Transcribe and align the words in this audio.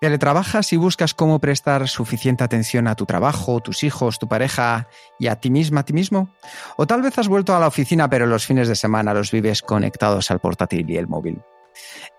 Teletrabajas 0.00 0.72
y 0.72 0.76
buscas 0.76 1.12
cómo 1.12 1.40
prestar 1.40 1.88
suficiente 1.88 2.44
atención 2.44 2.86
a 2.86 2.94
tu 2.94 3.04
trabajo, 3.04 3.58
tus 3.60 3.82
hijos, 3.82 4.18
tu 4.20 4.28
pareja 4.28 4.86
y 5.18 5.26
a 5.26 5.36
ti 5.36 5.50
misma, 5.50 5.80
a 5.80 5.84
ti 5.84 5.92
mismo. 5.92 6.28
O 6.76 6.86
tal 6.86 7.02
vez 7.02 7.18
has 7.18 7.26
vuelto 7.26 7.56
a 7.56 7.58
la 7.60 7.66
oficina 7.66 8.08
pero 8.08 8.26
los 8.26 8.46
fines 8.46 8.68
de 8.68 8.76
semana 8.76 9.12
los 9.12 9.32
vives 9.32 9.60
conectados 9.60 10.30
al 10.30 10.38
portátil 10.38 10.88
y 10.88 10.96
el 10.96 11.08
móvil. 11.08 11.42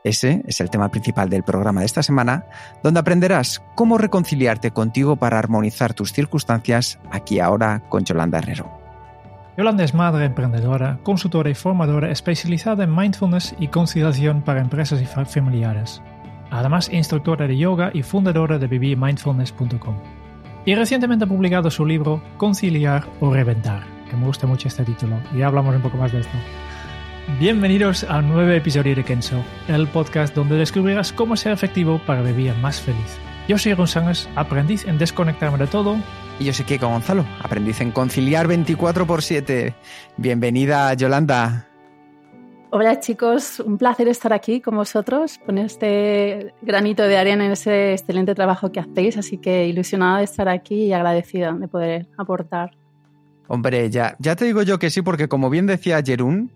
Ese 0.03 0.43
es 0.45 0.59
el 0.61 0.69
tema 0.69 0.89
principal 0.89 1.29
del 1.29 1.43
programa 1.43 1.81
de 1.81 1.85
esta 1.85 2.03
semana, 2.03 2.45
donde 2.83 2.99
aprenderás 2.99 3.61
cómo 3.75 3.97
reconciliarte 3.97 4.71
contigo 4.71 5.15
para 5.17 5.39
armonizar 5.39 5.93
tus 5.93 6.13
circunstancias 6.13 6.99
aquí 7.11 7.39
ahora 7.39 7.83
con 7.89 8.03
Yolanda 8.03 8.39
Herrero. 8.39 8.69
Yolanda 9.57 9.83
es 9.83 9.93
madre 9.93 10.25
emprendedora, 10.25 10.99
consultora 11.03 11.49
y 11.49 11.55
formadora 11.55 12.11
especializada 12.11 12.85
en 12.85 12.95
mindfulness 12.95 13.55
y 13.59 13.67
conciliación 13.67 14.41
para 14.41 14.61
empresas 14.61 15.01
y 15.01 15.05
fa- 15.05 15.25
familiares. 15.25 16.01
Además, 16.51 16.89
instructora 16.91 17.47
de 17.47 17.57
yoga 17.57 17.91
y 17.93 18.03
fundadora 18.03 18.57
de 18.57 18.67
vivirmindfulness.com. 18.67 19.95
Y 20.65 20.75
recientemente 20.75 21.25
ha 21.25 21.27
publicado 21.27 21.71
su 21.71 21.85
libro 21.85 22.21
Conciliar 22.37 23.05
o 23.19 23.33
Reventar, 23.33 23.83
que 24.09 24.15
me 24.15 24.25
gusta 24.25 24.47
mucho 24.47 24.67
este 24.67 24.83
título, 24.83 25.17
y 25.35 25.41
hablamos 25.41 25.75
un 25.75 25.81
poco 25.81 25.97
más 25.97 26.11
de 26.11 26.19
esto. 26.19 26.37
Bienvenidos 27.39 28.03
a 28.03 28.17
un 28.17 28.29
nuevo 28.29 28.51
episodio 28.51 28.95
de 28.95 29.03
Kenso, 29.03 29.43
el 29.67 29.87
podcast 29.87 30.35
donde 30.35 30.55
descubrirás 30.55 31.13
cómo 31.13 31.37
ser 31.37 31.51
efectivo 31.51 32.01
para 32.05 32.21
vivir 32.21 32.53
más 32.55 32.81
feliz. 32.81 33.17
Yo 33.47 33.57
soy 33.57 33.73
Ron 33.73 33.87
Sánchez, 33.87 34.27
aprendiz 34.35 34.85
en 34.85 34.97
desconectarme 34.97 35.57
de 35.57 35.67
todo 35.67 35.97
Y 36.39 36.45
yo 36.45 36.53
soy 36.53 36.65
Kiko 36.65 36.87
Gonzalo, 36.87 37.25
aprendiz 37.41 37.81
en 37.81 37.91
conciliar 37.91 38.47
24 38.47 39.05
x 39.05 39.25
7. 39.25 39.75
Bienvenida, 40.17 40.93
Yolanda. 40.93 41.68
Hola 42.71 42.99
chicos, 42.99 43.59
un 43.61 43.79
placer 43.79 44.07
estar 44.09 44.31
aquí 44.31 44.61
con 44.61 44.75
vosotros, 44.75 45.39
con 45.43 45.57
este 45.57 46.53
granito 46.61 47.01
de 47.01 47.17
arena 47.17 47.43
en 47.43 47.51
ese 47.51 47.93
excelente 47.93 48.35
trabajo 48.35 48.71
que 48.71 48.79
hacéis, 48.79 49.17
así 49.17 49.39
que 49.39 49.65
ilusionada 49.65 50.19
de 50.19 50.25
estar 50.25 50.47
aquí 50.47 50.83
y 50.83 50.93
agradecida 50.93 51.51
de 51.51 51.67
poder 51.67 52.07
aportar. 52.15 52.77
Hombre, 53.47 53.89
ya, 53.89 54.15
ya 54.19 54.35
te 54.35 54.45
digo 54.45 54.61
yo 54.61 54.77
que 54.77 54.91
sí, 54.91 55.01
porque 55.01 55.27
como 55.27 55.49
bien 55.49 55.65
decía 55.65 56.03
Jerún, 56.05 56.51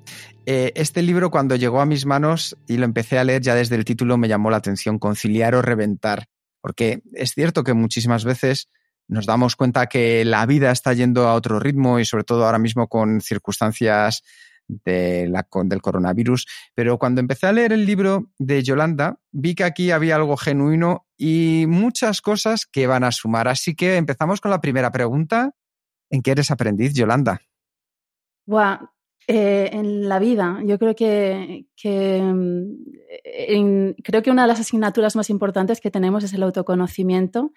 eh, 0.46 0.72
este 0.76 1.02
libro 1.02 1.32
cuando 1.32 1.56
llegó 1.56 1.82
a 1.82 1.88
mis 1.88 2.06
manos 2.06 2.56
y 2.68 2.78
lo 2.78 2.86
empecé 2.86 3.18
a 3.18 3.24
leer 3.24 3.42
ya 3.42 3.56
desde 3.56 3.76
el 3.76 3.84
título 3.84 4.16
me 4.16 4.28
llamó 4.28 4.52
la 4.52 4.58
atención, 4.58 5.00
conciliar 5.00 5.56
o 5.56 5.64
reventar, 5.64 6.26
porque 6.62 7.02
es 7.14 7.32
cierto 7.32 7.64
que 7.64 7.74
muchísimas 7.74 8.24
veces 8.24 8.70
nos 9.08 9.26
damos 9.26 9.56
cuenta 9.56 9.88
que 9.88 10.24
la 10.26 10.46
vida 10.46 10.70
está 10.72 10.94
yendo 10.94 11.28
a 11.28 11.34
otro 11.34 11.60
ritmo 11.60 11.98
y 11.98 12.06
sobre 12.06 12.24
todo 12.24 12.46
ahora 12.46 12.60
mismo 12.60 12.88
con 12.88 13.20
circunstancias 13.20 14.22
del 14.84 15.82
coronavirus, 15.82 16.48
pero 16.76 16.98
cuando 16.98 17.22
empecé 17.22 17.48
a 17.48 17.54
leer 17.54 17.74
el 17.74 17.86
libro 17.86 18.32
de 18.38 18.64
Yolanda 18.64 19.20
vi 19.32 19.56
que 19.56 19.64
aquí 19.64 19.92
había 19.92 20.16
algo 20.16 20.38
genuino 20.38 21.08
y 21.18 21.66
muchas 21.68 22.22
cosas 22.22 22.66
que 22.66 22.88
van 22.88 23.04
a 23.04 23.12
sumar, 23.12 23.48
así 23.48 23.76
que 23.76 23.98
empezamos 23.98 24.42
con 24.42 24.52
la 24.52 24.62
primera 24.62 24.92
pregunta. 24.92 25.52
¿En 26.10 26.22
qué 26.22 26.32
eres 26.32 26.52
aprendiz, 26.52 26.94
Yolanda? 26.94 27.42
Buah, 28.46 28.80
eh, 29.28 29.70
en 29.72 30.10
la 30.10 30.20
vida, 30.20 30.60
yo 30.66 30.78
creo 30.78 30.96
que, 30.96 31.66
mm, 31.84 33.92
creo 34.04 34.22
que 34.22 34.32
una 34.32 34.42
de 34.42 34.48
las 34.50 34.60
asignaturas 34.60 35.16
más 35.16 35.30
importantes 35.30 35.80
que 35.80 35.92
tenemos 35.92 36.26
es 36.26 36.34
el 36.34 36.44
autoconocimiento 36.44 37.54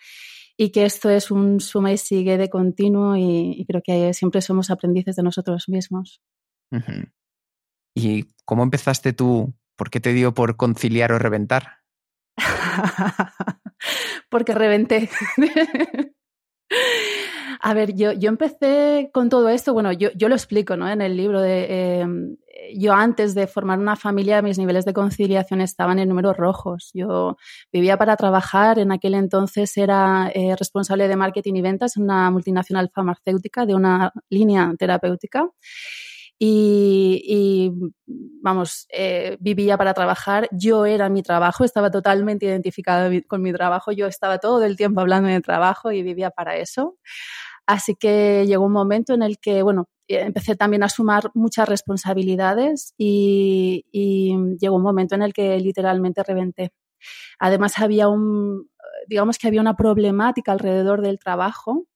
y 0.57 0.71
que 0.71 0.85
esto 0.85 1.11
es 1.11 1.31
un 1.31 1.61
suma 1.61 1.93
y 1.93 1.99
sigue 1.99 2.39
de 2.39 2.49
continuo 2.49 3.17
y 3.17 3.65
creo 3.69 3.83
que 3.83 4.15
siempre 4.15 4.41
somos 4.43 4.71
aprendices 4.71 5.17
de 5.17 5.23
nosotros 5.25 5.69
mismos. 5.69 6.23
¿Y 7.95 8.29
cómo 8.45 8.63
empezaste 8.63 9.13
tú? 9.13 9.55
¿Por 9.77 9.91
qué 9.91 10.01
te 10.01 10.13
dio 10.13 10.35
por 10.35 10.57
conciliar 10.57 11.13
o 11.13 11.19
reventar? 11.19 11.79
Porque 14.31 14.55
reventé. 14.55 15.09
A 17.61 17.75
ver, 17.75 17.95
yo, 17.95 18.13
yo 18.13 18.29
empecé 18.29 19.11
con 19.13 19.29
todo 19.29 19.49
esto, 19.49 19.73
bueno, 19.73 19.91
yo, 19.93 20.11
yo 20.15 20.29
lo 20.29 20.35
explico 20.35 20.77
¿no? 20.77 20.89
en 20.89 21.01
el 21.01 21.17
libro. 21.17 21.41
De, 21.41 21.67
eh, 21.69 22.07
yo 22.77 22.93
antes 22.93 23.35
de 23.35 23.47
formar 23.47 23.79
una 23.79 23.97
familia, 23.97 24.43
mis 24.43 24.59
niveles 24.59 24.85
de 24.85 24.93
conciliación 24.93 25.61
estaban 25.61 25.99
en 25.99 26.09
números 26.09 26.37
rojos. 26.37 26.91
Yo 26.93 27.37
vivía 27.73 27.97
para 27.97 28.17
trabajar, 28.17 28.79
en 28.79 28.93
aquel 28.93 29.15
entonces 29.15 29.77
era 29.77 30.31
eh, 30.35 30.55
responsable 30.57 31.09
de 31.09 31.17
marketing 31.17 31.55
y 31.55 31.63
ventas 31.63 31.97
en 31.97 32.05
una 32.05 32.31
multinacional 32.31 32.91
farmacéutica 32.95 33.67
de 33.67 33.75
una 33.75 34.13
línea 34.29 34.73
terapéutica. 34.79 35.49
Y, 36.39 37.71
vamos, 38.43 38.87
eh, 38.91 39.37
vivía 39.41 39.79
para 39.79 39.95
trabajar, 39.95 40.49
yo 40.53 40.87
era 40.87 41.09
mi 41.09 41.23
trabajo, 41.23 41.65
estaba 41.65 41.91
totalmente 41.91 42.47
identificada 42.47 43.11
con 43.27 43.43
mi 43.43 43.53
trabajo, 43.53 43.93
yo 43.93 44.07
estaba 44.07 44.39
todo 44.39 44.63
el 44.65 44.77
tiempo 44.77 45.01
hablando 45.01 45.29
de 45.29 45.41
trabajo 45.41 45.93
y 45.93 46.03
vivía 46.03 46.31
para 46.31 46.57
eso. 46.57 46.97
Así 47.67 47.97
que 47.97 48.47
llegó 48.47 48.67
un 48.67 48.73
momento 48.73 49.15
en 49.15 49.23
el 49.23 49.39
que, 49.39 49.63
bueno, 49.63 49.89
eh, 50.09 50.21
empecé 50.21 50.57
también 50.57 50.83
a 50.85 50.89
sumar 50.89 51.31
muchas 51.35 51.69
responsabilidades 51.69 52.95
y, 52.99 53.87
y 53.93 54.37
llegó 54.61 54.77
un 54.77 54.83
momento 54.83 55.15
en 55.17 55.23
el 55.23 55.33
que 55.33 55.59
literalmente 55.61 56.23
reventé. 56.23 56.73
Además, 57.39 57.79
había 57.79 58.09
un, 58.09 58.69
digamos 59.09 59.39
que 59.39 59.49
había 59.49 59.61
una 59.61 59.77
problemática 59.77 60.53
alrededor 60.53 61.03
del 61.03 61.19
trabajo 61.19 61.87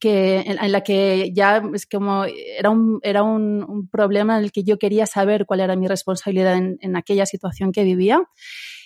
que, 0.00 0.40
en, 0.40 0.58
en 0.58 0.72
la 0.72 0.82
que 0.82 1.32
ya 1.32 1.62
es 1.74 1.86
como 1.86 2.24
era, 2.24 2.70
un, 2.70 3.00
era 3.02 3.22
un, 3.22 3.64
un, 3.66 3.88
problema 3.88 4.38
en 4.38 4.44
el 4.44 4.52
que 4.52 4.64
yo 4.64 4.78
quería 4.78 5.06
saber 5.06 5.46
cuál 5.46 5.60
era 5.60 5.76
mi 5.76 5.88
responsabilidad 5.88 6.54
en, 6.54 6.78
en, 6.80 6.96
aquella 6.96 7.26
situación 7.26 7.72
que 7.72 7.84
vivía. 7.84 8.22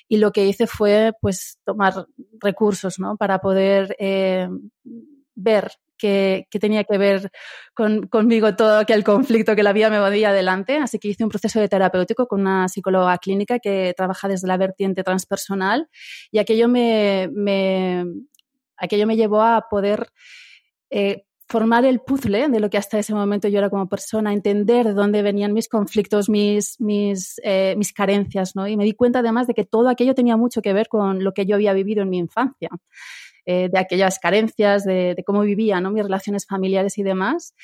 Y 0.08 0.19
lo 0.19 0.32
que 0.32 0.46
hice 0.46 0.66
fue 0.66 1.12
pues 1.20 1.58
tomar 1.64 2.06
recursos 2.41 2.98
¿no? 2.98 3.16
para 3.16 3.41
poder 3.41 3.94
eh, 3.98 4.48
ver 5.34 5.70
que, 5.98 6.46
que, 6.50 6.58
tenía 6.58 6.84
que 6.84 6.96
ver 6.96 7.30
con, 7.75 8.06
conmigo 8.06 8.54
todo 8.56 8.78
aquel 8.78 9.04
conflicto 9.04 9.54
que 9.54 9.62
la 9.62 9.72
vida 9.72 9.90
me 9.90 10.00
movía 10.00 10.30
adelante. 10.30 10.78
Así 10.78 10.98
que 10.98 11.08
hice 11.08 11.25
un 11.25 11.30
proceso 11.30 11.60
de 11.60 11.69
terapéutico 11.69 12.26
con 12.26 12.40
una 12.40 12.69
psicóloga 12.69 13.19
clínica 13.19 13.58
que 13.58 13.92
trabaja 13.96 14.28
desde 14.28 14.48
la 14.48 14.56
vertiente 14.56 15.04
transpersonal 15.04 15.88
y 16.30 16.38
aquello 16.38 16.69
me, 16.69 17.28
me, 17.32 18.04
aquello 18.76 19.06
me 19.06 19.16
llevó 19.16 19.42
a 19.42 19.66
poder 19.69 20.08
eh, 20.91 21.25
formar 21.49 21.87
el 21.87 22.00
puzzle 22.00 22.49
de 22.49 22.60
lo 22.60 22.69
que 22.69 22.76
hasta 22.76 22.99
ese 22.99 23.15
momento 23.15 23.49
yo 23.49 23.59
era 23.59 23.71
como 23.71 23.88
persona, 23.88 24.34
entender 24.34 24.87
de 24.87 24.93
dónde 24.93 25.22
venían 25.22 25.54
mis 25.54 25.69
conflictos, 25.69 26.28
mis, 26.28 26.78
mis, 26.78 27.41
eh, 27.43 27.75
mis 27.78 27.93
carencias, 27.94 28.54
¿no? 28.54 28.69
Y 28.69 28.76
me 28.76 28.84
di 28.84 28.93
cuenta 28.93 29.21
además 29.21 29.47
de 29.47 29.54
que 29.54 29.65
todo 29.65 29.88
aquello 29.88 30.15
tenía 30.15 30.37
mucho 30.37 30.60
que 30.60 30.75
ver 30.75 30.88
con 30.88 31.25
lo 31.25 31.32
que 31.32 31.47
yo 31.47 31.54
había 31.54 31.72
vivido 31.72 32.03
en 32.03 32.10
mi 32.10 32.19
infancia, 32.19 32.69
eh, 33.47 33.71
de 33.72 33.78
aquellas 33.78 34.19
carencias, 34.19 34.84
de, 34.84 35.22
cómo 35.25 35.41
vivía, 35.41 35.81
¿no? 35.81 35.91
Mis 35.91 36.03
relaciones 36.03 36.44
familiares 36.47 36.99
y 36.99 37.03
demás. 37.03 37.55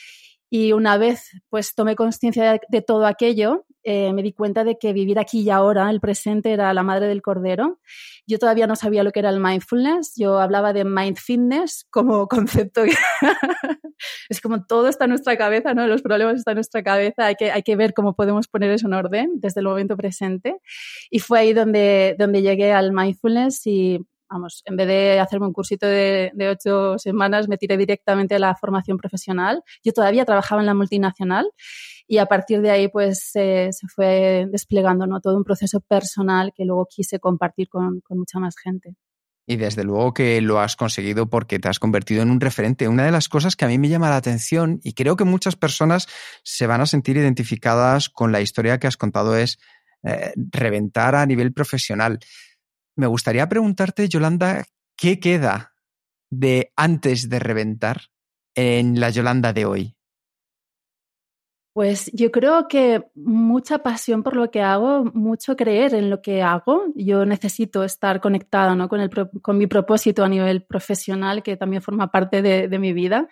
Y 0.48 0.72
una 0.72 0.96
vez 0.96 1.30
pues 1.50 1.74
tomé 1.74 1.94
conciencia 1.94 2.58
de, 2.68 2.82
todo 2.82 3.06
aquello, 3.06 3.66
eh, 3.84 4.12
me 4.12 4.22
di 4.22 4.32
cuenta 4.32 4.64
de 4.64 4.78
que 4.78 4.92
vivir 4.92 5.18
aquí 5.18 5.40
y 5.40 5.50
ahora, 5.50 5.90
el 5.90 6.00
presente, 6.00 6.52
era 6.52 6.72
la 6.74 6.82
madre 6.82 7.06
del 7.06 7.22
cordero. 7.22 7.80
Yo 8.26 8.38
todavía 8.38 8.66
no 8.66 8.76
sabía 8.76 9.04
lo 9.04 9.12
que 9.12 9.20
era 9.20 9.30
el 9.30 9.40
mindfulness, 9.40 10.14
yo 10.16 10.38
hablaba 10.38 10.72
de 10.72 10.84
mind 10.84 11.18
fitness 11.18 11.86
como 11.90 12.26
concepto. 12.28 12.82
es 14.28 14.40
como 14.40 14.64
todo 14.64 14.88
está 14.88 15.04
en 15.04 15.10
nuestra 15.10 15.36
cabeza, 15.36 15.74
¿no? 15.74 15.86
Los 15.86 16.02
problemas 16.02 16.36
están 16.36 16.52
en 16.52 16.56
nuestra 16.56 16.82
cabeza, 16.82 17.26
hay 17.26 17.34
que, 17.34 17.50
hay 17.50 17.62
que 17.62 17.76
ver 17.76 17.94
cómo 17.94 18.14
podemos 18.14 18.48
poner 18.48 18.70
eso 18.70 18.86
en 18.86 18.94
orden 18.94 19.32
desde 19.34 19.60
el 19.60 19.66
momento 19.66 19.96
presente. 19.96 20.56
Y 21.10 21.18
fue 21.18 21.40
ahí 21.40 21.52
donde, 21.52 22.16
donde 22.18 22.42
llegué 22.42 22.72
al 22.72 22.92
mindfulness 22.92 23.66
y 23.66 24.00
vamos, 24.28 24.62
en 24.64 24.76
vez 24.76 24.86
de 24.86 25.20
hacerme 25.20 25.46
un 25.46 25.52
cursito 25.52 25.86
de, 25.86 26.30
de, 26.34 26.48
ocho 26.48 26.98
semanas, 26.98 27.48
me 27.48 27.58
tiré 27.58 27.76
directamente 27.76 28.34
a 28.34 28.38
la 28.38 28.54
formación 28.54 28.96
profesional. 28.96 29.62
Yo 29.84 29.92
todavía 29.92 30.24
trabajaba 30.24 30.60
en 30.60 30.66
la 30.66 30.74
multinacional 30.74 31.46
y 32.06 32.18
a 32.18 32.26
partir 32.26 32.60
de 32.60 32.70
ahí 32.70 32.88
pues 32.88 33.30
eh, 33.34 33.68
se 33.72 33.86
fue 33.88 34.46
desplegando 34.50 35.06
¿no? 35.06 35.20
todo 35.20 35.36
un 35.36 35.44
proceso 35.44 35.80
personal 35.80 36.52
que 36.54 36.64
luego 36.64 36.86
quise 36.88 37.18
compartir 37.18 37.68
con, 37.68 38.00
con 38.00 38.18
mucha 38.18 38.38
más 38.38 38.56
gente. 38.62 38.96
Y 39.46 39.56
desde 39.56 39.84
luego 39.84 40.14
que 40.14 40.40
lo 40.40 40.58
has 40.58 40.74
conseguido 40.74 41.28
porque 41.28 41.58
te 41.58 41.68
has 41.68 41.78
convertido 41.78 42.22
en 42.22 42.30
un 42.30 42.40
referente. 42.40 42.88
Una 42.88 43.04
de 43.04 43.10
las 43.10 43.28
cosas 43.28 43.56
que 43.56 43.66
a 43.66 43.68
mí 43.68 43.78
me 43.78 43.90
llama 43.90 44.08
la 44.08 44.16
atención 44.16 44.80
y 44.82 44.94
creo 44.94 45.16
que 45.16 45.24
muchas 45.24 45.54
personas 45.54 46.08
se 46.42 46.66
van 46.66 46.80
a 46.80 46.86
sentir 46.86 47.18
identificadas 47.18 48.08
con 48.08 48.32
la 48.32 48.40
historia 48.40 48.78
que 48.78 48.86
has 48.86 48.96
contado 48.96 49.36
es 49.36 49.58
eh, 50.02 50.32
reventar 50.36 51.14
a 51.14 51.26
nivel 51.26 51.52
profesional. 51.52 52.18
Me 52.96 53.06
gustaría 53.06 53.48
preguntarte, 53.48 54.08
Yolanda, 54.08 54.64
¿qué 54.96 55.18
queda 55.18 55.74
de 56.30 56.72
antes 56.76 57.28
de 57.28 57.38
reventar 57.40 58.02
en 58.54 59.00
la 59.00 59.10
Yolanda 59.10 59.52
de 59.52 59.66
hoy? 59.66 59.96
Pues 61.74 62.08
yo 62.14 62.30
creo 62.30 62.68
que 62.68 63.02
mucha 63.16 63.78
pasión 63.78 64.22
por 64.22 64.36
lo 64.36 64.48
que 64.52 64.62
hago, 64.62 65.06
mucho 65.12 65.56
creer 65.56 65.92
en 65.94 66.08
lo 66.08 66.22
que 66.22 66.40
hago. 66.40 66.84
Yo 66.94 67.26
necesito 67.26 67.82
estar 67.82 68.20
conectada 68.20 68.76
¿no? 68.76 68.88
con, 68.88 69.00
el, 69.00 69.10
con 69.42 69.58
mi 69.58 69.66
propósito 69.66 70.22
a 70.22 70.28
nivel 70.28 70.62
profesional, 70.62 71.42
que 71.42 71.56
también 71.56 71.82
forma 71.82 72.12
parte 72.12 72.42
de, 72.42 72.78
mi 72.78 72.92
vida. 72.92 73.28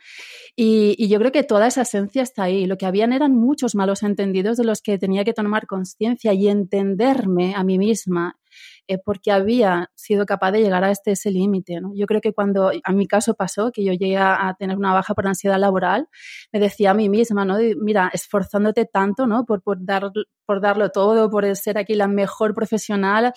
Y, 0.57 0.97
y, 0.99 1.09
yo 1.09 1.21
creo 1.21 1.31
que 1.31 1.45
toda 1.45 1.69
esa 1.69 1.83
esencia 1.83 2.23
está 2.23 2.43
ahí. 2.43 2.67
Lo 2.67 2.77
que 2.77 2.87
habían 2.87 3.13
eran 3.13 3.33
muchos 3.33 3.77
malos 3.77 4.03
entendidos 4.03 4.57
de 4.57 4.65
los 4.65 4.83
que 4.83 4.99
tenía 4.99 5.23
que 5.23 5.35
tomar 5.35 5.69
conciencia 5.69 6.33
y 6.33 6.49
entenderme 6.49 7.55
a 7.55 7.63
mí 7.63 7.79
misma 7.79 8.41
eh, 8.89 8.99
porque 8.99 9.31
había 9.31 9.91
sido 9.95 10.27
capaz 10.27 10.53
de 10.53 10.61
llegar 10.61 10.85
a 10.85 10.91
este 10.91 11.13
ese 11.13 11.31
límite. 11.31 11.81
¿no? 11.81 11.93
Yo 11.95 12.07
creo 12.07 12.21
que 12.21 12.33
cuando 12.33 12.71
a 12.83 12.93
mi 12.93 13.07
caso 13.07 13.35
pasó, 13.35 13.71
que 13.73 13.85
yo 13.85 13.93
llegué 13.93 14.17
a, 14.17 14.55
tener 14.59 14.77
una 14.77 14.93
baja 14.93 15.15
por 15.15 15.27
ansiedad 15.27 15.59
laboral, 15.59 16.09
me 16.53 16.61
decía 16.61 16.91
a 16.91 16.95
mí 16.95 17.09
misma, 17.09 17.45
¿no? 17.45 17.59
mira, 17.81 18.11
esforzándote 18.13 18.87
tanto 18.87 19.27
¿no? 19.27 19.45
por, 19.45 19.63
por, 19.63 19.85
dar, 19.85 20.11
por 20.47 20.61
darlo 20.61 20.91
todo, 20.91 21.31
por 21.31 21.55
ser 21.57 21.79
aquí 21.79 21.95
la 21.95 22.09
mejor 22.09 22.55
profesional. 22.55 23.33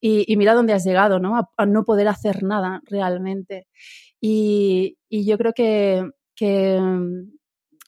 Y, 0.00 0.34
mira 0.36 0.54
dónde 0.54 0.72
has 0.72 0.84
llegado, 0.84 1.20
¿no? 1.20 1.36
A, 1.36 1.66
no 1.66 1.84
poder 1.84 2.08
hacer 2.08 2.42
nada 2.42 2.80
realmente. 2.86 3.68
Y, 4.20 4.96
y 5.10 5.26
yo 5.26 5.36
creo 5.36 5.52
que, 5.52 6.08
que 6.34 6.80
mm, 6.80 7.32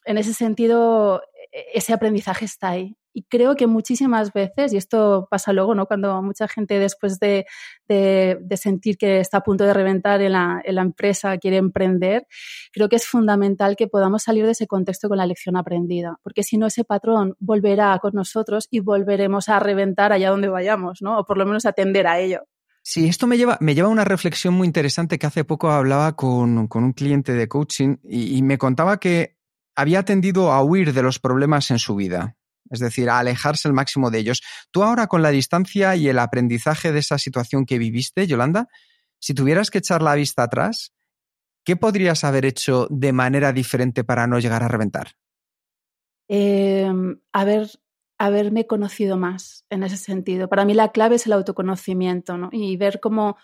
en 0.05 0.17
ese 0.17 0.33
sentido 0.33 1.23
e, 1.51 1.65
ese 1.73 1.91
aprendizaje 1.93 2.45
está 2.45 2.69
ahí 2.69 2.95
y 3.13 3.23
creo 3.23 3.55
que 3.55 3.67
muchísimas 3.67 4.33
veces, 4.33 4.73
y 4.73 4.77
esto 4.77 5.27
pasa 5.29 5.53
luego, 5.53 5.75
¿no? 5.75 5.85
Cuando 5.85 6.21
mucha 6.23 6.47
gente 6.47 6.79
después 6.79 7.19
de, 7.19 7.45
de, 7.87 8.57
sentir 8.57 8.97
que 8.97 9.19
está 9.19 9.37
a 9.37 9.41
punto 9.41 9.63
de 9.63 9.73
reventar 9.73 10.21
en 10.21 10.31
la, 10.31 10.61
en 10.63 10.75
la, 10.75 10.81
empresa, 10.81 11.37
quiere 11.37 11.57
emprender, 11.57 12.27
creo 12.71 12.89
que 12.89 12.95
es 12.95 13.05
fundamental 13.05 13.75
que 13.75 13.87
podamos 13.87 14.23
salir 14.23 14.45
de 14.45 14.51
ese 14.51 14.67
contexto 14.67 15.09
con 15.09 15.17
la 15.17 15.27
lección 15.27 15.55
aprendida, 15.55 16.17
porque 16.23 16.43
si 16.43 16.57
no 16.57 16.67
ese 16.67 16.83
patrón 16.83 17.35
volverá 17.39 17.97
con 17.99 18.13
nosotros 18.13 18.67
y 18.71 18.79
volveremos 18.79 19.47
a 19.47 19.59
reventar 19.59 20.11
allá 20.11 20.31
donde 20.31 20.49
vayamos, 20.49 21.01
¿no? 21.01 21.19
O 21.19 21.25
por 21.25 21.37
lo 21.37 21.45
menos 21.45 21.65
atender 21.65 22.07
a 22.07 22.19
ello. 22.19 22.41
Sí, 22.81 23.07
esto 23.07 23.27
me 23.27 23.37
lleva, 23.37 23.57
me 23.61 23.75
lleva 23.75 23.87
a 23.87 23.91
una 23.91 24.03
reflexión 24.03 24.55
muy 24.55 24.67
interesante 24.67 25.17
que 25.17 25.27
hace 25.27 25.45
poco 25.45 25.69
hablaba 25.69 26.15
con, 26.15 26.67
con 26.67 26.83
un 26.83 26.93
cliente 26.93 27.33
de 27.33 27.47
coaching 27.47 27.97
y, 28.03 28.37
y 28.37 28.41
me 28.41 28.57
contaba 28.57 28.99
que 28.99 29.37
había 29.75 30.03
tendido 30.03 30.51
a 30.51 30.61
huir 30.63 30.93
de 30.93 31.01
los 31.01 31.19
problemas 31.19 31.71
en 31.71 31.79
su 31.79 31.95
vida 31.95 32.35
es 32.69 32.79
decir, 32.79 33.09
alejarse 33.09 33.67
al 33.67 33.73
máximo 33.73 34.11
de 34.11 34.19
ellos. 34.19 34.41
Tú 34.71 34.83
ahora 34.83 35.07
con 35.07 35.21
la 35.21 35.29
distancia 35.29 35.95
y 35.95 36.07
el 36.07 36.19
aprendizaje 36.19 36.91
de 36.91 36.99
esa 36.99 37.17
situación 37.17 37.65
que 37.65 37.77
viviste, 37.77 38.27
Yolanda, 38.27 38.67
si 39.19 39.33
tuvieras 39.33 39.71
que 39.71 39.77
echar 39.77 40.01
la 40.01 40.15
vista 40.15 40.43
atrás, 40.43 40.93
¿qué 41.63 41.75
podrías 41.75 42.23
haber 42.23 42.45
hecho 42.45 42.87
de 42.89 43.13
manera 43.13 43.53
diferente 43.53 44.03
para 44.03 44.27
no 44.27 44.39
llegar 44.39 44.63
a 44.63 44.67
reventar? 44.67 45.13
Eh, 46.27 46.91
haber, 47.31 47.69
haberme 48.17 48.67
conocido 48.67 49.17
más 49.17 49.65
en 49.69 49.83
ese 49.83 49.97
sentido. 49.97 50.49
Para 50.49 50.65
mí 50.65 50.73
la 50.73 50.91
clave 50.91 51.15
es 51.15 51.25
el 51.25 51.33
autoconocimiento 51.33 52.37
¿no? 52.37 52.49
y 52.51 52.75
ver 52.77 52.99
cómo 52.99 53.37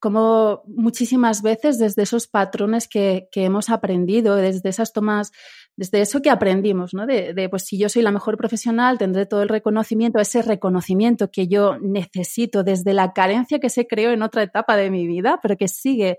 como 0.00 0.62
muchísimas 0.66 1.42
veces 1.42 1.78
desde 1.78 2.02
esos 2.02 2.26
patrones 2.26 2.88
que, 2.88 3.28
que, 3.30 3.44
hemos 3.44 3.68
aprendido, 3.68 4.34
desde 4.34 4.70
esas 4.70 4.94
tomas, 4.94 5.30
desde 5.76 6.00
eso 6.00 6.20
que 6.20 6.30
aprendimos, 6.30 6.92
¿no? 6.92 7.06
De, 7.06 7.48
pues 7.48 7.64
si 7.64 7.78
yo 7.78 7.88
soy 7.88 8.02
la 8.02 8.10
mejor 8.10 8.36
profesional, 8.36 8.98
tendré 8.98 9.26
todo 9.26 9.42
el 9.42 9.48
reconocimiento, 9.48 10.18
ese 10.18 10.42
reconocimiento 10.42 11.30
que 11.30 11.48
yo 11.48 11.78
necesito 11.78 12.62
desde 12.62 12.92
la 12.92 13.12
carencia 13.12 13.60
que 13.60 13.70
se 13.70 13.86
creó 13.86 14.10
en 14.10 14.22
otra 14.22 14.42
etapa 14.42 14.76
de 14.76 14.90
mi 14.90 15.06
vida, 15.06 15.38
pero 15.42 15.56
que 15.56 15.68
sigue, 15.68 16.18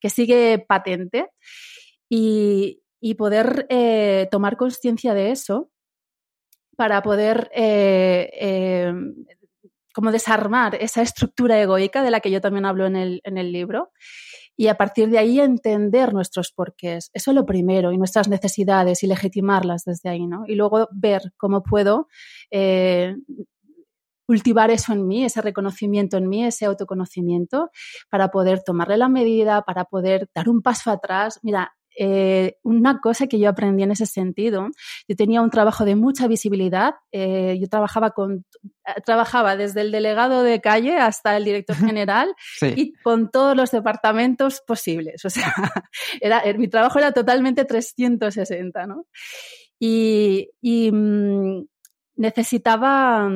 que 0.00 0.10
sigue 0.10 0.64
patente. 0.66 1.28
Y, 2.10 2.82
y 3.00 3.14
poder 3.14 3.66
eh, 3.68 4.28
tomar 4.30 4.56
conciencia 4.56 5.14
de 5.14 5.30
eso 5.30 5.70
para 6.76 7.02
poder 7.02 7.50
eh, 7.54 8.30
eh, 8.40 8.92
como 9.92 10.12
desarmar 10.12 10.76
esa 10.76 11.02
estructura 11.02 11.60
egoica 11.60 12.02
de 12.02 12.10
la 12.10 12.20
que 12.20 12.30
yo 12.30 12.40
también 12.40 12.66
hablo 12.66 12.86
en 12.86 12.96
el, 12.96 13.20
en 13.24 13.36
el 13.36 13.52
libro 13.52 13.92
y 14.58 14.66
a 14.66 14.74
partir 14.74 15.08
de 15.08 15.18
ahí 15.18 15.38
entender 15.38 16.12
nuestros 16.12 16.50
porqués. 16.50 17.10
Eso 17.14 17.30
es 17.30 17.34
lo 17.36 17.46
primero, 17.46 17.92
y 17.92 17.96
nuestras 17.96 18.28
necesidades 18.28 19.04
y 19.04 19.06
legitimarlas 19.06 19.84
desde 19.84 20.10
ahí, 20.10 20.26
¿no? 20.26 20.42
Y 20.48 20.56
luego 20.56 20.88
ver 20.90 21.32
cómo 21.36 21.62
puedo 21.62 22.08
eh, 22.50 23.14
cultivar 24.26 24.72
eso 24.72 24.92
en 24.92 25.06
mí, 25.06 25.24
ese 25.24 25.40
reconocimiento 25.42 26.16
en 26.16 26.28
mí, 26.28 26.44
ese 26.44 26.66
autoconocimiento, 26.66 27.70
para 28.10 28.28
poder 28.32 28.64
tomarle 28.64 28.96
la 28.96 29.08
medida, 29.08 29.62
para 29.62 29.84
poder 29.84 30.28
dar 30.34 30.48
un 30.48 30.60
paso 30.60 30.90
atrás. 30.90 31.38
Mira, 31.44 31.77
eh, 32.00 32.58
una 32.62 33.00
cosa 33.00 33.26
que 33.26 33.40
yo 33.40 33.48
aprendí 33.48 33.82
en 33.82 33.90
ese 33.90 34.06
sentido, 34.06 34.68
yo 35.08 35.16
tenía 35.16 35.42
un 35.42 35.50
trabajo 35.50 35.84
de 35.84 35.96
mucha 35.96 36.28
visibilidad, 36.28 36.94
eh, 37.10 37.58
yo 37.60 37.68
trabajaba 37.68 38.12
con 38.12 38.44
trabajaba 39.04 39.56
desde 39.56 39.80
el 39.80 39.90
delegado 39.90 40.42
de 40.42 40.60
calle 40.60 40.96
hasta 40.96 41.36
el 41.36 41.44
director 41.44 41.76
general 41.76 42.34
sí. 42.58 42.72
y 42.76 42.92
con 43.02 43.30
todos 43.30 43.56
los 43.56 43.72
departamentos 43.72 44.62
posibles. 44.66 45.24
O 45.24 45.30
sea, 45.30 45.52
era, 46.20 46.38
er, 46.40 46.58
mi 46.58 46.68
trabajo 46.68 46.98
era 46.98 47.12
totalmente 47.12 47.64
360, 47.64 48.86
¿no? 48.86 49.06
Y, 49.80 50.50
y 50.60 50.90
mmm, 50.92 51.64
necesitaba 52.14 53.28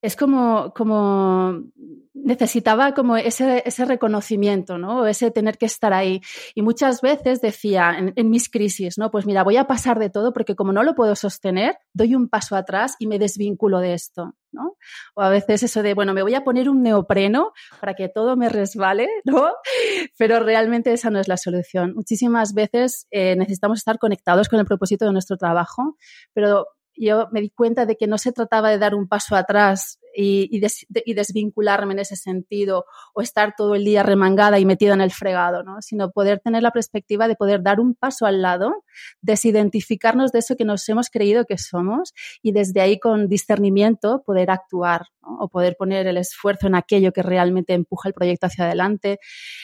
es 0.00 0.16
como, 0.16 0.72
como 0.74 1.64
necesitaba 2.14 2.92
como 2.92 3.16
ese, 3.16 3.62
ese 3.66 3.84
reconocimiento, 3.84 4.78
¿no? 4.78 5.06
Ese 5.06 5.30
tener 5.30 5.58
que 5.58 5.66
estar 5.66 5.92
ahí. 5.92 6.20
Y 6.54 6.62
muchas 6.62 7.00
veces 7.00 7.40
decía 7.40 7.96
en, 8.14 8.30
mis 8.30 8.48
crisis, 8.48 8.98
¿no? 8.98 9.10
Pues 9.10 9.26
mira, 9.26 9.42
voy 9.42 9.56
a 9.56 9.66
pasar 9.66 9.98
de 9.98 10.10
todo 10.10 10.32
porque 10.32 10.54
como 10.54 10.72
no 10.72 10.82
lo 10.82 10.94
puedo 10.94 11.16
sostener, 11.16 11.76
doy 11.92 12.14
un 12.14 12.28
paso 12.28 12.56
atrás 12.56 12.96
y 12.98 13.06
me 13.06 13.18
desvinculo 13.18 13.80
de 13.80 13.94
esto, 13.94 14.34
¿no? 14.52 14.76
O 15.14 15.22
a 15.22 15.30
veces 15.30 15.62
eso 15.62 15.82
de, 15.82 15.94
bueno, 15.94 16.14
me 16.14 16.22
voy 16.22 16.34
a 16.34 16.44
poner 16.44 16.68
un 16.68 16.82
neopreno 16.82 17.52
para 17.80 17.94
que 17.94 18.08
todo 18.08 18.36
me 18.36 18.48
resbale, 18.48 19.08
¿no? 19.24 19.50
Pero 20.16 20.40
realmente 20.40 20.92
esa 20.92 21.10
no 21.10 21.18
es 21.18 21.28
la 21.28 21.36
solución. 21.36 21.94
Muchísimas 21.94 22.54
veces 22.54 23.06
eh, 23.10 23.36
necesitamos 23.36 23.78
estar 23.78 23.98
conectados 23.98 24.48
con 24.48 24.60
el 24.60 24.66
propósito 24.66 25.06
de 25.06 25.12
nuestro 25.12 25.36
trabajo, 25.36 25.96
pero 26.34 26.66
yo 27.06 27.28
me 27.32 27.40
di 27.40 27.50
cuenta 27.50 27.86
de 27.86 27.96
que 27.96 28.06
no 28.06 28.18
se 28.18 28.32
trataba 28.32 28.70
de 28.70 28.78
dar 28.78 28.94
un 28.94 29.08
paso 29.08 29.36
atrás 29.36 29.98
y, 30.14 30.48
y, 30.50 30.60
des, 30.60 30.86
de, 30.88 31.02
y, 31.06 31.14
desvincularme 31.14 31.92
en 31.92 32.00
ese 32.00 32.16
sentido 32.16 32.84
o 33.14 33.20
estar 33.20 33.54
todo 33.56 33.74
el 33.74 33.84
día 33.84 34.02
remangada 34.02 34.58
y 34.58 34.64
metida 34.64 34.94
en 34.94 35.00
el 35.00 35.12
fregado, 35.12 35.62
¿no? 35.62 35.80
sino 35.80 36.10
poder 36.10 36.40
tener 36.40 36.62
la 36.62 36.72
perspectiva 36.72 37.28
de 37.28 37.36
poder 37.36 37.62
dar 37.62 37.78
un 37.78 37.94
paso 37.94 38.26
al 38.26 38.42
lado, 38.42 38.84
desidentificarnos 39.20 40.32
de 40.32 40.40
eso 40.40 40.56
que 40.56 40.64
nos 40.64 40.88
hemos 40.88 41.08
creído 41.10 41.44
que 41.44 41.58
somos 41.58 42.14
y 42.42 42.52
desde 42.52 42.80
ahí 42.80 42.98
con 42.98 43.28
discernimiento 43.28 44.22
poder 44.24 44.50
actuar 44.50 45.06
o 45.20 45.48
poder 45.48 45.76
poner 45.76 46.06
el 46.06 46.16
esfuerzo 46.16 46.66
en 46.66 46.74
aquello 46.74 47.12
que 47.12 47.22
realmente 47.22 47.74
empuja 47.74 48.08
el 48.08 48.14
proyecto 48.14 48.46
hacia 48.46 48.64
adelante. 48.64 49.18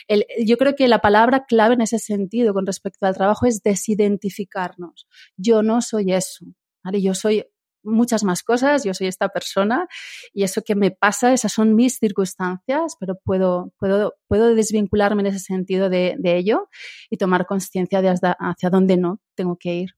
El, 0.09 0.27
yo 0.45 0.57
creo 0.57 0.75
que 0.75 0.89
la 0.89 1.01
palabra 1.01 1.47
clave 1.47 1.75
en 1.75 1.81
ese 1.81 1.99
sentido 1.99 2.53
con 2.53 2.67
respecto 2.67 3.07
al 3.07 3.15
trabajo 3.15 3.47
es 3.47 3.63
desidentificarnos. 3.63 5.09
Yo 5.37 5.63
no 5.63 5.81
soy 5.81 6.13
eso. 6.13 6.45
Yo 6.93 7.15
soy 7.15 7.45
muchas 7.85 8.25
más 8.25 8.43
cosas, 8.43 8.85
yo 8.85 8.95
soy 8.95 9.07
esta 9.07 9.29
persona 9.29 9.87
y 10.33 10.45
eso 10.45 10.63
que 10.63 10.75
me 10.75 10.91
pasa, 10.91 11.33
esas 11.33 11.53
son 11.53 11.75
mis 11.75 11.99
circunstancias, 11.99 12.97
pero 12.99 13.17
puedo, 13.23 13.73
puedo, 13.79 14.15
puedo 14.27 14.55
desvincularme 14.55 15.21
en 15.23 15.27
ese 15.27 15.39
sentido 15.39 15.91
de, 15.91 16.17
de 16.19 16.37
ello 16.37 16.69
y 17.11 17.17
tomar 17.17 17.47
conciencia 17.47 18.01
de 18.03 18.09
hacia 18.09 18.71
dónde 18.71 18.97
no 18.97 19.21
tengo 19.35 19.57
que 19.59 19.75
ir. 19.75 19.91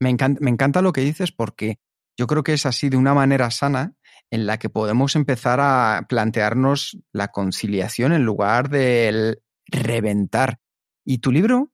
Me 0.00 0.10
encanta, 0.10 0.40
me 0.42 0.50
encanta 0.50 0.82
lo 0.82 0.92
que 0.92 1.00
dices 1.00 1.32
porque 1.32 1.78
yo 2.18 2.26
creo 2.26 2.42
que 2.42 2.54
es 2.54 2.66
así 2.66 2.88
de 2.88 2.96
una 2.96 3.14
manera 3.14 3.50
sana 3.50 3.94
en 4.30 4.46
la 4.46 4.58
que 4.58 4.68
podemos 4.68 5.16
empezar 5.16 5.60
a 5.60 6.06
plantearnos 6.08 6.98
la 7.12 7.28
conciliación 7.28 8.12
en 8.12 8.24
lugar 8.24 8.68
del 8.68 9.42
reventar. 9.66 10.58
Y 11.04 11.18
tu 11.18 11.30
libro 11.30 11.72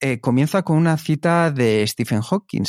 eh, 0.00 0.20
comienza 0.20 0.62
con 0.62 0.76
una 0.76 0.96
cita 0.96 1.50
de 1.50 1.86
Stephen 1.86 2.22
Hawking, 2.22 2.64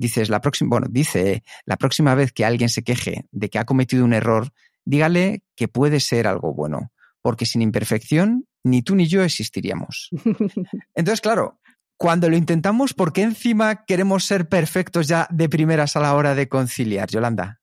dices 0.00 0.30
la 0.30 0.40
próxima, 0.40 0.70
bueno, 0.70 0.86
dice 0.90 1.42
la 1.64 1.76
próxima 1.76 2.14
vez 2.14 2.32
que 2.32 2.44
alguien 2.44 2.68
se 2.68 2.82
queje 2.82 3.26
de 3.30 3.48
que 3.48 3.58
ha 3.58 3.64
cometido 3.64 4.04
un 4.04 4.14
error, 4.14 4.50
dígale 4.84 5.42
que 5.54 5.68
puede 5.68 6.00
ser 6.00 6.26
algo 6.26 6.54
bueno, 6.54 6.90
porque 7.22 7.46
sin 7.46 7.62
imperfección 7.62 8.46
ni 8.64 8.82
tú 8.82 8.94
ni 8.96 9.06
yo 9.06 9.22
existiríamos. 9.22 10.10
Entonces, 10.94 11.20
claro, 11.20 11.60
cuando 11.96 12.30
lo 12.30 12.36
intentamos, 12.36 12.94
¿por 12.94 13.12
qué 13.12 13.22
encima 13.22 13.84
queremos 13.84 14.24
ser 14.24 14.48
perfectos 14.48 15.06
ya 15.06 15.28
de 15.30 15.48
primeras 15.48 15.96
a 15.96 16.00
la 16.00 16.14
hora 16.14 16.34
de 16.34 16.48
conciliar, 16.48 17.08
Yolanda? 17.08 17.59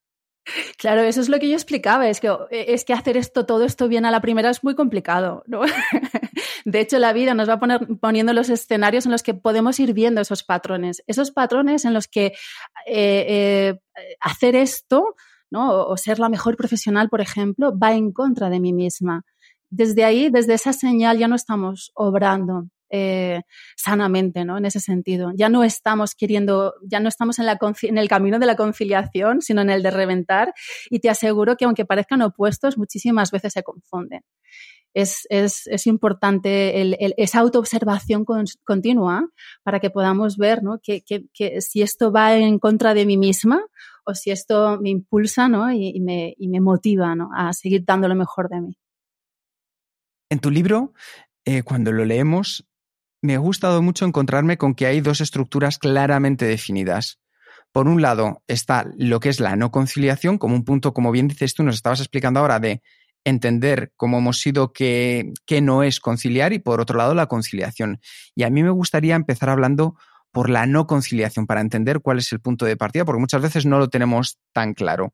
Claro, 0.77 1.01
eso 1.01 1.21
es 1.21 1.29
lo 1.29 1.39
que 1.39 1.49
yo 1.49 1.55
explicaba, 1.55 2.07
es 2.07 2.19
que, 2.19 2.35
es 2.51 2.85
que 2.85 2.93
hacer 2.93 3.17
esto, 3.17 3.45
todo 3.45 3.63
esto 3.65 3.87
bien 3.87 4.05
a 4.05 4.11
la 4.11 4.21
primera 4.21 4.49
es 4.49 4.63
muy 4.63 4.75
complicado, 4.75 5.43
¿no? 5.47 5.61
De 6.65 6.79
hecho, 6.79 6.99
la 6.99 7.13
vida 7.13 7.33
nos 7.33 7.49
va 7.49 7.59
poner, 7.59 7.87
poniendo 7.99 8.33
los 8.33 8.49
escenarios 8.49 9.05
en 9.05 9.11
los 9.11 9.23
que 9.23 9.33
podemos 9.33 9.79
ir 9.79 9.93
viendo 9.93 10.21
esos 10.21 10.43
patrones, 10.43 11.03
esos 11.07 11.31
patrones 11.31 11.85
en 11.85 11.93
los 11.93 12.07
que 12.07 12.27
eh, 12.85 13.75
eh, 13.77 13.79
hacer 14.19 14.55
esto, 14.55 15.15
¿no? 15.49 15.87
O 15.87 15.97
ser 15.97 16.19
la 16.19 16.29
mejor 16.29 16.57
profesional, 16.57 17.09
por 17.09 17.21
ejemplo, 17.21 17.77
va 17.77 17.93
en 17.93 18.11
contra 18.11 18.49
de 18.49 18.59
mí 18.59 18.73
misma. 18.73 19.23
Desde 19.69 20.03
ahí, 20.03 20.29
desde 20.29 20.53
esa 20.53 20.73
señal, 20.73 21.17
ya 21.17 21.27
no 21.27 21.35
estamos 21.35 21.91
obrando 21.93 22.67
eh, 22.89 23.41
sanamente, 23.75 24.45
¿no? 24.45 24.57
En 24.57 24.65
ese 24.65 24.79
sentido. 24.79 25.31
Ya 25.35 25.49
no 25.49 25.63
estamos 25.63 26.15
queriendo, 26.15 26.75
ya 26.83 26.99
no 26.99 27.09
estamos 27.09 27.39
en, 27.39 27.45
la, 27.45 27.59
en 27.81 27.97
el 27.97 28.07
camino 28.07 28.39
de 28.39 28.45
la 28.45 28.55
conciliación, 28.55 29.41
sino 29.41 29.61
en 29.61 29.69
el 29.69 29.83
de 29.83 29.91
reventar. 29.91 30.53
Y 30.89 30.99
te 30.99 31.09
aseguro 31.09 31.57
que 31.57 31.65
aunque 31.65 31.85
parezcan 31.85 32.21
opuestos, 32.21 32.77
muchísimas 32.77 33.31
veces 33.31 33.53
se 33.53 33.63
confunden. 33.63 34.21
Es, 34.93 35.27
es, 35.29 35.67
es 35.67 35.85
importante 35.85 36.81
el, 36.81 36.95
esa 37.17 37.39
autoobservación 37.39 38.25
continua 38.63 39.27
para 39.61 39.79
que 39.79 39.91
podamos 39.91 40.37
ver 40.37 40.63
¿no? 40.63 40.79
que, 40.81 41.01
que, 41.01 41.25
que, 41.33 41.61
si 41.61 41.83
esto 41.83 42.11
va 42.11 42.35
en 42.35 42.57
contra 42.57 42.95
de 42.95 43.05
mí 43.05 43.15
misma 43.15 43.61
o 44.05 44.15
si 44.15 44.31
esto 44.31 44.79
me 44.81 44.89
impulsa 44.89 45.49
¿no? 45.49 45.71
y, 45.71 45.99
me, 45.99 46.33
y 46.37 46.47
me 46.47 46.61
motiva 46.61 47.13
¿no? 47.13 47.29
a 47.35 47.53
seguir 47.53 47.83
dando 47.85 48.07
lo 48.07 48.15
mejor 48.15 48.49
de 48.49 48.61
mí. 48.61 48.77
En 50.29 50.39
tu 50.39 50.49
libro, 50.49 50.93
eh, 51.45 51.63
cuando 51.63 51.91
lo 51.91 52.03
leemos, 52.03 52.65
me 53.21 53.35
ha 53.35 53.39
gustado 53.39 53.81
mucho 53.81 54.05
encontrarme 54.05 54.57
con 54.57 54.75
que 54.75 54.85
hay 54.85 55.01
dos 55.01 55.21
estructuras 55.21 55.77
claramente 55.77 56.45
definidas. 56.45 57.19
Por 57.71 57.87
un 57.87 58.01
lado 58.01 58.43
está 58.47 58.85
lo 58.97 59.19
que 59.19 59.29
es 59.29 59.39
la 59.39 59.55
no 59.55 59.71
conciliación, 59.71 60.37
como 60.37 60.55
un 60.55 60.63
punto, 60.63 60.93
como 60.93 61.11
bien 61.11 61.27
dices 61.27 61.53
tú, 61.53 61.63
nos 61.63 61.75
estabas 61.75 61.99
explicando 61.99 62.39
ahora, 62.39 62.59
de 62.59 62.81
entender 63.23 63.91
cómo 63.97 64.19
hemos 64.19 64.39
sido 64.39 64.71
que, 64.71 65.33
que 65.45 65.61
no 65.61 65.83
es 65.83 65.99
conciliar 65.99 66.53
y 66.53 66.59
por 66.59 66.79
otro 66.79 66.97
lado 66.97 67.13
la 67.13 67.27
conciliación. 67.27 67.99
Y 68.35 68.43
a 68.43 68.49
mí 68.49 68.63
me 68.63 68.69
gustaría 68.69 69.15
empezar 69.15 69.49
hablando 69.49 69.97
por 70.31 70.49
la 70.49 70.65
no 70.65 70.87
conciliación 70.87 71.45
para 71.45 71.61
entender 71.61 71.99
cuál 71.99 72.19
es 72.19 72.31
el 72.31 72.39
punto 72.39 72.65
de 72.65 72.77
partida, 72.77 73.05
porque 73.05 73.19
muchas 73.19 73.41
veces 73.41 73.65
no 73.65 73.79
lo 73.79 73.89
tenemos 73.89 74.39
tan 74.53 74.73
claro. 74.73 75.13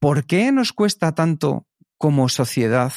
¿Por 0.00 0.26
qué 0.26 0.52
nos 0.52 0.72
cuesta 0.72 1.14
tanto 1.14 1.66
como 1.96 2.28
sociedad 2.28 2.92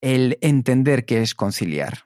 el 0.00 0.38
entender 0.40 1.04
qué 1.06 1.22
es 1.22 1.34
conciliar? 1.34 2.05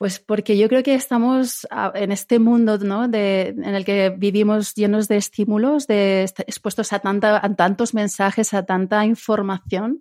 Pues 0.00 0.18
porque 0.18 0.56
yo 0.56 0.66
creo 0.70 0.82
que 0.82 0.94
estamos 0.94 1.68
en 1.92 2.10
este 2.10 2.38
mundo 2.38 2.78
¿no? 2.78 3.06
de, 3.06 3.48
en 3.48 3.74
el 3.74 3.84
que 3.84 4.08
vivimos 4.08 4.74
llenos 4.74 5.08
de 5.08 5.18
estímulos, 5.18 5.86
de, 5.86 6.22
expuestos 6.22 6.94
a, 6.94 7.00
tanta, 7.00 7.36
a 7.44 7.54
tantos 7.54 7.92
mensajes, 7.92 8.54
a 8.54 8.64
tanta 8.64 9.04
información, 9.04 10.00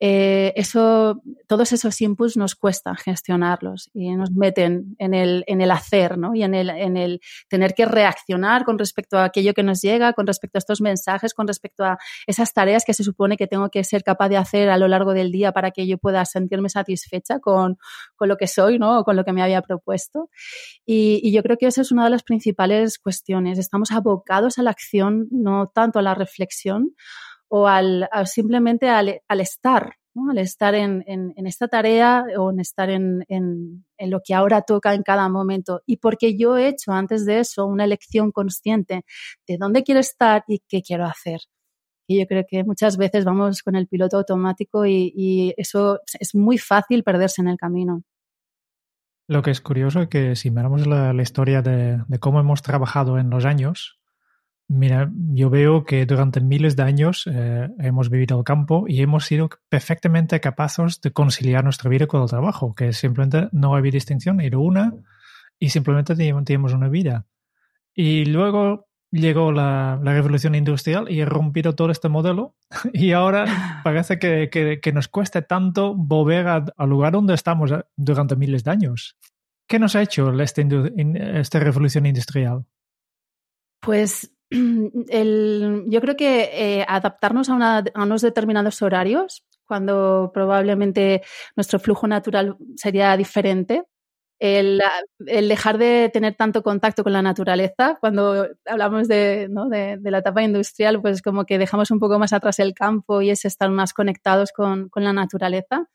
eh, 0.00 0.52
eso, 0.56 1.22
todos 1.46 1.72
esos 1.72 2.00
inputs 2.00 2.36
nos 2.36 2.56
cuesta 2.56 2.96
gestionarlos 2.96 3.90
y 3.94 4.10
nos 4.16 4.32
meten 4.32 4.96
en 4.98 5.14
el, 5.14 5.44
en 5.46 5.60
el 5.60 5.70
hacer 5.70 6.18
¿no? 6.18 6.34
y 6.34 6.42
en 6.42 6.54
el, 6.54 6.70
en 6.70 6.96
el 6.96 7.20
tener 7.48 7.74
que 7.74 7.84
reaccionar 7.84 8.64
con 8.64 8.76
respecto 8.76 9.18
a 9.18 9.24
aquello 9.24 9.54
que 9.54 9.62
nos 9.62 9.80
llega, 9.80 10.14
con 10.14 10.26
respecto 10.26 10.58
a 10.58 10.60
estos 10.60 10.80
mensajes, 10.80 11.32
con 11.32 11.46
respecto 11.46 11.84
a 11.84 11.98
esas 12.26 12.52
tareas 12.52 12.84
que 12.84 12.94
se 12.94 13.04
supone 13.04 13.36
que 13.36 13.46
tengo 13.46 13.70
que 13.70 13.84
ser 13.84 14.02
capaz 14.02 14.30
de 14.30 14.36
hacer 14.36 14.68
a 14.68 14.78
lo 14.78 14.88
largo 14.88 15.14
del 15.14 15.30
día 15.30 15.52
para 15.52 15.70
que 15.70 15.86
yo 15.86 15.96
pueda 15.96 16.24
sentirme 16.24 16.68
satisfecha 16.68 17.38
con, 17.38 17.78
con 18.16 18.28
lo 18.28 18.36
que 18.36 18.48
soy 18.48 18.80
¿no? 18.80 18.98
o 18.98 19.04
con 19.04 19.14
lo 19.14 19.27
que 19.28 19.32
me 19.34 19.42
había 19.42 19.60
propuesto. 19.60 20.30
Y, 20.86 21.20
y, 21.22 21.32
yo 21.32 21.42
creo 21.42 21.58
que 21.58 21.66
esa 21.66 21.82
es 21.82 21.92
una 21.92 22.04
de 22.04 22.10
las 22.10 22.22
principales 22.22 22.98
cuestiones. 22.98 23.58
Estamos 23.58 23.90
abocados 23.90 24.58
a 24.58 24.62
la 24.62 24.70
acción, 24.70 25.28
no 25.30 25.70
tanto 25.74 25.98
a 25.98 26.02
la 26.02 26.14
reflexión 26.14 26.94
o 27.48 27.66
al, 27.68 28.08
a 28.10 28.24
simplemente 28.24 28.88
al, 28.88 29.20
al 29.28 29.40
estar, 29.40 29.96
¿no? 30.14 30.30
al 30.30 30.38
estar 30.38 30.74
en, 30.74 31.04
en, 31.06 31.34
en, 31.36 31.46
esta 31.46 31.68
tarea 31.68 32.24
o 32.38 32.50
en 32.50 32.60
estar 32.60 32.88
en, 32.88 33.24
en, 33.28 33.84
lo 33.98 34.20
que 34.24 34.32
ahora 34.34 34.62
toca 34.62 34.94
en 34.94 35.02
cada 35.02 35.28
momento. 35.28 35.82
Y 35.86 35.98
porque 35.98 36.38
yo 36.38 36.56
he 36.56 36.68
hecho 36.68 36.92
antes 36.92 37.26
de 37.26 37.40
eso 37.40 37.66
una 37.66 37.84
elección 37.84 38.32
consciente 38.32 39.04
de 39.46 39.58
dónde 39.58 39.82
quiero 39.82 40.00
estar 40.00 40.42
y 40.48 40.62
qué 40.68 40.80
quiero 40.82 41.04
hacer. 41.04 41.40
Y 42.06 42.20
yo 42.20 42.26
creo 42.26 42.44
que 42.48 42.64
muchas 42.64 42.96
veces 42.96 43.26
vamos 43.26 43.62
con 43.62 43.76
el 43.76 43.88
piloto 43.88 44.16
automático 44.16 44.86
y, 44.86 45.12
y 45.14 45.54
eso 45.58 46.00
es 46.18 46.34
muy 46.34 46.56
fácil 46.56 47.02
perderse 47.04 47.42
en 47.42 47.48
el 47.48 47.58
camino. 47.58 48.02
Lo 49.28 49.42
que 49.42 49.50
es 49.50 49.60
curioso 49.60 50.00
es 50.00 50.08
que 50.08 50.34
si 50.36 50.50
miramos 50.50 50.86
la, 50.86 51.12
historia 51.22 51.60
de, 51.60 52.02
de, 52.08 52.18
cómo 52.18 52.40
hemos 52.40 52.62
trabajado 52.62 53.18
en 53.18 53.28
los 53.28 53.44
años, 53.44 54.00
mira, 54.68 55.10
yo 55.12 55.50
veo 55.50 55.84
que 55.84 56.06
durante 56.06 56.40
miles 56.40 56.76
de 56.76 56.82
años 56.82 57.28
eh, 57.30 57.68
hemos 57.78 58.08
vivido 58.08 58.38
el 58.38 58.44
campo 58.44 58.86
y 58.88 59.02
hemos 59.02 59.26
sido 59.26 59.50
perfectamente 59.68 60.40
capaces 60.40 61.02
de 61.02 61.12
conciliar 61.12 61.62
nuestra 61.62 61.90
vida 61.90 62.06
con 62.06 62.22
el 62.22 62.28
trabajo, 62.28 62.74
que 62.74 62.94
simplemente 62.94 63.48
no 63.52 63.76
había 63.76 63.92
distinción, 63.92 64.40
era 64.40 64.56
una 64.56 64.94
y 65.58 65.68
simplemente 65.68 66.16
teníamos 66.16 66.72
una 66.72 66.88
vida. 66.88 67.26
Y 67.94 68.24
luego 68.24 68.87
llegó 69.10 69.52
la, 69.52 69.98
la, 70.02 70.12
revolución 70.12 70.54
industrial 70.54 71.10
y 71.10 71.20
ha 71.20 71.26
rompido 71.26 71.74
todo 71.74 71.90
este 71.90 72.08
modelo 72.08 72.54
y 72.92 73.12
ahora 73.12 73.80
parece 73.84 74.18
que, 74.18 74.50
que, 74.50 74.80
que 74.80 74.92
nos 74.92 75.08
cueste 75.08 75.42
tanto 75.42 75.94
volver 75.94 76.46
al 76.46 76.88
lugar 76.88 77.12
donde 77.12 77.34
estamos 77.34 77.70
eh, 77.70 77.82
durante 77.96 78.36
miles 78.36 78.64
de 78.64 78.70
años. 78.70 79.16
¿Qué 79.68 79.78
nos 79.78 79.94
ha 79.96 80.02
hecho 80.02 80.32
esta, 80.40 80.62
esta 80.62 81.60
revolución 81.60 82.06
industrial? 82.06 82.64
Pues 83.80 84.32
el, 84.50 85.84
yo 85.88 86.00
creo 86.00 86.16
que 86.16 86.50
eh, 86.52 86.86
adaptarnos 86.88 87.50
a, 87.50 87.54
una, 87.54 87.84
a 87.94 88.02
unos 88.02 88.22
determinados 88.22 88.80
horarios, 88.80 89.44
cuando 89.66 90.30
probablemente 90.32 91.22
nuestro 91.54 91.78
flujo 91.78 92.08
natural 92.08 92.56
sería 92.76 93.14
diferente, 93.18 93.84
el, 94.38 94.80
el, 95.26 95.48
dejar 95.48 95.78
de 95.78 96.10
tener 96.12 96.34
tanto 96.34 96.62
contacto 96.62 97.02
con 97.02 97.12
la 97.12 97.22
naturaleza. 97.22 97.96
Cuando 98.00 98.48
hablamos 98.66 99.08
de, 99.08 99.48
¿no? 99.50 99.68
de, 99.68 99.96
de, 99.98 100.10
la 100.10 100.18
etapa 100.18 100.42
industrial, 100.42 101.00
pues 101.00 101.22
como 101.22 101.44
que 101.44 101.58
dejamos 101.58 101.90
un 101.90 101.98
poco 101.98 102.18
más 102.18 102.32
atrás 102.32 102.58
el 102.58 102.74
campo 102.74 103.22
y 103.22 103.30
es 103.30 103.44
estar 103.44 103.70
más 103.70 103.92
conectados 103.92 104.52
con, 104.52 104.88
con 104.88 105.04
la 105.04 105.12
naturaleza. 105.12 105.88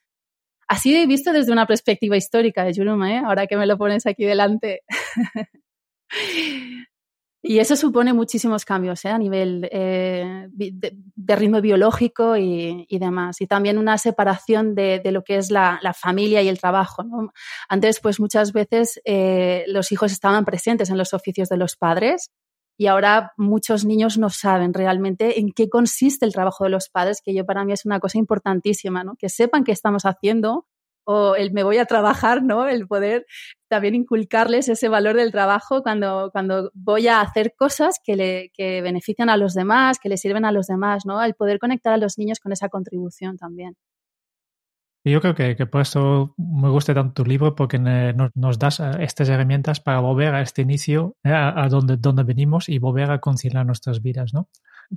Así 0.68 0.96
he 0.96 1.06
visto 1.08 1.34
desde 1.34 1.52
una 1.52 1.68
perspectiva 1.68 2.18
histórica 2.18 2.64
de 2.64 2.74
Juruma, 2.74 3.14
¿eh? 3.14 3.22
ahora 3.26 3.48
que 3.48 3.58
me 3.58 3.66
lo 3.66 3.78
pones 3.78 4.06
aquí 4.06 4.26
delante. 4.26 4.82
Y 7.46 7.60
eso 7.60 7.76
supone 7.76 8.14
muchísimos 8.14 8.64
cambios 8.64 9.04
¿eh? 9.04 9.10
a 9.10 9.18
nivel 9.18 9.68
eh, 9.70 10.48
de, 10.54 11.36
ritmo 11.36 11.60
biológico 11.60 12.38
y, 12.38 12.88
demás. 12.90 13.42
Y 13.42 13.48
también 13.48 13.78
una 13.78 13.98
separación 13.98 14.76
de, 14.76 15.02
lo 15.12 15.26
que 15.26 15.36
es 15.36 15.52
la, 15.52 15.78
la, 15.82 15.94
familia 15.94 16.42
y 16.42 16.48
el 16.48 16.58
trabajo. 16.58 17.04
¿no? 17.04 17.34
Antes, 17.68 18.00
pues 18.00 18.22
muchas 18.22 18.54
veces 18.54 19.02
eh, 19.04 19.66
los 19.68 19.92
hijos 19.92 20.14
estaban 20.14 20.46
presentes 20.46 20.90
en 20.90 20.98
los 20.98 21.14
oficios 21.14 21.50
de 21.50 21.58
los 21.58 21.76
padres 21.76 22.32
y 22.78 22.88
ahora 22.88 23.34
muchos 23.36 23.84
niños 23.84 24.18
no 24.18 24.30
saben 24.30 24.74
realmente 24.74 25.42
en 25.42 25.52
qué 25.52 25.68
consiste 25.68 26.26
el 26.26 26.32
trabajo 26.32 26.64
de 26.64 26.70
los 26.70 26.88
padres, 26.88 27.22
que 27.22 27.34
yo 27.34 27.46
para 27.46 27.66
mí 27.66 27.74
es 27.74 27.86
una 27.86 28.00
cosa 28.00 28.20
importantísima, 28.20 29.04
¿no? 29.04 29.16
que 29.18 29.28
sepan 29.28 29.66
qué 29.66 29.74
estamos 29.74 30.06
haciendo 30.06 30.66
o 31.06 31.36
el 31.36 31.52
me 31.52 31.64
voy 31.64 31.78
a 31.78 31.86
trabajar, 31.86 32.44
¿no? 32.44 32.68
El 32.68 32.88
poder 32.88 33.26
también 33.70 33.96
inculcarles 33.96 34.70
ese 34.70 34.90
valor 34.90 35.16
del 35.16 35.32
trabajo 35.32 35.82
cuando, 35.84 36.30
cuando 36.32 36.72
voy 36.74 37.08
a 37.08 37.22
hacer 37.22 37.54
cosas 37.58 38.00
que, 38.04 38.16
le, 38.16 38.52
que 38.54 38.82
benefician 38.82 39.30
a 39.30 39.38
los 39.38 39.54
demás, 39.54 40.00
que 40.00 40.10
le 40.10 40.18
sirven 40.18 40.46
a 40.46 40.52
los 40.52 40.68
demás, 40.68 41.06
¿no? 41.06 41.24
El 41.24 41.34
poder 41.34 41.60
conectar 41.60 41.94
a 41.94 41.98
los 41.98 42.18
niños 42.18 42.40
con 42.40 42.52
esa 42.52 42.70
contribución 42.70 43.38
también. 43.38 43.76
Yo 45.06 45.20
creo 45.20 45.36
que, 45.36 45.58
que 45.58 45.66
por 45.66 45.82
eso 45.82 46.34
me 46.38 46.70
gusta 46.70 46.94
tanto 46.94 47.24
tu 47.24 47.30
libro, 47.30 47.56
porque 47.56 47.78
nos, 47.78 48.32
nos 48.36 48.58
das 48.58 48.80
eh, 48.80 48.92
estas 49.00 49.28
herramientas 49.28 49.82
para 49.82 50.00
volver 50.00 50.34
a 50.34 50.42
este 50.42 50.62
inicio, 50.62 51.18
eh, 51.26 51.30
a, 51.30 51.62
a 51.62 51.68
donde, 51.68 51.98
donde 51.98 52.24
venimos 52.24 52.70
y 52.70 52.80
volver 52.80 53.12
a 53.12 53.20
conciliar 53.20 53.66
nuestras 53.66 54.02
vidas, 54.02 54.34
¿no? 54.34 54.48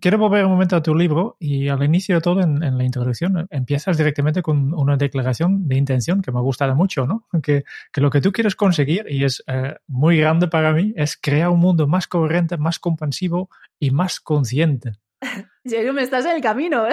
Quiero 0.01 0.19
volver 0.19 0.45
un 0.45 0.53
momento 0.53 0.77
a 0.77 0.83
tu 0.83 0.95
libro 0.95 1.37
y 1.39 1.69
al 1.69 1.83
inicio 1.83 2.17
de 2.17 2.21
todo, 2.21 2.41
en, 2.41 2.63
en, 2.63 2.79
la 2.79 2.85
introducción, 2.85 3.47
empiezas 3.51 3.97
directamente 3.97 4.43
con 4.43 4.75
una 4.75 4.97
declaración 4.97 5.69
de 5.69 5.77
intención 5.77 6.23
que 6.23 6.33
me 6.33 6.39
ha 6.39 6.43
gustado 6.43 6.75
mucho, 6.75 7.07
¿no? 7.07 7.27
Que, 7.43 7.65
que 7.93 8.01
lo 8.01 8.11
que 8.11 8.21
tú 8.21 8.33
quieres 8.33 8.57
conseguir, 8.57 9.07
y 9.09 9.25
es 9.25 9.45
eh, 9.47 9.77
muy 9.87 10.19
grande 10.19 10.49
para 10.49 10.73
mí, 10.73 10.93
es 10.97 11.17
crear 11.17 11.51
un 11.51 11.61
mundo 11.61 11.87
más 11.87 12.07
coherente, 12.07 12.57
más 12.57 12.79
comprensivo 12.79 13.51
y 13.79 13.91
más 13.91 14.21
consciente. 14.21 14.93
Me 15.65 16.03
estás 16.03 16.25
en 16.27 16.37
el 16.37 16.43
camino. 16.43 16.87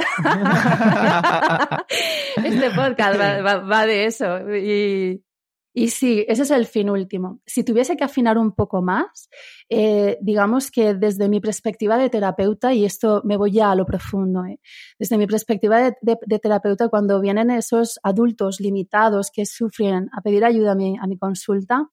este 2.44 2.72
podcast 2.72 3.20
va, 3.20 3.42
va, 3.42 3.58
va 3.60 3.86
de 3.86 4.06
eso. 4.06 4.40
Y, 4.56 5.24
y 5.76 5.88
sí, 5.90 6.24
ese 6.28 6.44
es 6.44 6.52
el 6.52 6.68
fin 6.68 6.90
último. 6.92 7.42
Si 7.48 7.64
tuviese 7.64 7.98
que 7.98 8.04
afinar 8.04 8.38
un 8.38 8.52
poco 8.52 8.84
más, 8.84 9.28
eh, 9.70 10.20
digamos 10.22 10.70
que 10.70 10.94
desde 10.94 11.28
mi 11.30 11.40
perspectiva 11.40 11.98
de 11.98 12.12
terapeuta, 12.12 12.74
y 12.74 12.86
esto 12.86 13.22
me 13.26 13.38
voy 13.38 13.54
ya 13.54 13.72
a 13.72 13.76
lo 13.76 13.86
profundo, 13.86 14.46
eh, 14.46 14.60
desde 15.00 15.18
mi 15.18 15.26
perspectiva 15.26 15.96
de, 16.00 16.40
terapeuta, 16.40 16.90
cuando 16.90 17.20
vienen 17.20 17.50
esos 17.50 18.00
adultos 18.04 18.60
limitados 18.60 19.32
que 19.34 19.48
sufren 19.48 20.10
a 20.14 20.22
pedir 20.22 20.46
ayuda 20.46 20.74
a 20.74 20.76
mi, 20.76 20.96
a 21.02 21.08
mi 21.08 21.18
consulta, 21.18 21.90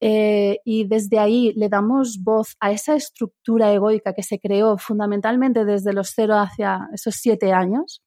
eh, 0.00 0.58
y 0.66 0.86
desde 0.86 1.18
ahí 1.18 1.54
le 1.56 1.70
damos 1.70 2.18
voz 2.22 2.54
a 2.60 2.70
esa 2.70 2.96
estructura 2.96 3.72
egoica 3.72 4.12
que 4.12 4.22
se 4.22 4.38
creó 4.38 4.76
fundamentalmente 4.76 5.64
desde 5.64 5.94
los 5.94 6.12
cero 6.14 6.34
hacia 6.34 6.90
esos 6.92 7.14
siete 7.14 7.52
años 7.52 8.02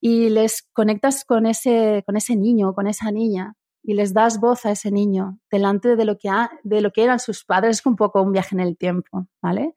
y 0.00 0.30
les 0.30 0.62
conectas 0.72 1.24
con 1.24 1.46
ese, 1.46 2.04
con 2.06 2.16
ese 2.16 2.36
niño, 2.36 2.74
con 2.74 2.86
esa 2.86 3.10
niña 3.10 3.56
y 3.82 3.94
les 3.94 4.12
das 4.12 4.40
voz 4.40 4.66
a 4.66 4.72
ese 4.72 4.90
niño 4.90 5.38
delante 5.50 5.96
de 5.96 6.04
lo 6.04 6.18
que, 6.18 6.30
de 6.62 6.80
lo 6.80 6.90
que 6.90 7.04
eran 7.04 7.18
sus 7.18 7.44
padres, 7.44 7.78
es 7.78 7.86
un 7.86 7.96
poco 7.96 8.22
un 8.22 8.32
viaje 8.32 8.54
en 8.54 8.60
el 8.60 8.76
tiempo, 8.76 9.26
¿vale? 9.42 9.76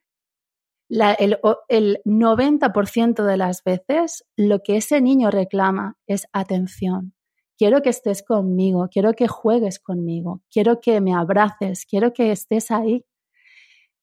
el, 0.89 1.39
el 1.69 2.01
90% 2.05 3.23
de 3.23 3.37
las 3.37 3.63
veces 3.63 4.25
lo 4.35 4.61
que 4.61 4.77
ese 4.77 5.01
niño 5.01 5.31
reclama 5.31 5.97
es 6.07 6.27
atención. 6.33 7.13
Quiero 7.57 7.81
que 7.81 7.89
estés 7.89 8.23
conmigo, 8.23 8.89
quiero 8.91 9.13
que 9.13 9.27
juegues 9.27 9.79
conmigo, 9.79 10.41
quiero 10.51 10.79
que 10.81 11.01
me 11.01 11.13
abraces, 11.13 11.85
quiero 11.85 12.13
que 12.13 12.31
estés 12.31 12.71
ahí. 12.71 13.05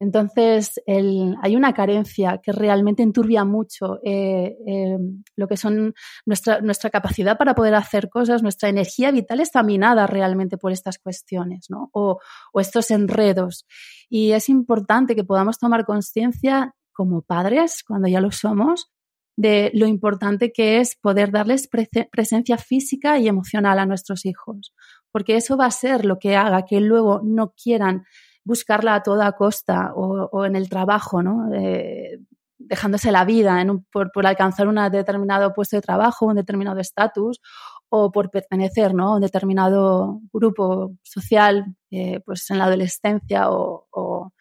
Entonces, 0.00 0.80
hay 0.86 1.56
una 1.56 1.74
carencia 1.74 2.40
que 2.42 2.52
realmente 2.52 3.02
enturbia 3.02 3.44
mucho 3.44 4.00
eh, 4.02 4.56
eh, 4.66 4.96
lo 5.36 5.46
que 5.46 5.58
son 5.58 5.92
nuestra, 6.24 6.62
nuestra 6.62 6.88
capacidad 6.88 7.36
para 7.36 7.54
poder 7.54 7.74
hacer 7.74 8.08
cosas, 8.08 8.42
nuestra 8.42 8.70
energía 8.70 9.10
vital 9.10 9.40
está 9.40 9.62
minada 9.62 10.06
realmente 10.06 10.56
por 10.56 10.72
estas 10.72 10.98
cuestiones 10.98 11.66
¿no? 11.68 11.90
o, 11.92 12.18
o 12.50 12.60
estos 12.60 12.90
enredos. 12.90 13.66
Y 14.08 14.32
es 14.32 14.48
importante 14.48 15.14
que 15.14 15.22
podamos 15.22 15.58
tomar 15.58 15.84
conciencia 15.84 16.74
como 16.92 17.20
padres, 17.20 17.84
cuando 17.86 18.08
ya 18.08 18.22
lo 18.22 18.30
somos, 18.30 18.90
de 19.36 19.70
lo 19.74 19.86
importante 19.86 20.50
que 20.50 20.80
es 20.80 20.96
poder 20.96 21.30
darles 21.30 21.68
presencia 21.68 22.56
física 22.56 23.18
y 23.18 23.28
emocional 23.28 23.78
a 23.78 23.86
nuestros 23.86 24.24
hijos, 24.24 24.72
porque 25.12 25.36
eso 25.36 25.58
va 25.58 25.66
a 25.66 25.70
ser 25.70 26.06
lo 26.06 26.18
que 26.18 26.36
haga 26.36 26.64
que 26.64 26.80
luego 26.80 27.20
no 27.22 27.52
quieran 27.52 28.04
buscarla 28.44 28.94
a 28.96 29.02
toda 29.02 29.32
costa 29.32 29.92
o, 29.94 30.44
en 30.44 30.56
el 30.56 30.68
trabajo, 30.68 31.22
¿no? 31.22 31.52
Eh, 31.54 32.20
dejándose 32.58 33.10
la 33.10 33.24
vida 33.24 33.64
por, 33.90 34.26
alcanzar 34.26 34.68
un 34.68 34.76
determinado 34.90 35.52
puesto 35.54 35.76
de 35.76 35.82
trabajo, 35.82 36.26
un 36.26 36.36
determinado 36.36 36.78
estatus 36.78 37.40
o 37.88 38.12
por 38.12 38.30
pertenecer 38.30 38.94
¿no? 38.94 39.08
a 39.08 39.14
un 39.16 39.22
determinado 39.22 40.20
grupo 40.32 40.92
social 41.02 41.64
eh, 41.90 42.20
pues 42.24 42.50
en 42.50 42.58
la 42.58 42.66
adolescencia 42.66 43.46
o 43.50 44.32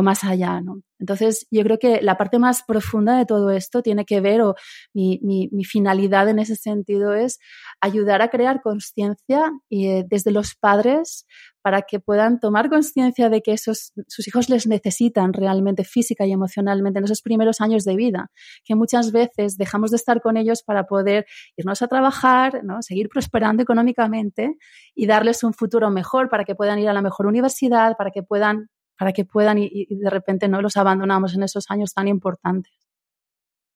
más 0.00 0.24
allá, 0.24 0.62
¿no? 0.62 0.80
Entonces, 0.98 1.46
yo 1.50 1.62
creo 1.64 1.78
que 1.78 2.00
la 2.00 2.16
parte 2.16 2.38
más 2.38 2.62
profunda 2.62 3.18
de 3.18 3.26
todo 3.26 3.50
esto 3.50 3.82
tiene 3.82 4.04
que 4.04 4.20
ver, 4.20 4.40
o 4.40 4.54
mi, 4.94 5.18
mi, 5.20 5.64
finalidad 5.64 6.28
en 6.28 6.38
ese 6.38 6.54
sentido 6.56 7.12
es 7.12 7.40
ayudar 7.80 8.22
a 8.22 8.28
crear 8.28 8.62
conciencia 8.62 9.50
eh, 9.68 10.04
desde 10.08 10.30
los 10.30 10.54
padres 10.54 11.26
para 11.60 11.82
que 11.82 12.00
puedan 12.00 12.40
tomar 12.40 12.70
conciencia 12.70 13.28
de 13.30 13.42
que 13.42 13.52
esos, 13.52 13.92
sus 14.06 14.28
hijos 14.28 14.48
les 14.48 14.66
necesitan 14.66 15.32
realmente 15.32 15.84
física 15.84 16.24
y 16.24 16.32
emocionalmente 16.32 17.00
en 17.00 17.04
esos 17.04 17.20
primeros 17.20 17.60
años 17.60 17.84
de 17.84 17.96
vida, 17.96 18.30
que 18.64 18.74
muchas 18.74 19.12
veces 19.12 19.56
dejamos 19.56 19.90
de 19.90 19.96
estar 19.96 20.20
con 20.20 20.36
ellos 20.36 20.62
para 20.62 20.84
poder 20.84 21.26
irnos 21.56 21.82
a 21.82 21.88
trabajar, 21.88 22.62
¿no? 22.64 22.80
seguir 22.80 23.08
prosperando 23.08 23.62
económicamente 23.62 24.56
y 24.94 25.06
darles 25.06 25.42
un 25.42 25.52
futuro 25.52 25.90
mejor 25.90 26.28
para 26.28 26.44
que 26.44 26.54
puedan 26.54 26.78
ir 26.78 26.88
a 26.88 26.92
la 26.92 27.02
mejor 27.02 27.26
universidad, 27.26 27.96
para 27.96 28.10
que 28.10 28.22
puedan 28.22 28.68
para 28.98 29.12
que 29.12 29.24
puedan 29.24 29.58
y, 29.58 29.86
de 29.90 30.10
repente 30.10 30.48
no 30.48 30.60
los 30.60 30.76
abandonamos 30.76 31.34
en 31.34 31.42
esos 31.42 31.70
años 31.70 31.92
tan 31.92 32.08
importantes. 32.08 32.72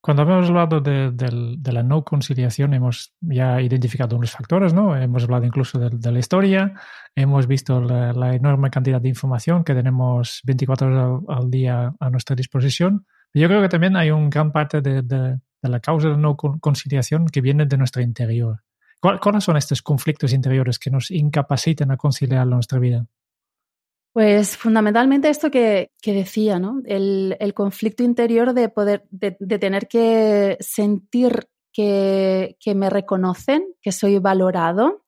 Cuando 0.00 0.22
hemos 0.22 0.48
hablado 0.48 0.80
de, 0.80 1.72
la 1.72 1.82
no 1.82 2.04
conciliación, 2.04 2.74
hemos 2.74 3.12
ya 3.20 3.60
identificado 3.60 4.16
unos 4.16 4.30
factores, 4.30 4.72
¿no? 4.72 4.96
Hemos 4.96 5.24
hablado 5.24 5.44
incluso 5.44 5.80
de, 5.80 6.12
la 6.12 6.18
historia, 6.20 6.74
hemos 7.16 7.48
visto 7.48 7.80
la, 7.80 8.34
enorme 8.34 8.70
cantidad 8.70 9.00
de 9.00 9.08
información 9.08 9.64
que 9.64 9.74
tenemos 9.74 10.42
24 10.44 10.86
horas 10.86 11.22
al, 11.28 11.50
día 11.50 11.92
a 11.98 12.10
nuestra 12.10 12.36
disposición. 12.36 13.04
Yo 13.34 13.48
creo 13.48 13.60
que 13.60 13.68
también 13.68 13.96
hay 13.96 14.12
una 14.12 14.28
gran 14.28 14.52
parte 14.52 14.80
de, 14.80 15.40
la 15.62 15.80
causa 15.80 16.06
de 16.06 16.14
la 16.14 16.20
no 16.20 16.36
conciliación 16.36 17.26
que 17.26 17.40
viene 17.40 17.66
de 17.66 17.76
nuestro 17.76 18.00
interior. 18.00 18.62
¿Cuáles 19.00 19.42
son 19.42 19.56
estos 19.56 19.82
conflictos 19.82 20.32
interiores 20.32 20.78
que 20.78 20.90
nos 20.90 21.10
incapacitan 21.10 21.90
a 21.90 21.96
conciliar 21.96 22.46
nuestra 22.46 22.78
vida? 22.78 23.06
Pues 24.16 24.56
fundamentalmente 24.56 25.28
esto 25.28 25.50
que, 25.50 25.90
decía, 26.02 26.58
¿no? 26.58 26.80
El, 26.86 27.52
conflicto 27.52 28.02
interior 28.02 28.54
de 28.54 28.70
poder, 28.70 29.04
de, 29.10 29.58
tener 29.58 29.88
que 29.88 30.56
sentir 30.58 31.50
que, 31.70 32.56
me 32.74 32.88
reconocen, 32.88 33.74
que 33.82 33.92
soy 33.92 34.18
valorado 34.18 35.04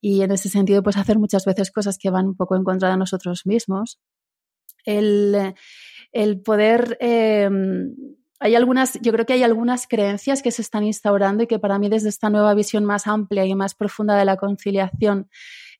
y 0.00 0.22
en 0.22 0.30
ese 0.30 0.48
sentido 0.48 0.84
pues 0.84 0.96
hacer 0.96 1.18
muchas 1.18 1.44
veces 1.44 1.72
cosas 1.72 1.98
que 1.98 2.10
van 2.10 2.26
un 2.28 2.36
poco 2.36 2.54
en 2.54 2.62
contra 2.62 2.88
de 2.88 2.96
nosotros 2.96 3.46
mismos. 3.46 3.98
El, 4.84 5.52
poder... 6.44 6.98
Em, 7.00 7.96
hay 8.38 8.54
algunas, 8.54 9.00
yo 9.02 9.10
creo 9.10 9.26
que 9.26 9.32
hay 9.32 9.42
algunas 9.42 9.88
creencias 9.88 10.40
que 10.40 10.52
se 10.52 10.62
están 10.62 10.84
instaurando 10.84 11.42
y 11.42 11.48
que 11.48 11.58
para 11.58 11.80
mí 11.80 11.88
desde 11.88 12.10
esta 12.10 12.30
nueva 12.30 12.54
visión 12.54 12.84
más 12.84 13.08
amplia 13.08 13.44
y 13.44 13.56
más 13.56 13.74
profunda 13.74 14.16
de 14.16 14.24
la 14.24 14.36
conciliación 14.36 15.30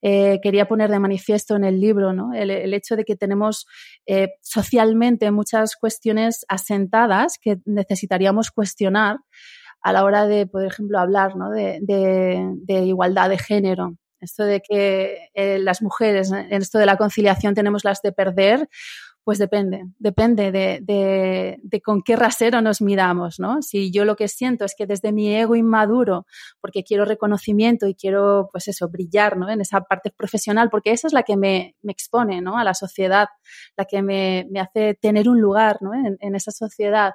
eh, 0.01 0.39
quería 0.41 0.67
poner 0.67 0.89
de 0.89 0.99
manifiesto 0.99 1.55
en 1.55 1.63
el 1.63 1.79
libro, 1.79 2.13
¿no? 2.13 2.33
el, 2.33 2.73
hecho 2.73 2.95
de 2.95 3.03
que 3.03 3.15
tenemos 3.15 3.65
eh, 4.05 4.29
socialmente 4.41 5.31
muchas 5.31 5.75
cuestiones 5.75 6.45
asentadas 6.47 7.37
que 7.41 7.57
necesitaríamos 7.65 8.51
cuestionar 8.51 9.17
a 9.81 9.93
la 9.93 10.03
hora 10.03 10.27
de, 10.27 10.47
por 10.47 10.65
ejemplo, 10.65 10.99
hablar 10.99 11.35
¿no? 11.35 11.49
de, 11.49 12.57
igualdad 12.67 13.29
de 13.29 13.37
género. 13.37 13.95
Esto 14.19 14.43
de 14.43 14.61
que 14.61 15.29
eh, 15.35 15.59
las 15.59 15.81
mujeres, 15.83 16.31
en 16.31 16.61
esto 16.61 16.79
de 16.79 16.87
la 16.87 16.97
conciliación, 16.97 17.53
tenemos 17.53 17.83
las 17.83 18.01
de 18.01 18.11
perder 18.11 18.67
pues 19.27 19.39
depende, 19.39 19.83
depende 19.99 20.53
de, 20.53 21.81
con 21.83 22.01
qué 22.01 22.15
rasero 22.15 22.61
nos 22.61 22.81
miramos, 22.81 23.41
¿no? 23.41 23.61
Si 23.61 23.91
yo 23.91 24.05
lo 24.05 24.15
que 24.15 24.29
siento 24.29 24.63
es 24.63 24.73
que 24.73 24.85
desde 24.85 25.11
mi 25.11 25.35
ego 25.35 25.57
inmaduro, 25.57 26.25
porque 26.61 26.85
quiero 26.85 27.03
reconocimiento 27.03 27.87
y 27.87 27.93
quiero, 27.93 28.47
pues 28.53 28.69
eso, 28.69 28.87
brillar, 28.87 29.35
¿no? 29.35 29.49
En 29.49 29.59
esa 29.59 29.81
parte 29.81 30.11
profesional, 30.11 30.69
porque 30.69 30.91
esa 30.91 31.07
es 31.07 31.13
la 31.13 31.23
que 31.23 31.35
me, 31.35 31.75
expone, 31.83 32.39
¿no? 32.39 32.57
A 32.57 32.63
la 32.63 32.73
sociedad, 32.73 33.27
la 33.75 33.83
que 33.83 34.01
me, 34.01 34.47
hace 34.61 34.93
tener 34.93 35.27
un 35.27 35.41
lugar, 35.41 35.79
¿no? 35.81 35.91
En, 35.93 36.33
esa 36.33 36.51
sociedad, 36.51 37.11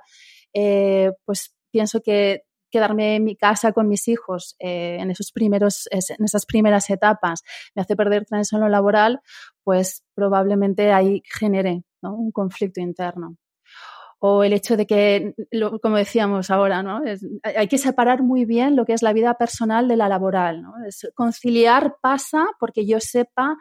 eh, 0.53 1.13
pues 1.25 1.55
pienso 1.71 2.03
que 2.03 2.43
quedarme 2.71 3.17
en 3.17 3.25
mi 3.25 3.37
casa 3.37 3.73
con 3.73 3.89
mis 3.89 4.07
hijos 4.09 4.55
eh, 4.59 4.99
en, 5.01 5.11
esos 5.11 5.33
primeros, 5.33 5.89
en 5.91 6.27
esas 6.27 6.45
primeras 6.45 6.91
etapas 6.91 7.43
me 7.75 7.81
hace 7.81 7.97
perder 7.97 8.27
en 8.31 8.61
lo 8.61 8.69
laboral, 8.69 9.23
pues 9.65 10.05
probablemente 10.15 10.93
ahí 10.93 11.23
genere 11.25 11.85
un 12.11 12.33
conflicto 12.33 12.81
interno. 12.81 13.37
O 14.25 14.45
el 14.45 14.53
hecho 14.53 14.77
de 14.77 14.87
que, 14.87 15.35
como 15.83 15.97
decíamos 15.97 16.51
ahora, 16.51 16.83
¿no? 16.83 17.01
hay 17.57 17.67
que 17.67 17.79
separar 17.79 18.23
muy 18.23 18.45
bien 18.45 18.77
lo 18.77 18.85
que 18.85 18.93
es 18.93 19.03
la 19.03 19.13
vida 19.13 19.35
personal 19.35 19.89
de 19.89 19.97
la 19.97 20.09
laboral. 20.09 20.63
conciliar 21.15 21.97
pasa 22.01 22.47
porque 22.61 22.87
yo 22.87 23.01
sepa 23.01 23.57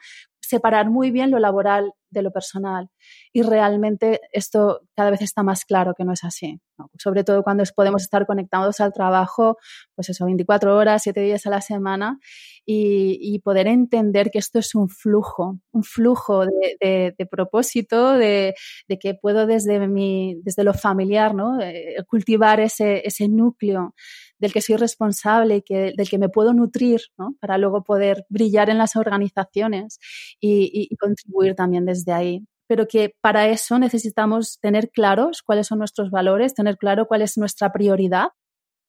separar 0.51 0.89
muy 0.89 1.11
bien 1.11 1.31
lo 1.31 1.39
laboral 1.39 1.93
de 2.09 2.21
lo 2.21 2.31
personal. 2.31 2.89
Y 3.33 3.41
realmente 3.41 4.19
esto 4.33 4.81
cada 4.95 5.09
vez 5.11 5.21
está 5.21 5.43
más 5.43 5.63
claro 5.63 5.93
que 5.97 6.03
no 6.03 6.11
es 6.11 6.23
así. 6.25 6.59
Sobre 6.97 7.23
todo 7.23 7.41
cuando 7.41 7.63
podemos 7.73 8.01
estar 8.01 8.25
conectados 8.25 8.81
al 8.81 8.91
trabajo, 8.91 9.57
pues 9.95 10.09
eso, 10.09 10.25
24 10.25 10.75
horas, 10.75 11.03
7 11.03 11.21
días 11.21 11.45
a 11.45 11.49
la 11.49 11.61
semana 11.61 12.19
y, 12.65 13.39
poder 13.43 13.67
entender 13.67 14.29
que 14.29 14.39
esto 14.39 14.59
es 14.59 14.75
un 14.75 14.89
flujo, 14.89 15.57
un 15.71 15.83
flujo 15.83 16.45
de, 16.45 17.27
propósito, 17.29 18.13
de, 18.13 18.53
que 18.99 19.15
puedo 19.15 19.47
desde, 19.47 19.87
mi, 19.87 20.35
desde 20.43 20.63
lo 20.63 20.73
familiar 20.73 21.33
¿no? 21.33 21.59
Eh, 21.61 21.95
cultivar 22.07 22.59
ese, 22.59 23.01
ese 23.07 23.29
núcleo 23.29 23.93
del 24.41 24.51
que 24.51 24.61
soy 24.61 24.75
responsable 24.75 25.57
y 25.57 25.61
que, 25.61 25.93
del 25.95 26.09
que 26.09 26.17
me 26.17 26.27
puedo 26.27 26.53
nutrir 26.53 27.01
para 27.39 27.57
luego 27.57 27.83
poder 27.83 28.25
brillar 28.27 28.69
en 28.69 28.79
las 28.79 28.95
organizaciones 28.95 29.99
y, 30.39 30.89
contribuir 30.97 31.55
también 31.55 31.85
desde 31.85 32.11
ahí 32.11 32.43
pero 32.67 32.87
que 32.87 33.13
para 33.19 33.49
eso 33.49 33.79
necesitamos 33.79 34.57
tener 34.61 34.91
claros 34.91 35.41
cuáles 35.41 35.67
son 35.67 35.79
nuestros 35.79 36.09
valores, 36.09 36.53
tener 36.53 36.77
claro 36.77 37.05
cuál 37.05 37.21
es 37.21 37.37
nuestra 37.37 37.73
prioridad 37.73 38.29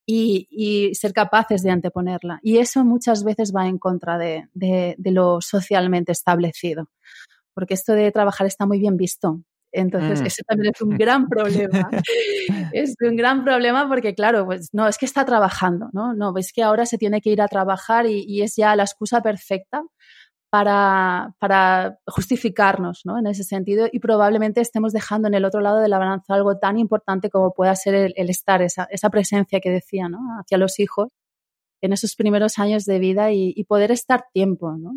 y, 0.06 0.92
ser 0.94 1.12
capaces 1.12 1.64
de 1.64 1.70
anteponerla. 1.70 2.38
Y 2.44 2.58
eso 2.58 2.84
muchas 2.84 3.24
veces 3.24 3.52
va 3.52 3.66
en 3.66 3.78
contra 3.78 4.18
de, 4.18 4.96
lo 4.98 5.40
socialmente 5.40 6.12
establecido, 6.12 6.90
porque 7.54 7.74
esto 7.74 7.94
de 7.94 8.12
trabajar 8.12 8.46
está 8.46 8.66
muy 8.66 8.78
bien 8.78 8.96
visto. 8.96 9.40
Entonces, 9.72 10.20
mm. 10.20 10.26
eso 10.26 10.42
también 10.46 10.72
es 10.74 10.82
un 10.82 10.90
gran 10.90 11.28
problema. 11.28 11.88
es 12.72 12.94
un 13.00 13.16
gran 13.16 13.42
problema 13.42 13.88
porque, 13.88 14.14
claro, 14.14 14.44
pues 14.44 14.68
no, 14.72 14.86
es 14.86 14.98
que 14.98 15.06
está 15.06 15.24
trabajando, 15.24 15.88
¿no? 15.92 16.14
No, 16.14 16.36
es 16.36 16.52
que 16.52 16.62
ahora 16.62 16.84
se 16.84 16.98
tiene 16.98 17.20
que 17.20 17.30
ir 17.30 17.40
a 17.40 17.48
trabajar 17.48 18.06
y, 18.06 18.42
es 18.42 18.56
ya 18.56 18.76
la 18.76 18.82
excusa 18.82 19.22
perfecta 19.22 19.82
para, 20.50 21.34
para, 21.38 21.98
justificarnos 22.06 23.02
¿no? 23.04 23.18
en 23.18 23.26
ese 23.26 23.44
sentido 23.44 23.88
y 23.90 24.00
probablemente 24.00 24.60
estemos 24.60 24.92
dejando 24.92 25.28
en 25.28 25.34
el 25.34 25.44
otro 25.44 25.60
lado 25.60 25.78
de 25.80 25.88
la 25.88 25.98
balanza 25.98 26.34
algo 26.34 26.58
tan 26.58 26.78
importante 26.78 27.30
como 27.30 27.54
pueda 27.54 27.74
ser 27.76 27.94
el, 27.94 28.30
estar, 28.30 28.60
esa, 28.60 28.84
esa, 28.90 29.08
presencia 29.08 29.60
que 29.60 29.70
decía 29.70 30.08
¿no? 30.08 30.18
hacia 30.40 30.58
los 30.58 30.78
hijos 30.80 31.08
en 31.80 31.92
esos 31.92 32.16
primeros 32.16 32.58
años 32.58 32.84
de 32.84 32.98
vida 32.98 33.32
y, 33.32 33.64
poder 33.64 33.92
estar 33.92 34.24
tiempo. 34.32 34.76
¿no? 34.76 34.92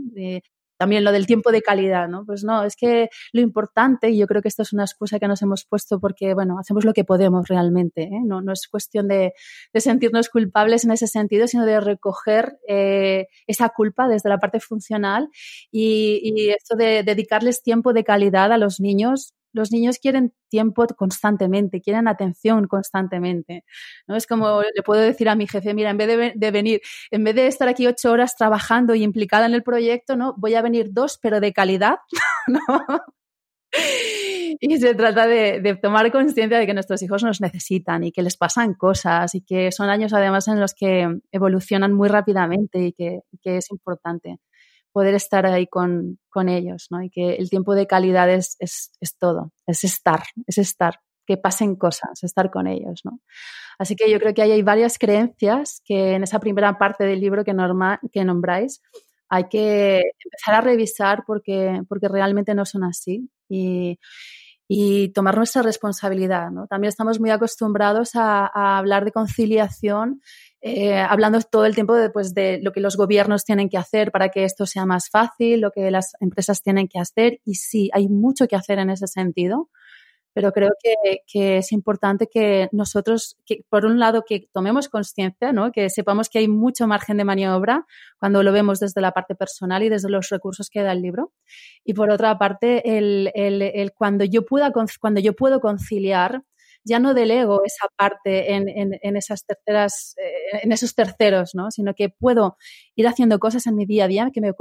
También 0.77 1.03
lo 1.03 1.11
del 1.11 1.25
tiempo 1.25 1.51
de 1.51 1.61
calidad, 1.61 2.07
¿no? 2.07 2.25
Pues 2.25 2.43
no, 2.43 2.63
es 2.63 2.75
que 2.75 3.09
lo 3.33 3.41
importante, 3.41 4.09
y 4.09 4.17
yo 4.17 4.27
creo 4.27 4.41
que 4.41 4.47
esto 4.47 4.61
es 4.63 4.73
una 4.73 4.83
excusa 4.83 5.19
que 5.19 5.27
nos 5.27 5.41
hemos 5.41 5.65
puesto 5.65 5.99
porque, 5.99 6.33
bueno, 6.33 6.57
hacemos 6.59 6.85
lo 6.85 6.93
que 6.93 7.03
podemos 7.03 7.47
realmente, 7.47 8.03
¿eh? 8.03 8.21
no, 8.23 8.41
es 8.51 8.67
cuestión 8.67 9.07
de, 9.07 9.33
de, 9.73 9.81
sentirnos 9.81 10.29
culpables 10.29 10.85
en 10.85 10.91
ese 10.91 11.07
sentido, 11.07 11.47
sino 11.47 11.65
de 11.65 11.79
recoger 11.79 12.57
eh, 12.67 13.27
esa 13.47 13.69
culpa 13.69 14.07
desde 14.07 14.29
la 14.29 14.37
parte 14.37 14.59
funcional 14.59 15.29
y, 15.71 16.21
y 16.23 16.49
esto 16.49 16.75
de 16.75 17.03
dedicarles 17.03 17.63
tiempo 17.63 17.93
de 17.93 18.03
calidad 18.03 18.51
a 18.51 18.57
los 18.57 18.79
niños 18.79 19.33
los 19.55 19.71
niños 19.71 19.99
quieren 19.99 20.33
tiempo 20.49 20.85
constantemente, 20.95 21.81
quieren 21.81 22.07
atención 22.07 22.67
constantemente. 22.67 23.63
¿no? 24.07 24.15
Es 24.15 24.27
como 24.27 24.61
le 24.61 24.83
puedo 24.83 25.01
decir 25.01 25.29
a 25.29 25.35
mi 25.35 25.47
jefe, 25.47 25.73
mira, 25.73 25.89
en 25.89 25.97
vez 25.97 26.33
de, 26.35 26.51
venir, 26.51 26.81
en 27.09 27.23
vez 27.23 27.35
de 27.35 27.47
estar 27.47 27.67
aquí 27.67 27.87
ocho 27.87 28.11
horas 28.11 28.35
trabajando 28.35 28.93
y 28.95 29.03
implicada 29.03 29.45
en 29.45 29.53
el 29.53 29.63
proyecto, 29.63 30.15
¿no? 30.15 30.35
Voy 30.37 30.55
a 30.55 30.61
venir 30.61 30.89
dos, 30.91 31.17
pero 31.21 31.39
de 31.39 31.53
calidad, 31.53 31.97
Y 34.61 34.77
se 34.77 34.95
trata 34.95 35.27
de, 35.27 35.77
tomar 35.81 36.09
conciencia 36.11 36.57
de 36.57 36.65
que 36.65 36.73
nuestros 36.73 37.01
hijos 37.01 37.23
nos 37.23 37.41
necesitan 37.41 38.05
y 38.05 38.13
que 38.13 38.21
les 38.21 38.37
pasan 38.37 38.73
cosas 38.73 39.35
y 39.35 39.41
que 39.41 39.69
son 39.73 39.89
años 39.89 40.13
además 40.13 40.47
en 40.47 40.61
los 40.61 40.73
que 40.73 41.09
evolucionan 41.31 41.91
muy 41.91 42.07
rápidamente 42.07 42.79
y 42.79 42.93
que 42.93 43.21
es 43.43 43.69
importante 43.71 44.39
poder 44.95 45.13
estar 45.13 45.45
ahí 45.45 45.67
con, 45.67 46.19
con 46.29 46.47
ellos, 46.47 46.87
¿no? 46.89 47.03
Y 47.03 47.09
que 47.09 47.35
el 47.35 47.49
tiempo 47.49 47.75
de 47.75 47.85
calidad 47.85 48.29
es, 48.29 48.55
es, 48.59 48.93
es, 49.01 49.17
todo, 49.17 49.51
es 49.67 49.83
estar, 49.83 50.23
es 50.47 50.57
estar, 50.57 51.01
que 51.27 51.35
pasen 51.35 51.75
cosas, 51.75 52.23
estar 52.23 52.49
con 52.49 52.65
ellos, 52.65 53.01
¿no? 53.03 53.19
Así 53.77 53.97
que 53.97 54.09
yo 54.09 54.21
creo 54.21 54.33
que 54.33 54.41
ahí 54.41 54.53
hay 54.53 54.61
varias 54.61 54.97
creencias 54.97 55.81
que 55.83 56.13
en 56.13 56.23
esa 56.23 56.39
primera 56.39 56.77
parte 56.77 57.03
del 57.03 57.19
libro 57.19 57.43
que, 57.43 57.53
norma, 57.53 57.99
que 58.13 58.23
nombráis 58.23 58.81
hay 59.27 59.49
que 59.49 60.01
empezar 60.23 60.55
a 60.55 60.61
revisar 60.61 61.25
porque, 61.27 61.81
porque 61.89 62.07
realmente 62.07 62.55
no 62.55 62.63
son 62.63 62.85
así 62.85 63.29
y, 63.49 63.99
y 64.69 65.09
tomar 65.09 65.35
nuestra 65.35 65.61
responsabilidad, 65.61 66.51
¿no? 66.51 66.67
También 66.67 66.87
estamos 66.87 67.19
muy 67.19 67.31
acostumbrados 67.31 68.15
a, 68.15 68.45
a 68.45 68.77
hablar 68.77 69.03
de 69.03 69.11
conciliación 69.11 70.21
eh, 70.61 70.97
hablando 70.97 71.39
todo 71.41 71.65
el 71.65 71.75
tiempo 71.75 71.95
de, 71.95 72.09
pues, 72.09 72.33
de 72.33 72.59
lo 72.61 72.71
que 72.71 72.79
los 72.79 72.97
gobiernos 72.97 73.45
tienen 73.45 73.69
que 73.69 73.77
hacer 73.77 74.11
para 74.11 74.29
que 74.29 74.43
esto 74.43 74.65
sea 74.65 74.85
más 74.85 75.09
fácil, 75.09 75.61
lo 75.61 75.71
que 75.71 75.91
las 75.91 76.13
empresas 76.19 76.61
tienen 76.61 76.87
que 76.87 76.99
hacer. 76.99 77.39
Y 77.45 77.55
sí, 77.55 77.89
hay 77.93 78.07
mucho 78.07 78.47
que 78.47 78.55
hacer 78.55 78.79
en 78.79 78.89
ese 78.89 79.07
sentido, 79.07 79.69
pero 80.35 80.51
creo 80.51 80.71
que, 80.81 81.57
es 81.57 81.71
importante 81.71 82.27
que 82.27 82.67
nosotros, 82.73 83.37
que 83.45 83.63
por 83.69 83.85
un 83.85 83.99
lado, 83.99 84.25
que 84.27 84.49
tomemos 84.51 84.89
conciencia, 84.89 85.53
¿no? 85.53 85.71
que 85.71 85.89
sepamos 85.89 86.27
que 86.27 86.39
hay 86.39 86.49
mucho 86.49 86.87
margen 86.87 87.15
de 87.15 87.23
maniobra 87.23 87.85
cuando 88.19 88.43
lo 88.43 88.51
vemos 88.51 88.81
desde 88.81 88.99
la 88.99 89.13
parte 89.13 89.33
personal 89.33 89.81
y 89.83 89.89
desde 89.89 90.09
los 90.09 90.27
recursos 90.27 90.69
que 90.69 90.81
da 90.81 90.91
el 90.91 91.01
libro. 91.01 91.31
Y 91.85 91.93
por 91.93 92.09
otra 92.11 92.37
parte, 92.37 92.97
el, 92.97 93.31
el, 93.33 93.61
el 93.61 93.93
cuando, 93.93 94.25
yo 94.25 94.45
pueda, 94.45 94.73
cuando 94.99 95.21
yo 95.21 95.33
puedo 95.37 95.61
conciliar 95.61 96.43
ya 96.85 96.99
no 96.99 97.13
delego 97.13 97.63
esa 97.65 97.87
parte 97.97 98.53
en, 98.53 98.69
en, 98.69 99.17
esas 99.17 99.43
terceras, 99.45 100.15
eh, 100.17 100.59
en 100.63 100.71
esos 100.71 100.93
terceros, 100.93 101.55
¿no? 101.55 101.71
sino 101.71 101.95
que 101.95 102.09
puedo 102.09 102.57
ir 102.95 103.07
haciendo 103.07 103.39
cosas 103.39 103.65
en 103.65 103.75
mi 103.75 103.85
día 103.85 104.05
a 104.05 104.07
día 104.07 104.29
que 104.31 104.39
me 104.39 104.53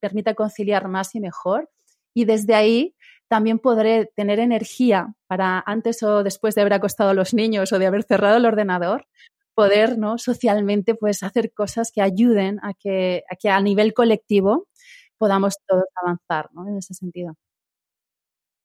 permita 0.00 0.34
conciliar 0.34 0.88
más 0.88 1.14
y 1.14 1.20
mejor. 1.20 1.68
Y 2.14 2.24
desde 2.24 2.54
ahí 2.54 2.94
también 3.28 3.58
podré 3.58 4.06
tener 4.14 4.38
energía 4.38 5.14
para 5.26 5.62
antes 5.66 6.02
o 6.02 6.22
después 6.22 6.54
de 6.54 6.60
haber 6.60 6.74
acostado 6.74 7.10
a 7.10 7.14
los 7.14 7.34
niños 7.34 7.72
o 7.72 7.78
de 7.78 7.86
haber 7.86 8.04
cerrado 8.04 8.36
el 8.36 8.46
ordenador, 8.46 9.06
poder 9.54 9.98
¿no? 9.98 10.18
socialmente 10.18 10.94
pues, 10.94 11.22
hacer 11.22 11.52
cosas 11.52 11.90
que 11.92 12.00
ayuden 12.00 12.60
a 12.62 12.74
que, 12.74 13.24
a 13.28 13.36
que 13.36 13.50
a 13.50 13.60
nivel 13.60 13.92
colectivo 13.92 14.68
podamos 15.18 15.56
todos 15.66 15.84
avanzar 15.96 16.50
¿no? 16.52 16.68
en 16.68 16.78
ese 16.78 16.94
sentido. 16.94 17.34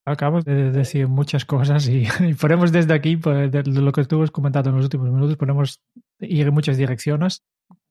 Acabamos 0.08 0.46
de 0.46 0.72
decir 0.72 1.10
muchas 1.10 1.44
cosas 1.44 1.90
y, 1.90 2.08
podemos 2.40 2.72
desde 2.72 2.94
aquí, 2.94 3.18
pues, 3.18 3.52
de 3.52 3.64
lo 3.64 3.92
que 3.92 4.00
estuve 4.00 4.30
comentando 4.30 4.70
en 4.70 4.78
los 4.78 4.86
últimos 4.86 5.10
minutos, 5.10 5.36
podemos 5.36 5.82
ir 6.22 6.48
en 6.48 6.54
muchas 6.54 6.78
direcciones. 6.78 7.44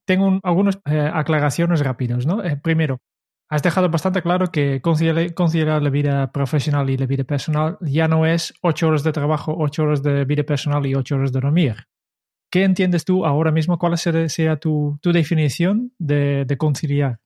Tengo 0.06 0.40
algunas 0.42 0.78
eh, 0.86 1.10
aclaraciones 1.12 1.80
rápidas. 1.80 2.24
¿no? 2.24 2.42
Eh, 2.42 2.56
primero, 2.56 3.00
has 3.50 3.62
dejado 3.62 3.90
bastante 3.90 4.22
claro 4.22 4.50
que 4.50 4.80
conciliar, 4.80 5.82
la 5.82 5.90
vida 5.90 6.32
profesional 6.32 6.88
y 6.88 6.96
la 6.96 7.04
vida 7.04 7.24
personal 7.24 7.76
ya 7.82 8.08
no 8.08 8.24
es 8.24 8.54
ocho 8.62 8.88
horas 8.88 9.04
de 9.04 9.12
trabajo, 9.12 9.54
ocho 9.58 9.82
horas 9.82 10.02
de 10.02 10.24
vida 10.24 10.42
personal 10.42 10.86
y 10.86 10.94
ocho 10.94 11.16
horas 11.16 11.32
de 11.32 11.40
dormir. 11.40 11.84
¿Qué 12.50 12.64
entiendes 12.64 13.04
tú 13.04 13.26
ahora 13.26 13.52
mismo? 13.52 13.78
¿Cuál 13.78 13.98
sería 13.98 14.56
tu, 14.56 14.98
tu 15.02 15.12
definición 15.12 15.92
de, 15.98 16.46
de 16.46 16.56
conciliar? 16.56 17.18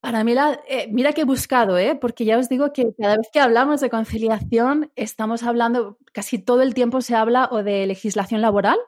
Para 0.00 0.22
mí, 0.22 0.34
eh, 0.68 0.88
mira 0.92 1.12
que 1.12 1.22
he 1.22 1.24
buscado, 1.24 1.76
¿eh? 1.76 1.96
porque 2.00 2.24
ya 2.24 2.38
os 2.38 2.48
digo 2.48 2.72
que 2.72 2.94
cada 2.96 3.16
vez 3.16 3.28
que 3.32 3.40
hablamos 3.40 3.80
de 3.80 3.90
conciliación, 3.90 4.92
estamos 4.94 5.42
hablando, 5.42 5.98
casi 6.12 6.38
todo 6.38 6.62
el 6.62 6.72
tiempo 6.72 7.00
se 7.00 7.16
habla 7.16 7.48
o 7.50 7.64
de 7.64 7.84
legislación 7.86 8.40
laboral 8.40 8.78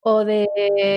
o 0.00 0.24
de 0.24 0.48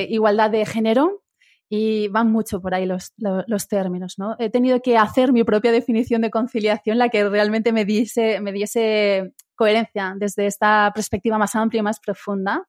igualdad 0.10 0.50
de 0.50 0.66
género 0.66 1.24
y 1.70 2.08
van 2.08 2.32
mucho 2.32 2.62
por 2.62 2.74
ahí 2.74 2.86
los, 2.86 3.14
los, 3.18 3.68
términos. 3.68 4.16
¿no? 4.18 4.36
He 4.40 4.50
tenido 4.50 4.82
que 4.82 4.98
hacer 4.98 5.34
mi 5.34 5.44
propia 5.44 5.72
definición 5.72 6.22
de 6.22 6.32
conciliación, 6.32 6.98
la 6.98 7.10
que 7.10 7.28
realmente 7.28 7.74
me 7.74 7.86
diese, 7.86 8.42
me 8.42 8.52
diese 8.52 9.34
coherencia 9.56 10.16
desde 10.18 10.48
esta 10.48 10.92
perspectiva 10.96 11.38
más 11.38 11.56
amplia 11.56 11.80
y 11.80 11.84
más 11.84 12.00
profunda 12.00 12.68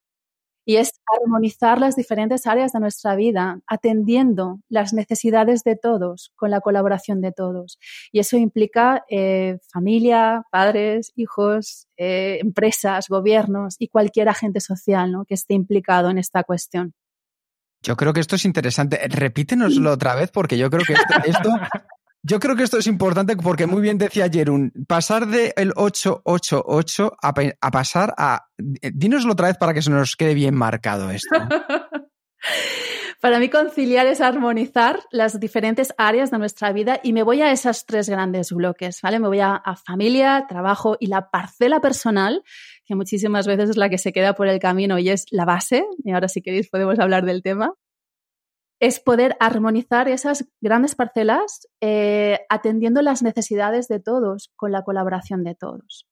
y 0.65 0.77
es 0.77 0.93
armonizar 1.21 1.79
las 1.79 1.97
diferentes 1.97 2.47
áreas 2.47 2.73
de 2.73 2.81
nuestra 2.81 3.17
vida, 3.17 3.61
atendiendo 3.67 4.61
las 4.69 4.93
necesidades 4.93 5.63
de 5.63 5.77
todos, 5.77 6.33
con 6.37 6.51
la 6.51 6.61
colaboración 6.61 7.21
de 7.21 7.33
todos. 7.33 7.79
Y 8.13 8.21
eso 8.21 8.37
implica 8.37 9.05
eh, 9.11 9.59
familia, 9.73 10.45
padres, 10.51 11.13
hijos, 11.17 11.89
eh, 11.97 12.39
empresas, 12.41 13.09
gobiernos 13.09 13.77
y 13.79 13.89
cualquier 13.89 14.29
agente 14.29 14.61
social 14.61 15.13
¿no? 15.13 15.25
que 15.25 15.35
esté 15.35 15.55
implicado 15.55 16.11
en 16.11 16.19
esta 16.19 16.45
cuestión. 16.45 16.95
Yo 17.83 17.97
creo 17.97 18.15
que 18.15 18.21
esto 18.21 18.37
es 18.37 18.47
interesante. 18.47 18.99
Repítenoslo 19.09 19.93
otra 19.93 20.15
vez 20.15 20.31
porque 20.31 20.57
yo 20.57 20.71
creo 20.71 20.85
que 20.87 20.95
esto 21.29 21.51
yo 22.27 22.41
creo 22.41 22.57
que 22.57 22.63
esto 22.63 22.79
es 22.79 22.87
importante 22.87 23.37
porque 23.37 23.67
muy 23.67 23.83
bien 23.83 23.99
decía 23.99 24.31
Jerún, 24.31 24.73
pasar 24.89 25.27
del 25.27 25.73
888 25.77 27.17
a, 27.23 27.35
a 27.61 27.71
pasar 27.71 28.15
a... 28.17 28.47
Dínoslo 28.57 29.33
otra 29.33 29.49
vez 29.49 29.59
para 29.59 29.75
que 29.75 29.83
se 29.83 29.91
nos 29.91 30.17
quede 30.17 30.33
bien 30.33 30.55
marcado 30.55 31.11
esto. 31.11 31.37
Para 33.21 33.39
mí 33.39 33.49
conciliar 33.49 34.07
es 34.07 34.21
armonizar 34.21 35.01
las 35.11 35.41
diferentes 35.41 35.95
áreas 35.97 36.31
de 36.31 36.39
nuestra 36.39 36.73
vida 36.73 37.01
y 37.03 37.15
me 37.15 37.23
voy 37.23 37.41
a 37.41 37.53
esos 37.53 37.87
tres 37.87 38.09
grandes 38.09 38.53
bloques, 38.53 39.01
¿vale? 39.03 39.19
Me 39.19 39.29
voy 39.29 39.41
a, 39.41 39.63
familia, 39.83 40.45
trabajo 40.47 40.99
y 41.01 41.07
la 41.07 41.31
parcela 41.31 41.81
personal, 41.81 42.43
que 42.85 42.95
muchísimas 42.95 43.47
veces 43.47 43.71
es 43.71 43.77
la 43.79 43.89
que 43.89 43.97
se 43.97 44.13
queda 44.13 44.35
por 44.35 44.47
el 44.49 44.59
camino 44.59 44.99
y 44.99 45.09
es 45.09 45.25
la 45.31 45.47
base, 45.47 45.87
y 46.05 46.13
ahora 46.13 46.29
si 46.29 46.43
queréis 46.43 46.69
podemos 46.69 46.99
hablar 46.99 47.25
del 47.25 47.43
tema 47.43 47.73
es 48.81 49.01
poder 49.01 49.37
armonizar 49.41 50.09
esas 50.09 50.47
grandes 50.61 50.95
parcelas 50.95 51.69
eh, 51.81 52.41
atendiendo 52.49 53.03
las 53.03 53.23
necesidades 53.23 53.89
de 53.89 54.01
todos, 54.01 54.51
con 54.57 54.73
la 54.73 54.83
colaboración 54.83 55.45
de 55.45 55.55
todos. 55.55 56.07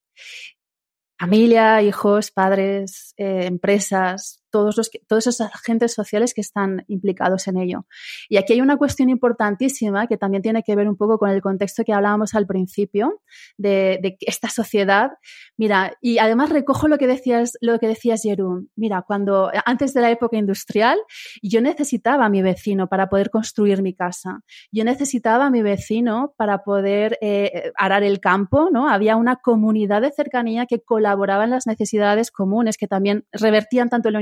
Familia, 1.19 1.83
hijos, 1.83 2.31
padres, 2.31 3.15
eh, 3.17 3.47
empresas, 3.47 4.42
todos, 4.53 4.77
los, 4.77 4.91
todos 5.09 5.27
esos 5.27 5.41
agentes 5.41 5.93
sociales 5.93 6.35
que 6.35 6.43
están 6.43 6.85
implicados 6.87 7.49
en 7.49 7.57
ello. 7.57 7.87
Y 8.29 8.37
aquí 8.37 8.53
hay 8.53 8.61
una 8.61 8.77
cuestión 8.77 9.09
importantísima 9.09 10.07
que 10.07 10.17
también 10.17 10.43
tiene 10.43 10.63
que 10.63 10.77
ver 10.77 10.89
un 10.89 10.97
poco 10.97 11.19
con 11.19 11.31
el 11.31 11.43
contexto 11.43 11.83
que 11.85 11.93
hablábamos 11.93 12.35
al 12.35 12.47
principio 12.47 13.21
de, 13.57 14.17
esta 14.21 14.49
sociedad. 14.49 15.13
Mira, 15.57 15.97
y 16.01 16.19
además 16.19 16.51
recojo 16.51 16.87
lo 16.87 16.99
que 16.99 17.07
decías, 17.07 17.57
lo 17.61 17.79
que 17.79 17.89
decías, 17.89 18.23
Jerún. 18.23 18.71
Mira, 18.77 19.03
cuando 19.07 19.51
antes 19.65 19.95
de 19.95 20.03
la 20.03 20.11
época 20.11 20.37
industrial, 20.37 20.99
yo 21.43 21.61
necesitaba 21.61 22.27
a 22.27 22.29
mi 22.29 22.43
vecino 22.43 22.89
para 22.89 23.09
poder 23.09 23.31
construir 23.31 23.83
mi 23.83 23.95
casa. 23.95 24.43
Yo 24.71 24.85
necesitaba 24.85 25.47
a 25.47 25.51
mi 25.51 25.63
vecino 25.63 26.35
para 26.37 26.63
poder 26.63 27.19
eh, 27.23 27.73
arar 27.77 28.03
el 28.03 28.21
campo, 28.21 28.69
¿no? 28.71 28.89
Había 28.89 29.17
una 29.17 29.37
comunidad 29.37 30.03
de 30.03 30.13
cercanía 30.13 30.67
que 30.67 30.81
colaboraba 30.81 31.45
en 31.45 31.51
las 31.51 31.67
necesidades 31.67 32.31
comunes, 32.31 32.77
que 32.77 32.87
también 32.87 33.25
revertían 33.33 33.89
tanto 33.89 34.09
en 34.09 34.15
lo 34.15 34.21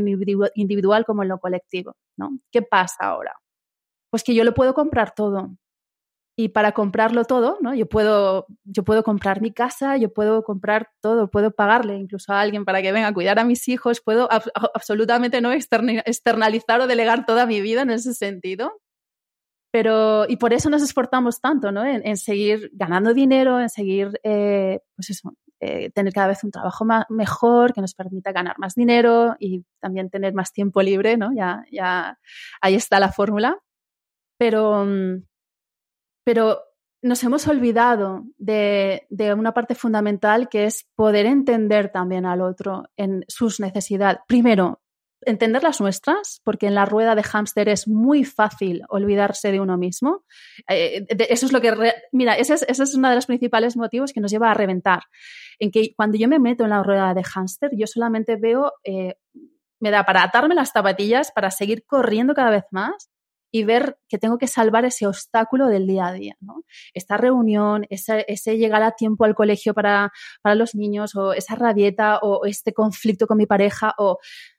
individual 0.55 1.05
como 1.05 1.23
en 1.23 1.29
lo 1.29 1.39
colectivo, 1.39 1.97
¿no? 2.17 2.39
¿Qué 2.51 2.63
pasa 2.63 2.97
ahora? 3.01 3.35
Pues 4.11 4.25
que 4.25 4.35
yo 4.35 4.45
lo 4.45 4.55
puedo 4.55 4.75
comprar 4.75 5.15
todo. 5.15 5.51
Y 6.37 6.49
para 6.49 6.73
comprarlo 6.73 7.25
todo, 7.25 7.59
¿no? 7.61 7.75
Yo 7.75 7.87
puedo, 7.87 8.47
yo 8.65 8.83
puedo 8.83 9.03
comprar 9.03 9.43
mi 9.43 9.53
casa, 9.53 9.97
yo 9.99 10.13
puedo 10.13 10.43
comprar 10.43 10.89
todo, 11.03 11.31
puedo 11.31 11.51
pagarle 11.51 11.97
incluso 11.97 12.33
a 12.33 12.41
alguien 12.41 12.65
para 12.65 12.81
que 12.81 12.93
venga 12.93 13.09
a 13.09 13.15
cuidar 13.15 13.39
a 13.39 13.45
mis 13.45 13.69
hijos, 13.69 14.01
puedo 14.01 14.29
absolutamente 14.75 15.41
no 15.43 15.53
externalizar 15.53 16.81
o 16.81 16.87
delegar 16.87 17.27
toda 17.27 17.47
mi 17.47 17.61
vida 17.61 17.83
en 17.83 17.91
ese 17.91 18.15
sentido. 18.15 18.73
Pero, 19.73 20.27
y 20.29 20.37
por 20.37 20.53
eso 20.53 20.71
nos 20.71 20.83
esforzamos 20.83 21.41
tanto, 21.41 21.71
¿no? 21.71 21.85
En, 21.85 22.17
seguir 22.17 22.71
ganando 22.73 23.15
dinero, 23.15 23.61
en 23.61 23.69
seguir, 23.69 24.19
eh, 24.25 24.81
pues 24.97 25.11
eso, 25.11 25.33
eh, 25.61 25.91
tener 25.91 26.13
cada 26.13 26.29
vez 26.29 26.43
un 26.43 26.51
trabajo 26.51 26.87
mejor 27.11 27.75
que 27.75 27.83
nos 27.83 27.95
permita 27.95 28.33
ganar 28.33 28.59
más 28.59 28.75
dinero 28.75 29.37
y 29.39 29.65
también 29.79 30.09
tener 30.09 30.33
más 30.33 30.53
tiempo 30.53 30.81
libre, 30.83 31.17
¿no? 31.17 31.33
Ya, 31.35 31.65
ya 31.71 32.19
ahí 32.61 32.75
está 32.75 32.99
la 32.99 33.13
fórmula. 33.13 33.59
Pero, 34.39 34.87
mm, 34.87 35.23
pero 36.25 36.61
nos 37.03 37.23
hemos 37.25 37.47
olvidado 37.49 38.25
de, 38.39 39.07
una 39.37 39.53
parte 39.53 39.75
fundamental 39.75 40.49
que 40.49 40.65
es 40.65 40.87
poder 40.95 41.27
entender 41.27 41.91
también 41.91 42.27
al 42.27 42.41
otro 42.41 42.85
en 42.97 43.25
sus 43.29 43.61
necesidades. 43.61 44.21
Primero, 44.27 44.81
entender 45.23 45.63
las 45.63 45.81
nuestras, 45.81 46.41
porque 46.45 46.67
en 46.67 46.75
la 46.75 46.87
rueda 46.87 47.15
de 47.15 47.23
hámster 47.23 47.69
es 47.69 47.89
muy 47.89 48.25
fácil 48.25 48.83
olvidarse 48.89 49.53
de 49.53 49.61
uno 49.61 49.77
mismo. 49.77 50.25
Eh, 50.69 51.07
eso 51.29 51.47
es 51.47 51.53
lo 51.53 51.61
que, 51.61 51.75
mira, 52.13 52.35
ese 52.35 52.55
es, 52.55 52.63
ese 52.69 52.83
es 52.83 52.95
uno 52.95 53.09
de 53.09 53.15
los 53.17 53.27
principales 53.27 53.77
motivos 53.77 54.13
que 54.13 54.21
nos 54.21 54.31
lleva 54.31 54.51
a 54.51 54.55
reventar. 54.55 55.03
En 55.61 55.71
que 55.71 55.95
cuando 55.95 56.19
yo 56.19 56.27
me 56.27 56.39
meto 56.39 56.65
en 56.65 56.71
la 56.71 56.83
rueda 56.83 57.15
de 57.15 57.23
hámster, 57.23 57.71
yo 57.77 57.87
solamente 57.87 58.37
veo, 58.37 58.73
eh, 58.83 59.15
me 59.79 59.91
da 59.91 60.05
para 60.05 60.25
atarme 60.25 60.55
las 60.55 60.71
zapatillas, 60.73 61.31
para 61.33 61.51
seguir 61.51 61.85
corriendo 61.87 62.35
cada 62.35 62.51
vez 62.51 62.65
más 62.73 63.11
y 63.53 63.65
ver 63.65 63.99
que 64.09 64.19
tengo 64.19 64.39
que 64.39 64.47
salvar 64.47 64.85
ese 64.85 65.07
obstáculo 65.07 65.67
del 65.67 65.87
día 65.87 66.07
a 66.07 66.13
día, 66.13 66.37
¿no? 66.41 66.63
Esta 66.95 67.17
reunión, 67.17 67.87
ese, 67.91 68.25
llegar 68.57 68.83
a 68.83 68.93
tiempo 68.93 69.25
al 69.25 69.35
colegio 69.35 69.75
para, 69.75 70.13
para, 70.43 70.55
los 70.55 70.75
niños, 70.75 71.15
o 71.17 71.33
esa 71.33 71.57
rabieta, 71.57 72.19
o 72.23 72.47
este 72.47 72.73
conflicto 72.73 73.27
con 73.27 73.39
mi 73.39 73.47
pareja, 73.47 73.95
o, 73.99 74.19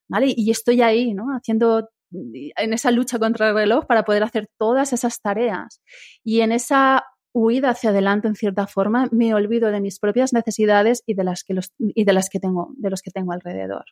¿vale? 0.10 0.34
Y 0.36 0.52
estoy 0.52 0.82
ahí, 0.82 1.14
¿no? 1.14 1.28
Haciendo 1.36 1.90
en 2.12 2.74
esa 2.74 2.92
lucha 2.92 3.20
contra 3.20 3.50
el 3.50 3.56
reloj 3.56 3.86
para 3.86 4.04
poder 4.04 4.24
hacer 4.24 4.50
todas 4.58 4.94
esas 4.94 5.22
tareas. 5.22 5.82
Y 6.24 6.42
en 6.42 6.52
esa 6.52 7.06
huida 7.34 7.70
hacia 7.70 7.92
adelante 7.92 8.28
en 8.28 8.36
cierta 8.36 8.68
forma, 8.68 9.08
me 9.12 9.34
olvido 9.34 9.72
de 9.72 9.82
mis 9.82 10.00
propias 10.00 10.34
necesidades 10.34 11.04
y 11.06 11.14
de 11.14 11.24
las 11.24 11.44
que 11.44 11.54
los, 11.54 11.72
y 11.78 12.04
de 12.04 12.14
las 12.14 12.30
que 12.30 12.40
tengo, 12.40 12.74
de 12.78 12.90
los 12.90 13.02
que 13.02 13.12
tengo 13.12 13.32
alrededor. 13.32 13.86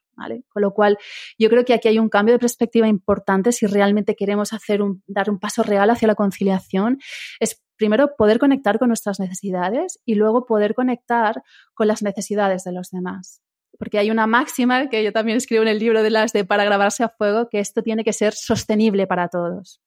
Con 0.49 0.61
lo 0.61 0.73
cual, 0.73 0.97
yo 1.37 1.49
creo 1.49 1.65
que 1.65 1.73
aquí 1.73 1.87
hay 1.87 1.99
un 1.99 2.09
cambio 2.09 2.33
de 2.33 2.39
perspectiva 2.39 2.87
importante 2.87 3.51
si 3.51 3.65
realmente 3.65 4.15
queremos 4.15 4.53
hacer 4.53 4.81
un, 4.81 5.03
dar 5.07 5.29
un 5.29 5.39
paso 5.39 5.63
real 5.63 5.89
hacia 5.89 6.07
la 6.07 6.15
conciliación, 6.15 6.99
es 7.39 7.61
primero 7.77 8.15
poder 8.17 8.39
conectar 8.39 8.77
con 8.77 8.89
nuestras 8.89 9.19
necesidades 9.19 9.99
y 10.05 10.15
luego 10.15 10.45
poder 10.45 10.75
conectar 10.75 11.41
con 11.73 11.87
las 11.87 12.03
necesidades 12.03 12.63
de 12.63 12.73
los 12.73 12.91
demás. 12.91 13.41
Porque 13.77 13.97
hay 13.97 14.11
una 14.11 14.27
máxima 14.27 14.89
que 14.89 15.03
yo 15.03 15.13
también 15.13 15.37
escribo 15.37 15.61
en 15.61 15.69
el 15.69 15.79
libro 15.79 16.03
de 16.03 16.09
las 16.09 16.33
de 16.33 16.43
para 16.43 16.65
grabarse 16.65 17.03
a 17.03 17.09
fuego, 17.09 17.47
que 17.49 17.59
esto 17.59 17.81
tiene 17.81 18.03
que 18.03 18.11
ser 18.11 18.33
sostenible 18.33 19.07
para 19.07 19.29
todos. 19.29 19.79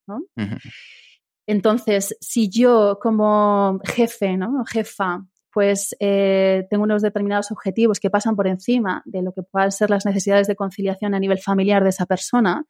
Entonces, 1.46 2.16
si 2.20 2.48
yo 2.48 2.98
como 3.00 3.80
jefe, 3.84 4.36
¿no? 4.36 4.64
jefa, 4.64 5.24
pues 5.52 5.94
eh, 6.00 6.66
tengo 6.70 6.84
unos 6.84 7.02
determinados 7.02 7.50
objetivos 7.50 8.00
que 8.00 8.10
pasan 8.10 8.36
por 8.36 8.46
encima 8.46 9.02
de 9.04 9.22
lo 9.22 9.32
que 9.32 9.42
puedan 9.42 9.70
ser 9.70 9.90
las 9.90 10.06
necesidades 10.06 10.46
de 10.46 10.56
conciliación 10.56 11.14
a 11.14 11.20
nivel 11.20 11.38
familiar 11.38 11.82
de 11.82 11.90
esa 11.90 12.06
persona, 12.06 12.64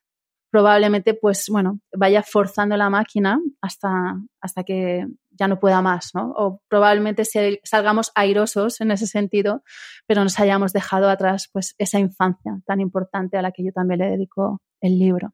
probablemente, 0.51 1.15
pues 1.15 1.47
bueno, 1.49 1.81
vaya 1.97 2.23
forzando 2.23 2.77
la 2.77 2.91
máquina 2.91 3.41
hasta, 3.63 4.17
hasta 4.41 4.65
que 4.65 5.07
ya 5.31 5.49
no 5.49 5.59
pueda 5.59 5.81
más, 5.81 6.11
¿no? 6.15 6.33
O 6.37 6.61
probablemente 6.69 7.23
salgamos 7.65 8.13
airosos 8.15 8.81
en 8.81 8.91
ese 8.91 9.07
sentido, 9.07 9.63
pero 10.07 10.23
nos 10.23 10.39
hayamos 10.39 10.73
dejado 10.73 11.09
atrás, 11.09 11.49
pues, 11.53 11.75
esa 11.79 11.99
infancia 11.99 12.61
tan 12.67 12.81
importante 12.81 13.39
a 13.39 13.43
la 13.43 13.53
que 13.53 13.65
yo 13.65 13.73
también 13.73 14.01
le 14.01 14.11
dedico 14.11 14.61
el 14.81 14.99
libro. 14.99 15.33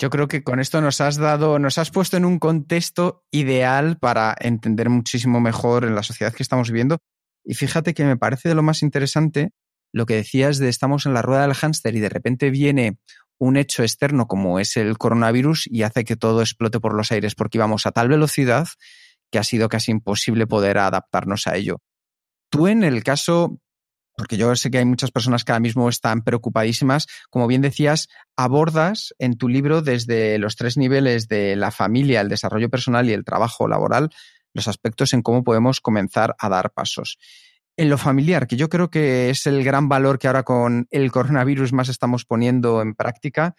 Yo 0.00 0.10
creo 0.10 0.28
que 0.28 0.44
con 0.44 0.60
esto 0.60 0.80
nos 0.80 1.00
has 1.00 1.16
dado, 1.16 1.58
nos 1.58 1.76
has 1.76 1.90
puesto 1.90 2.16
en 2.16 2.24
un 2.24 2.38
contexto 2.38 3.24
ideal 3.32 3.98
para 3.98 4.36
entender 4.38 4.90
muchísimo 4.90 5.40
mejor 5.40 5.84
en 5.84 5.96
la 5.96 6.04
sociedad 6.04 6.32
que 6.32 6.44
estamos 6.44 6.70
viviendo. 6.70 6.98
Y 7.44 7.54
fíjate 7.54 7.94
que 7.94 8.04
me 8.04 8.16
parece 8.16 8.48
de 8.48 8.54
lo 8.54 8.62
más 8.62 8.82
interesante 8.82 9.50
lo 9.92 10.06
que 10.06 10.14
decías 10.14 10.58
de 10.58 10.68
estamos 10.68 11.06
en 11.06 11.14
la 11.14 11.22
rueda 11.22 11.42
del 11.42 11.54
hámster 11.54 11.96
y 11.96 12.00
de 12.00 12.10
repente 12.10 12.50
viene 12.50 12.98
un 13.38 13.56
hecho 13.56 13.82
externo 13.82 14.26
como 14.26 14.60
es 14.60 14.76
el 14.76 14.98
coronavirus 14.98 15.66
y 15.66 15.82
hace 15.82 16.04
que 16.04 16.16
todo 16.16 16.42
explote 16.42 16.78
por 16.78 16.94
los 16.94 17.10
aires 17.10 17.34
porque 17.34 17.58
íbamos 17.58 17.86
a 17.86 17.92
tal 17.92 18.08
velocidad 18.08 18.68
que 19.30 19.38
ha 19.38 19.44
sido 19.44 19.68
casi 19.68 19.92
imposible 19.92 20.46
poder 20.46 20.78
adaptarnos 20.78 21.46
a 21.46 21.56
ello. 21.56 21.78
Tú 22.50 22.68
en 22.68 22.84
el 22.84 23.02
caso 23.02 23.58
porque 24.18 24.36
yo 24.36 24.54
sé 24.56 24.70
que 24.70 24.78
hay 24.78 24.84
muchas 24.84 25.12
personas 25.12 25.44
que 25.44 25.52
ahora 25.52 25.60
mismo 25.60 25.88
están 25.88 26.22
preocupadísimas. 26.22 27.06
Como 27.30 27.46
bien 27.46 27.62
decías, 27.62 28.08
abordas 28.36 29.14
en 29.18 29.38
tu 29.38 29.48
libro 29.48 29.80
desde 29.80 30.38
los 30.38 30.56
tres 30.56 30.76
niveles 30.76 31.28
de 31.28 31.54
la 31.56 31.70
familia, 31.70 32.20
el 32.20 32.28
desarrollo 32.28 32.68
personal 32.68 33.08
y 33.08 33.12
el 33.12 33.24
trabajo 33.24 33.68
laboral 33.68 34.10
los 34.54 34.68
aspectos 34.68 35.12
en 35.12 35.22
cómo 35.22 35.44
podemos 35.44 35.80
comenzar 35.80 36.34
a 36.38 36.48
dar 36.48 36.72
pasos. 36.72 37.18
En 37.76 37.88
lo 37.88 37.96
familiar, 37.96 38.46
que 38.46 38.56
yo 38.56 38.68
creo 38.68 38.90
que 38.90 39.30
es 39.30 39.46
el 39.46 39.62
gran 39.62 39.88
valor 39.88 40.18
que 40.18 40.26
ahora 40.26 40.42
con 40.42 40.88
el 40.90 41.12
coronavirus 41.12 41.72
más 41.72 41.88
estamos 41.88 42.24
poniendo 42.24 42.82
en 42.82 42.94
práctica, 42.94 43.54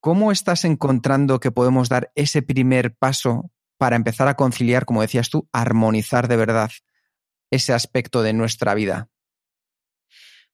¿cómo 0.00 0.32
estás 0.32 0.64
encontrando 0.64 1.38
que 1.38 1.50
podemos 1.50 1.88
dar 1.88 2.10
ese 2.14 2.40
primer 2.40 2.94
paso 2.96 3.50
para 3.76 3.96
empezar 3.96 4.28
a 4.28 4.36
conciliar, 4.36 4.86
como 4.86 5.02
decías 5.02 5.28
tú, 5.28 5.48
armonizar 5.52 6.28
de 6.28 6.36
verdad 6.36 6.70
ese 7.50 7.74
aspecto 7.74 8.22
de 8.22 8.32
nuestra 8.32 8.74
vida? 8.74 9.10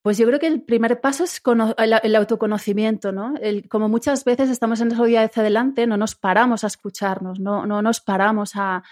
Pues 0.03 0.17
yo 0.17 0.27
creo 0.27 0.39
que 0.39 0.47
el 0.47 0.63
primer 0.63 1.01
paso 1.01 1.25
es 1.25 1.43
el, 1.77 2.17
autoconocimiento, 2.17 3.13
¿no? 3.13 3.35
como 3.69 3.89
muchas 3.89 4.25
veces 4.25 4.49
estamos 4.49 4.81
en 4.81 4.93
esa 4.93 5.03
vida 5.03 5.23
hacia 5.23 5.43
adelante, 5.43 5.87
no 5.87 5.99
nos 5.99 6.15
paramos 6.15 6.65
a 6.65 6.69
escucharnos, 6.69 7.39
no, 7.39 7.67
no 7.67 7.83
nos 7.83 8.01
paramos 8.01 8.53
a, 8.55 8.83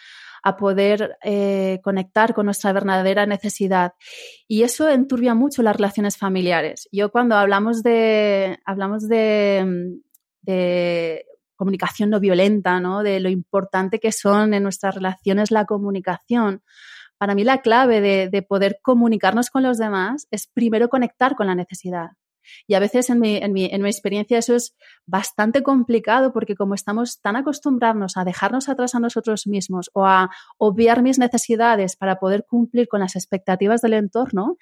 poder 0.59 1.19
eh, 1.23 1.79
conectar 1.83 2.33
con 2.33 2.47
nuestra 2.47 2.73
verdadera 2.73 3.27
necesidad. 3.27 3.93
Y 4.47 4.63
eso 4.63 4.89
enturbia 4.89 5.35
mucho 5.35 5.63
las 5.63 5.77
relaciones 5.77 6.17
familiares. 6.17 6.89
Yo 6.91 7.11
cuando 7.11 7.37
hablamos 7.37 7.83
de, 7.83 8.59
hablamos 8.65 9.09
de, 9.09 10.01
de 10.41 11.27
comunicación 11.59 12.09
no 12.09 12.21
violenta, 12.21 12.81
¿no? 12.81 13.03
de 13.03 13.21
lo 13.21 13.29
importante 13.29 13.99
que 13.99 14.13
son 14.13 14.55
en 14.55 14.63
nuestras 14.63 14.95
relaciones 14.95 15.51
la 15.51 15.67
comunicación, 15.67 16.63
para 17.19 17.35
mí 17.35 17.45
la 17.45 17.61
clave 17.61 18.01
de, 18.01 18.43
poder 18.43 18.79
comunicarnos 18.83 19.51
con 19.51 19.63
los 19.63 19.79
demás 19.79 20.27
es 20.31 20.47
primero 20.47 20.89
conectar 20.89 21.35
con 21.35 21.49
la 21.49 21.55
necesidad. 21.55 22.11
Y 22.67 22.75
a 22.75 22.81
veces 22.81 23.11
en 23.11 23.21
mi, 23.21 23.37
en, 23.37 23.53
mi, 23.53 23.67
en 23.67 23.83
mi, 23.83 23.91
experiencia 23.91 24.39
eso 24.39 24.55
es 24.55 24.75
bastante 25.05 25.63
complicado 25.63 26.33
porque 26.33 26.55
como 26.55 26.75
estamos 26.75 27.21
tan 27.21 27.37
acostumbrados 27.37 28.17
a 28.17 28.25
dejarnos 28.25 28.71
atrás 28.71 28.95
a 28.95 29.01
nosotros 29.01 29.47
mismos 29.47 29.91
o 29.93 30.07
a 30.07 30.31
obviar 30.57 31.03
mis 31.03 31.19
necesidades 31.19 31.97
para 31.97 32.19
poder 32.19 32.47
cumplir 32.49 32.89
con 32.89 33.01
las 33.01 33.17
expectativas 33.17 33.83
del 33.83 33.95
entorno, 33.95 34.57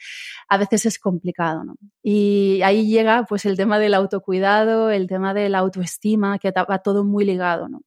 a 0.49 0.59
veces 0.59 0.87
es 0.87 0.99
complicado. 0.99 1.63
Y 2.03 2.61
ahí 2.65 2.89
llega 2.89 3.25
pues 3.29 3.45
el 3.45 3.57
tema 3.57 3.79
del 3.79 3.95
autocuidado, 3.95 4.91
el 4.91 5.07
tema 5.07 5.33
de 5.33 5.49
la 5.49 5.59
autoestima, 5.59 6.41
que 6.41 6.51
va 6.51 6.79
todo 6.79 7.05
muy 7.05 7.25
ligado. 7.25 7.69
¿no? 7.69 7.83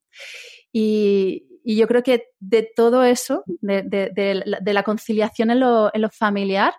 Y, 0.72 1.49
y 1.64 1.76
yo 1.78 1.88
creo 1.88 2.04
que 2.04 2.26
de 2.40 2.70
todo 2.76 3.04
eso, 3.04 3.44
de, 3.62 4.64
la 4.66 4.84
conciliación 4.84 5.52
en 5.52 5.60
lo, 5.60 5.92
familiar, 6.12 6.74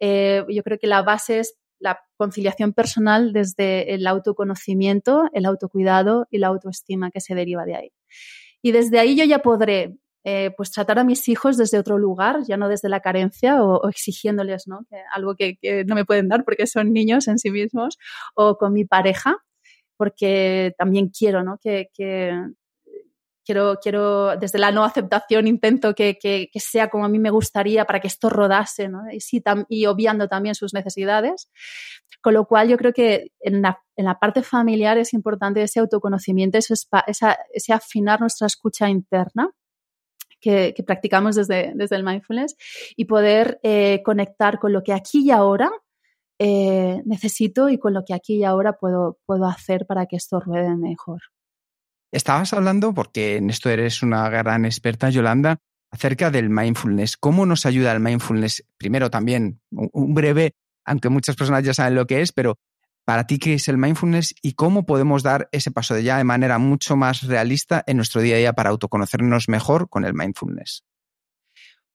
eh, 0.00 0.44
yo 0.48 0.62
creo 0.62 0.78
que 0.78 0.86
la 0.86 1.02
base 1.02 1.40
es 1.40 1.58
la 1.78 2.00
conciliación 2.16 2.72
personal 2.72 3.32
desde 3.32 3.94
el 3.94 4.06
autoconocimiento, 4.06 5.24
el 5.32 5.46
autocuidado 5.46 6.26
y 6.30 6.38
la 6.38 6.48
autoestima 6.48 7.10
que 7.10 7.20
se 7.20 7.34
deriva 7.34 7.64
de 7.64 7.76
ahí. 7.76 7.92
Y 8.62 8.72
desde 8.72 9.00
ahí 9.00 9.16
yo 9.16 9.24
ya 9.24 9.40
podré 9.40 9.96
eh, 10.24 10.52
pues 10.56 10.70
tratar 10.70 11.00
a 11.00 11.04
mis 11.04 11.28
hijos 11.28 11.56
desde 11.56 11.80
otro 11.80 11.98
lugar, 11.98 12.44
ya 12.46 12.56
no 12.56 12.68
desde 12.68 12.88
la 12.88 13.00
carencia 13.00 13.62
o, 13.64 13.88
exigiéndoles 13.88 14.68
¿no? 14.68 14.86
algo 15.12 15.34
que, 15.34 15.58
no 15.86 15.96
me 15.96 16.04
pueden 16.04 16.28
dar 16.28 16.44
porque 16.44 16.68
son 16.68 16.92
niños 16.92 17.26
en 17.26 17.40
sí 17.40 17.50
mismos, 17.50 17.98
o 18.36 18.56
con 18.56 18.72
mi 18.72 18.84
pareja, 18.84 19.38
porque 19.96 20.74
también 20.78 21.08
quiero 21.08 21.42
¿no? 21.42 21.58
que, 21.58 21.88
quiero, 23.44 23.78
quiero, 23.80 24.36
desde 24.36 24.58
la 24.58 24.70
no 24.72 24.84
aceptación 24.84 25.46
intento 25.46 25.94
que, 25.94 26.18
que, 26.20 26.48
sea 26.60 26.88
como 26.88 27.04
a 27.04 27.08
mí 27.08 27.18
me 27.18 27.30
gustaría 27.30 27.84
para 27.84 28.00
que 28.00 28.08
esto 28.08 28.30
rodase, 28.30 28.88
¿no? 28.88 29.10
Y, 29.10 29.20
sí, 29.20 29.42
y 29.68 29.86
obviando 29.86 30.28
también 30.28 30.54
sus 30.54 30.74
necesidades. 30.74 31.50
Con 32.20 32.34
lo 32.34 32.46
cual 32.46 32.68
yo 32.68 32.76
creo 32.76 32.92
que 32.92 33.32
en 33.40 33.62
la, 33.62 33.82
en 33.96 34.04
la 34.04 34.18
parte 34.18 34.42
familiar 34.42 34.96
es 34.96 35.12
importante 35.12 35.62
ese 35.62 35.80
autoconocimiento, 35.80 36.58
ese, 36.58 36.74
ese 37.52 37.72
afinar 37.72 38.20
nuestra 38.20 38.46
escucha 38.46 38.88
interna. 38.88 39.50
Que, 40.40 40.74
que 40.74 40.82
practicamos 40.82 41.36
desde, 41.36 41.70
desde, 41.76 41.94
el 41.94 42.02
mindfulness 42.02 42.56
y 42.96 43.04
poder 43.04 43.60
eh, 43.62 44.02
conectar 44.04 44.58
con 44.58 44.72
lo 44.72 44.82
que 44.82 44.92
aquí 44.92 45.26
y 45.26 45.30
ahora 45.30 45.70
eh, 46.40 47.00
necesito 47.04 47.68
y 47.68 47.78
con 47.78 47.94
lo 47.94 48.04
que 48.04 48.12
aquí 48.12 48.38
y 48.38 48.44
ahora 48.44 48.72
puedo, 48.72 49.18
puedo 49.24 49.44
hacer 49.44 49.86
para 49.86 50.06
que 50.06 50.16
esto 50.16 50.40
ruede 50.40 50.74
mejor. 50.74 51.20
Estabas 52.12 52.52
hablando, 52.52 52.92
porque 52.92 53.36
en 53.36 53.48
esto 53.48 53.70
eres 53.70 54.02
una 54.02 54.28
gran 54.28 54.66
experta, 54.66 55.08
Yolanda, 55.08 55.58
acerca 55.90 56.30
del 56.30 56.50
mindfulness. 56.50 57.16
¿Cómo 57.16 57.46
nos 57.46 57.64
ayuda 57.64 57.92
el 57.92 58.00
mindfulness? 58.00 58.64
Primero 58.76 59.10
también 59.10 59.60
un 59.70 60.14
breve, 60.14 60.54
aunque 60.84 61.08
muchas 61.08 61.36
personas 61.36 61.64
ya 61.64 61.72
saben 61.72 61.94
lo 61.94 62.06
que 62.06 62.20
es, 62.20 62.32
pero 62.32 62.58
para 63.04 63.26
ti, 63.26 63.38
¿qué 63.38 63.54
es 63.54 63.66
el 63.68 63.78
mindfulness 63.78 64.34
y 64.42 64.52
cómo 64.52 64.84
podemos 64.84 65.22
dar 65.22 65.48
ese 65.52 65.70
paso 65.70 65.94
de 65.94 66.04
ya 66.04 66.18
de 66.18 66.24
manera 66.24 66.58
mucho 66.58 66.96
más 66.96 67.22
realista 67.22 67.82
en 67.86 67.96
nuestro 67.96 68.20
día 68.20 68.36
a 68.36 68.38
día 68.38 68.52
para 68.52 68.70
autoconocernos 68.70 69.48
mejor 69.48 69.88
con 69.88 70.04
el 70.04 70.14
mindfulness? 70.14 70.84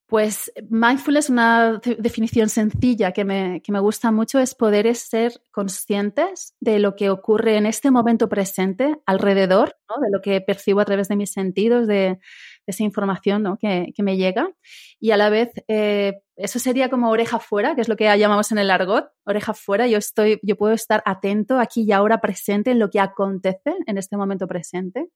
Pues 0.07 0.53
mindfulness, 0.69 1.29
una 1.29 1.81
definición 1.99 2.47
sencilla 2.47 3.11
que 3.11 3.25
me, 3.25 3.61
que 3.61 3.73
me, 3.73 3.79
gusta 3.81 4.09
mucho, 4.09 4.39
es 4.39 4.55
poder 4.55 4.95
ser 4.95 5.33
conscientes 5.51 6.55
de 6.61 6.79
lo 6.79 6.95
que 6.95 7.09
ocurre 7.09 7.57
en 7.57 7.65
este 7.65 7.91
momento 7.91 8.29
presente 8.29 8.95
alrededor, 9.05 9.75
¿no? 9.89 10.01
de 10.01 10.09
lo 10.09 10.21
que 10.21 10.39
percibo 10.39 10.79
a 10.79 10.85
través 10.85 11.09
de 11.09 11.17
mis 11.17 11.31
sentidos, 11.31 11.87
de, 11.87 12.19
esa 12.67 12.83
información 12.83 13.41
¿no? 13.43 13.57
que, 13.57 13.91
me 13.99 14.17
llega 14.17 14.51
y 14.99 15.11
a 15.11 15.17
la 15.17 15.29
vez 15.29 15.49
eh, 15.67 16.19
eso 16.35 16.59
sería 16.59 16.89
como 16.89 17.09
oreja 17.09 17.39
fuera, 17.39 17.73
que 17.73 17.81
es 17.81 17.89
lo 17.89 17.95
que 17.95 18.05
llamamos 18.17 18.51
en 18.51 18.59
el 18.59 18.69
argot, 18.69 19.09
oreja 19.25 19.55
fuera. 19.55 19.87
Yo 19.87 19.97
estoy, 19.97 20.39
yo 20.43 20.55
puedo 20.55 20.73
estar 20.73 21.01
atento 21.05 21.59
aquí 21.59 21.81
y 21.81 21.91
ahora 21.91 22.21
presente 22.21 22.69
en 22.69 22.77
lo 22.77 22.91
que 22.91 22.99
acontece 22.99 23.73
en 23.87 23.97
este 23.97 24.17
momento 24.17 24.47
presente, 24.47 25.07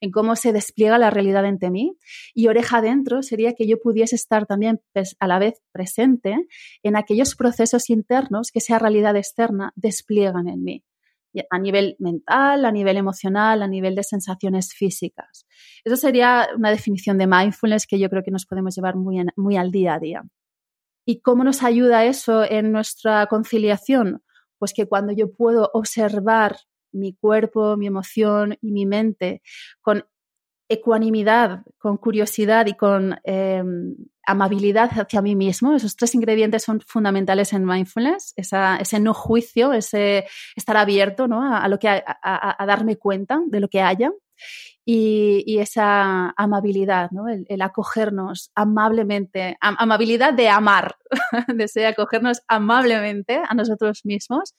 en 0.00 0.10
cómo 0.10 0.36
se 0.36 0.54
despliega 0.54 0.96
la 0.96 1.10
realidad 1.10 1.44
ante 1.44 1.70
mí. 1.70 1.98
Y 2.32 2.48
oreja 2.48 2.78
adentro 2.78 3.22
sería 3.22 3.52
que 3.54 3.66
yo 3.66 3.78
pudiese 3.78 4.16
estar 4.16 4.46
también 4.46 4.80
pues, 4.94 5.16
a 5.20 5.26
la 5.26 5.38
vez 5.38 5.60
presente 5.70 6.34
en 6.82 6.96
aquellos 6.96 7.36
procesos 7.36 7.90
internos 7.90 8.50
que 8.50 8.60
esa 8.60 8.78
realidad 8.78 9.16
externa 9.16 9.72
despliegan 9.76 10.48
en 10.48 10.64
mí 10.64 10.84
a 11.50 11.58
nivel 11.58 11.96
mental, 11.98 12.64
a 12.64 12.72
nivel 12.72 12.96
emocional, 12.96 13.62
a 13.62 13.68
nivel 13.68 13.94
de 13.94 14.02
sensaciones 14.02 14.72
físicas. 14.74 15.46
Eso 15.84 15.96
sería 15.96 16.48
una 16.56 16.70
definición 16.70 17.18
de 17.18 17.26
mindfulness 17.26 17.86
que 17.86 17.98
yo 17.98 18.08
creo 18.10 18.22
que 18.22 18.30
nos 18.30 18.46
podemos 18.46 18.74
llevar 18.74 18.96
muy, 18.96 19.24
muy 19.36 19.56
al 19.56 19.70
día 19.70 19.94
a 19.94 19.98
día. 19.98 20.22
¿Y 21.06 21.20
cómo 21.20 21.44
nos 21.44 21.62
ayuda 21.62 22.04
eso 22.04 22.44
en 22.44 22.72
nuestra 22.72 23.26
conciliación? 23.26 24.22
Pues 24.58 24.72
que 24.74 24.86
cuando 24.86 25.12
yo 25.12 25.32
puedo 25.32 25.70
observar 25.72 26.56
mi 26.92 27.14
cuerpo, 27.14 27.76
mi 27.76 27.86
emoción 27.86 28.56
y 28.60 28.72
mi 28.72 28.86
mente 28.86 29.42
con 29.80 30.04
ecuanimidad, 30.68 31.64
con 31.78 31.96
curiosidad 31.96 32.66
y 32.66 32.74
con 32.74 33.18
em, 33.24 33.96
amabilidad 34.26 34.90
hacia 34.92 35.22
mí 35.22 35.36
mismo. 35.36 35.74
Esos 35.74 35.96
tres 35.96 36.14
ingredientes 36.14 36.62
son 36.62 36.80
fundamentales 36.80 37.52
en 37.52 37.64
mindfulness, 37.64 38.34
ese 38.36 39.00
no 39.00 39.14
juicio, 39.14 39.72
ese 39.72 40.26
estar 40.56 40.76
abierto 40.76 41.26
a, 41.30 41.68
lo 41.68 41.78
que, 41.78 41.88
a, 41.88 42.66
darme 42.66 42.96
cuenta 42.96 43.40
de 43.46 43.60
lo 43.60 43.68
que 43.68 43.80
haya. 43.80 44.10
Y, 44.84 45.58
esa 45.58 46.30
amabilidad, 46.36 47.10
¿no? 47.12 47.26
el, 47.28 47.62
acogernos 47.62 48.50
amablemente, 48.54 49.56
amabilidad 49.60 50.32
de 50.32 50.48
amar, 50.48 50.96
de 51.74 51.86
acogernos 51.86 52.42
amablemente 52.48 53.40
a 53.46 53.54
nosotros 53.54 54.00
mismos. 54.04 54.54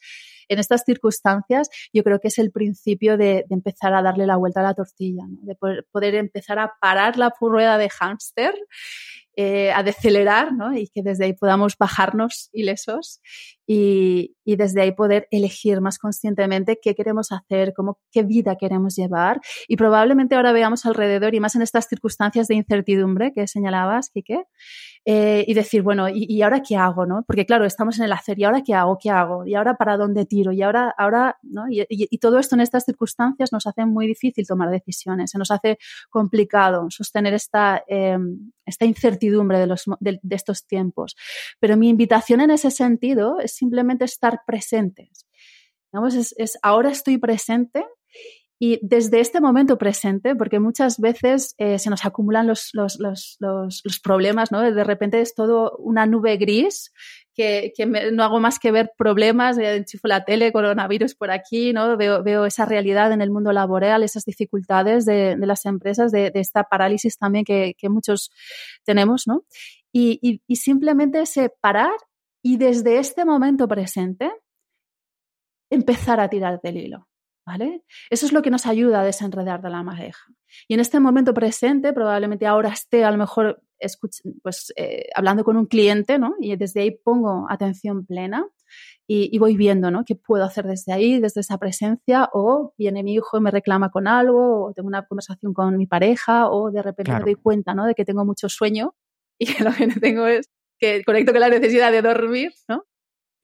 En 0.48 0.58
estas 0.58 0.84
circunstancias, 0.84 1.68
yo 1.92 2.02
creo 2.04 2.20
que 2.20 2.28
es 2.28 2.38
el 2.38 2.50
principio 2.50 3.16
de, 3.16 3.44
empezar 3.50 3.94
a 3.94 4.02
darle 4.02 4.26
la 4.26 4.36
vuelta 4.36 4.60
a 4.60 4.64
la 4.64 4.74
tortilla, 4.74 5.24
de 5.28 5.54
poder, 5.56 6.14
empezar 6.14 6.58
a 6.58 6.74
parar 6.80 7.18
la 7.18 7.32
rueda 7.40 7.76
de 7.76 7.90
hámster 7.90 8.54
eh, 9.36 9.72
a 9.72 9.82
decelerar 9.82 10.52
¿no? 10.52 10.76
y 10.76 10.88
que 10.88 11.02
desde 11.02 11.24
ahí 11.24 11.32
podamos 11.32 11.76
bajarnos 11.78 12.50
ilesos 12.52 13.20
y, 13.66 14.36
y, 14.44 14.56
desde 14.56 14.82
ahí 14.82 14.92
poder 14.92 15.26
elegir 15.30 15.80
más 15.80 15.98
conscientemente 15.98 16.78
qué 16.82 16.94
queremos 16.94 17.32
hacer, 17.32 17.72
cómo, 17.74 17.98
qué 18.10 18.24
vida 18.24 18.56
queremos 18.60 18.94
llevar. 18.94 19.40
Y 19.68 19.76
probablemente 19.76 20.34
ahora 20.34 20.52
veamos 20.52 20.84
alrededor 20.84 21.34
y 21.34 21.40
más 21.40 21.54
en 21.54 21.62
estas 21.62 21.86
circunstancias 21.88 22.48
de 22.48 22.56
incertidumbre 22.56 23.32
que 23.32 23.46
señalabas, 23.46 24.10
Quique, 24.10 24.44
eh, 25.04 25.44
y 25.48 25.54
decir, 25.54 25.82
bueno, 25.82 26.08
¿y, 26.08 26.42
ahora 26.42 26.62
qué 26.62 26.76
hago? 26.76 27.06
¿no? 27.06 27.24
Porque 27.26 27.44
claro, 27.44 27.64
estamos 27.64 27.98
en 27.98 28.04
el 28.04 28.12
hacer, 28.12 28.38
¿y 28.38 28.44
ahora 28.44 28.62
qué 28.62 28.74
hago? 28.74 28.98
¿Qué 28.98 29.10
hago? 29.10 29.44
¿Y 29.44 29.54
ahora 29.54 29.74
para 29.76 29.96
dónde 29.96 30.26
tiro? 30.26 30.52
¿Y 30.52 30.62
ahora, 30.62 30.94
ahora 30.96 31.38
¿no? 31.42 31.64
y, 31.68 31.84
y, 31.88 32.18
todo 32.18 32.38
esto 32.38 32.54
en 32.54 32.60
estas 32.60 32.84
circunstancias 32.84 33.52
nos 33.52 33.66
hace 33.66 33.84
muy 33.84 34.06
difícil 34.06 34.46
tomar 34.46 34.70
decisiones, 34.70 35.32
se 35.32 35.38
nos 35.38 35.50
hace 35.50 35.78
complicado 36.08 36.88
sostener 36.90 37.34
esta, 37.34 37.82
eh, 37.88 38.16
esta 38.64 38.84
incertidumbre 38.84 39.58
de, 39.58 39.66
los, 39.66 39.84
de, 39.98 40.20
estos 40.30 40.66
tiempos. 40.66 41.16
Pero 41.58 41.76
mi 41.76 41.88
invitación 41.88 42.40
en 42.40 42.52
ese 42.52 42.70
sentido 42.70 43.40
es 43.40 43.52
simplemente 43.52 44.04
estar 44.04 44.42
presentes. 44.46 45.26
Es, 45.92 46.34
es 46.38 46.58
ahora 46.62 46.90
estoy 46.90 47.18
presente 47.18 47.84
y 48.64 48.78
desde 48.80 49.18
este 49.18 49.40
momento 49.40 49.76
presente, 49.76 50.36
porque 50.36 50.60
muchas 50.60 51.00
veces 51.00 51.56
eh, 51.58 51.80
se 51.80 51.90
nos 51.90 52.04
acumulan 52.04 52.46
los, 52.46 52.70
los, 52.74 52.96
los, 53.00 53.36
los, 53.40 54.00
problemas, 54.00 54.52
¿no? 54.52 54.60
De 54.60 54.84
repente 54.84 55.20
es 55.20 55.34
todo 55.34 55.76
una 55.78 56.06
nube 56.06 56.36
gris 56.36 56.92
que, 57.34 57.72
que 57.76 57.86
no 57.86 58.22
hago 58.22 58.38
más 58.38 58.60
que 58.60 58.70
ver 58.70 58.92
problemas, 58.96 59.58
eh, 59.58 59.74
enchufo 59.74 60.06
la 60.06 60.24
tele, 60.24 60.52
coronavirus 60.52 61.16
por 61.16 61.32
aquí, 61.32 61.72
¿no? 61.72 61.96
Veo, 61.96 62.22
veo 62.22 62.46
esa 62.46 62.64
realidad 62.64 63.10
en 63.10 63.20
el 63.20 63.32
mundo 63.32 63.50
laboral, 63.52 64.04
esas 64.04 64.24
dificultades 64.24 65.06
de, 65.06 65.34
de 65.34 65.46
las 65.48 65.66
empresas, 65.66 66.12
de, 66.12 66.30
esta 66.34 66.62
parálisis 66.62 67.18
también 67.18 67.44
que, 67.44 67.74
que 67.76 67.88
muchos 67.88 68.30
tenemos, 68.84 69.26
¿no? 69.26 69.42
Y, 69.90 70.20
y, 70.22 70.40
y 70.46 70.54
simplemente 70.54 71.26
separar 71.26 71.96
y 72.44 72.58
desde 72.58 73.00
este 73.00 73.24
momento 73.24 73.66
presente 73.66 74.30
empezar 75.68 76.20
a 76.20 76.28
tirar 76.28 76.60
del 76.62 76.76
hilo. 76.76 77.08
¿Vale? 77.44 77.82
Eso 78.08 78.26
es 78.26 78.32
lo 78.32 78.40
que 78.40 78.50
nos 78.50 78.66
ayuda 78.66 79.00
a 79.00 79.04
desenredar 79.04 79.62
de 79.62 79.70
la 79.70 79.82
madeja. 79.82 80.24
Y 80.68 80.74
en 80.74 80.80
este 80.80 81.00
momento 81.00 81.34
presente, 81.34 81.92
probablemente 81.92 82.46
ahora 82.46 82.68
esté 82.68 83.04
a 83.04 83.10
lo 83.10 83.18
mejor 83.18 83.62
pues, 84.42 84.72
eh, 84.76 85.08
hablando 85.14 85.44
con 85.44 85.56
un 85.56 85.66
cliente, 85.66 86.18
¿no? 86.18 86.34
Y 86.40 86.54
desde 86.56 86.82
ahí 86.82 86.90
pongo 86.92 87.46
atención 87.48 88.06
plena 88.06 88.46
y, 89.06 89.38
voy 89.38 89.56
viendo, 89.56 89.90
¿no? 89.90 90.04
¿Qué 90.04 90.14
puedo 90.14 90.44
hacer 90.44 90.66
desde 90.66 90.92
ahí, 90.92 91.20
desde 91.20 91.40
esa 91.40 91.58
presencia? 91.58 92.30
O 92.32 92.72
viene 92.78 93.02
mi 93.02 93.14
hijo 93.14 93.36
y 93.36 93.40
me 93.40 93.50
reclama 93.50 93.90
con 93.90 94.06
algo, 94.06 94.66
o 94.66 94.72
tengo 94.72 94.88
una 94.88 95.04
conversación 95.04 95.52
con 95.52 95.76
mi 95.76 95.86
pareja, 95.86 96.48
o 96.48 96.70
de 96.70 96.80
repente 96.80 97.12
me 97.12 97.20
doy 97.20 97.34
cuenta, 97.34 97.74
¿no? 97.74 97.84
De 97.84 97.94
que 97.94 98.04
tengo 98.04 98.24
mucho 98.24 98.48
sueño 98.48 98.94
y 99.38 99.46
que 99.52 99.64
lo 99.64 99.72
que 99.72 99.88
tengo 100.00 100.26
es 100.26 100.48
que 100.78 101.04
conecto 101.04 101.32
con 101.32 101.40
la 101.40 101.48
necesidad 101.48 101.92
de 101.92 102.00
dormir, 102.00 102.52
¿no? 102.68 102.84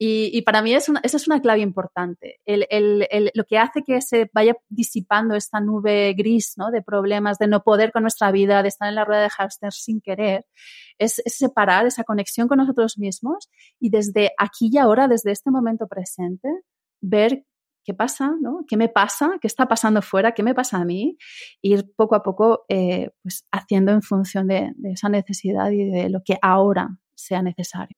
Y, 0.01 0.43
para 0.43 0.61
mí 0.61 0.73
es 0.73 0.87
una, 0.87 1.01
esa 1.03 1.17
es 1.17 1.27
una 1.27 1.41
clave 1.41 1.59
importante. 1.59 2.39
El, 2.45 2.65
el, 2.69 3.05
el, 3.11 3.31
lo 3.33 3.43
que 3.43 3.57
hace 3.57 3.83
que 3.83 3.99
se 4.01 4.31
vaya 4.33 4.55
disipando 4.69 5.35
esta 5.35 5.59
nube 5.59 6.13
gris 6.13 6.53
¿no? 6.55 6.71
de 6.71 6.81
problemas, 6.81 7.37
de 7.37 7.47
no 7.47 7.63
poder 7.63 7.91
con 7.91 8.03
nuestra 8.03 8.31
vida, 8.31 8.63
de 8.63 8.69
estar 8.69 8.87
en 8.87 8.95
la 8.95 9.03
rueda 9.03 9.23
de 9.23 9.29
hámster 9.29 9.73
sin 9.73 9.99
querer, 9.99 10.45
es, 10.99 11.21
separar 11.25 11.85
esa 11.85 12.05
conexión 12.05 12.47
con 12.47 12.59
nosotros 12.59 12.97
mismos 12.97 13.49
y 13.77 13.89
desde 13.89 14.31
aquí 14.37 14.69
y 14.71 14.77
ahora, 14.77 15.09
desde 15.09 15.31
este 15.31 15.51
momento 15.51 15.85
presente, 15.85 16.47
ver 17.01 17.43
qué 17.83 17.93
pasa, 17.93 18.31
¿no? 18.39 18.63
¿Qué 18.69 18.77
me 18.77 18.87
pasa? 18.87 19.31
¿Qué 19.41 19.47
está 19.47 19.67
pasando 19.67 20.01
fuera? 20.01 20.31
¿Qué 20.33 20.43
me 20.43 20.55
pasa 20.55 20.77
a 20.77 20.85
mí? 20.85 21.17
Ir 21.61 21.91
poco 21.97 22.15
a 22.15 22.23
poco 22.23 22.63
eh, 22.69 23.09
pues 23.21 23.45
haciendo 23.51 23.91
en 23.91 24.01
función 24.01 24.47
de, 24.47 24.71
de 24.77 24.91
esa 24.91 25.09
necesidad 25.09 25.69
y 25.71 25.89
de 25.89 26.09
lo 26.09 26.21
que 26.23 26.37
ahora 26.41 26.87
sea 27.15 27.41
necesario. 27.41 27.97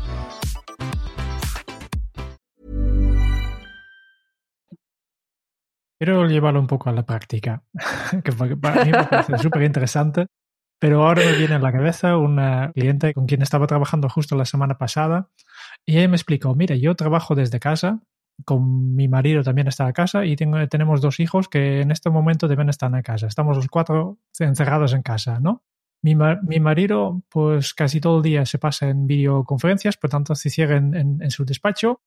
Quiero 6.01 6.25
llevarlo 6.25 6.59
un 6.59 6.65
poco 6.65 6.89
a 6.89 6.93
la 6.93 7.05
práctica, 7.05 7.61
que 8.23 8.31
para 8.31 8.85
mí 8.85 8.91
me 8.91 9.03
parece 9.03 9.37
súper 9.37 9.61
interesante. 9.61 10.25
Pero 10.79 11.05
ahora 11.05 11.21
me 11.23 11.33
viene 11.33 11.53
a 11.53 11.59
la 11.59 11.71
cabeza 11.71 12.17
una 12.17 12.71
cliente 12.73 13.13
con 13.13 13.27
quien 13.27 13.43
estaba 13.43 13.67
trabajando 13.67 14.09
justo 14.09 14.35
la 14.35 14.45
semana 14.45 14.79
pasada 14.79 15.29
y 15.85 15.99
ella 15.99 16.07
me 16.07 16.15
explicó, 16.15 16.55
mira, 16.55 16.75
yo 16.75 16.95
trabajo 16.95 17.35
desde 17.35 17.59
casa, 17.59 17.99
con 18.45 18.95
mi 18.95 19.07
marido 19.07 19.43
también 19.43 19.67
está 19.67 19.85
a 19.85 19.93
casa 19.93 20.25
y 20.25 20.35
tenemos 20.35 21.01
dos 21.01 21.19
hijos 21.19 21.47
que 21.47 21.81
en 21.81 21.91
este 21.91 22.09
momento 22.09 22.47
deben 22.47 22.69
estar 22.69 22.91
en 22.91 23.03
casa. 23.03 23.27
Estamos 23.27 23.55
los 23.55 23.67
cuatro 23.67 24.17
encerrados 24.39 24.93
en 24.93 25.03
casa, 25.03 25.39
¿no? 25.39 25.61
Mi, 26.01 26.15
marido, 26.15 27.21
pues 27.29 27.75
casi 27.75 28.01
todo 28.01 28.17
el 28.17 28.23
día 28.23 28.47
se 28.47 28.57
pasa 28.57 28.89
en 28.89 29.05
videoconferencias, 29.05 29.97
por 29.97 30.09
tanto 30.09 30.33
se 30.33 30.49
cierra 30.49 30.77
en, 30.77 31.29
su 31.29 31.45
despacho 31.45 32.01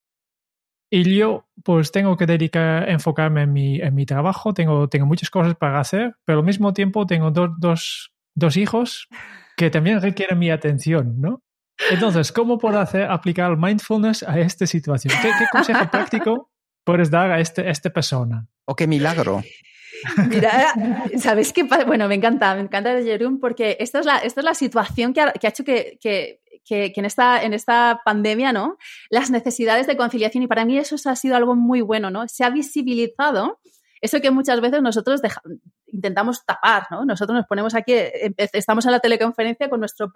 Y 0.97 1.17
yo 1.17 1.49
pues 1.65 1.91
tengo 1.91 2.17
que 2.17 2.25
dedicar, 2.25 2.89
enfocarme 2.89 3.43
en 3.43 3.53
mi, 3.53 3.81
en 3.81 3.97
mi 3.97 4.07
trabajo, 4.07 4.55
tengo, 4.55 4.89
tengo 4.89 5.07
muchas 5.07 5.29
cosas 5.29 5.57
para 5.57 5.81
hacer, 5.81 6.15
pero 6.25 6.39
al 6.39 6.45
mismo 6.45 6.73
tiempo 6.73 7.05
tengo 7.05 7.33
dos, 7.33 8.13
dos 8.37 8.57
hijos 8.57 9.09
que 9.57 9.71
también 9.71 10.01
requieren 10.01 10.39
mi 10.39 10.53
atención, 10.53 11.21
¿no? 11.21 11.43
Entonces, 11.91 12.31
¿cómo 12.31 12.59
puedo 12.59 12.79
hacer 12.79 13.11
aplicar 13.11 13.51
el 13.51 13.57
mindfulness 13.57 14.23
a 14.23 14.39
esta 14.39 14.69
situación? 14.69 15.13
¿Qué, 15.21 15.31
qué 15.37 15.47
consejo 15.51 15.91
práctico 15.91 16.53
puedes 16.85 17.11
dar 17.11 17.33
a, 17.33 17.41
este, 17.41 17.69
esta 17.69 17.91
persona? 17.91 18.47
¡O 18.65 18.77
qué 18.77 18.87
milagro! 18.87 19.43
Mira, 20.29 20.75
¿sabes 21.19 21.53
qué? 21.53 21.65
Bueno, 21.65 22.09
me 22.09 22.15
encanta, 22.15 22.55
me 22.55 22.61
encanta 22.61 23.03
Jerón 23.03 23.41
porque 23.41 23.77
esta 23.81 24.01
es 24.01 24.07
la, 24.07 24.19
esta 24.19 24.41
es 24.41 24.45
la 24.45 24.55
situación 24.55 25.13
que 25.13 25.21
ha, 25.21 25.33
que 25.33 25.47
ha 25.47 25.51
hecho 25.51 25.65
que, 25.65 25.99
que, 26.01 26.41
que, 26.65 26.93
en, 26.95 27.05
esta, 27.05 27.43
en 27.43 27.53
esta 27.53 28.01
pandemia, 28.05 28.53
¿no? 28.53 28.79
Las 29.11 29.31
necesidades 29.31 29.87
de 29.87 29.97
conciliación 29.97 30.43
y 30.43 30.47
para 30.47 30.65
mí 30.65 30.79
eso 30.79 30.97
ha 31.09 31.17
sido 31.17 31.37
algo 31.37 31.55
muy 31.55 31.81
bueno, 31.81 32.11
¿no? 32.11 32.27
Se 32.29 32.45
ha 32.45 32.51
visibilizado 32.51 33.61
eso 34.01 34.21
que 34.21 34.31
muchas 34.31 34.61
veces 34.61 34.83
nosotros 34.83 35.21
intentamos 35.87 36.45
tapar, 36.45 36.87
¿no? 36.91 37.05
Nosotros 37.05 37.37
nos 37.37 37.47
ponemos 37.47 37.75
aquí, 37.75 37.95
estamos 38.53 38.85
en 38.85 38.93
la 38.93 39.01
teleconferencia 39.01 39.71
con 39.71 39.81
nuestro 39.81 40.11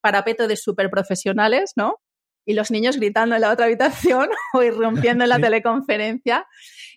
parapeto 0.00 0.46
de 0.46 0.56
superprofesionales, 0.56 1.72
¿no? 1.76 1.96
y 2.44 2.54
los 2.54 2.70
niños 2.70 2.96
gritando 2.96 3.34
en 3.34 3.42
la 3.42 3.52
otra 3.52 3.66
habitación 3.66 4.28
o 4.54 4.62
irrumpiendo 4.62 5.24
en 5.24 5.30
la 5.30 5.38
teleconferencia. 5.38 6.46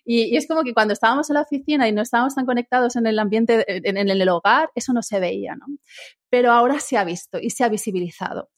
Y, 0.04 0.36
es 0.36 0.46
como 0.46 0.64
que 0.64 0.74
cuando 0.74 0.92
estábamos 0.92 1.30
en 1.30 1.34
la 1.34 1.42
oficina 1.42 1.88
y 1.88 1.92
no 1.92 2.02
estábamos 2.02 2.34
tan 2.34 2.44
conectados 2.44 2.96
en 2.96 3.06
el 3.06 3.18
ambiente, 3.18 3.64
en, 3.66 3.96
el 3.96 4.28
hogar, 4.28 4.70
eso 4.74 4.92
no 4.92 5.02
se 5.02 5.20
veía, 5.20 5.54
¿no? 5.56 5.66
Pero 6.28 6.52
ahora 6.52 6.78
se 6.80 6.96
ha 6.96 7.04
visto 7.04 7.38
y 7.40 7.50
se 7.50 7.64
ha 7.64 7.68
visibilizado. 7.68 8.50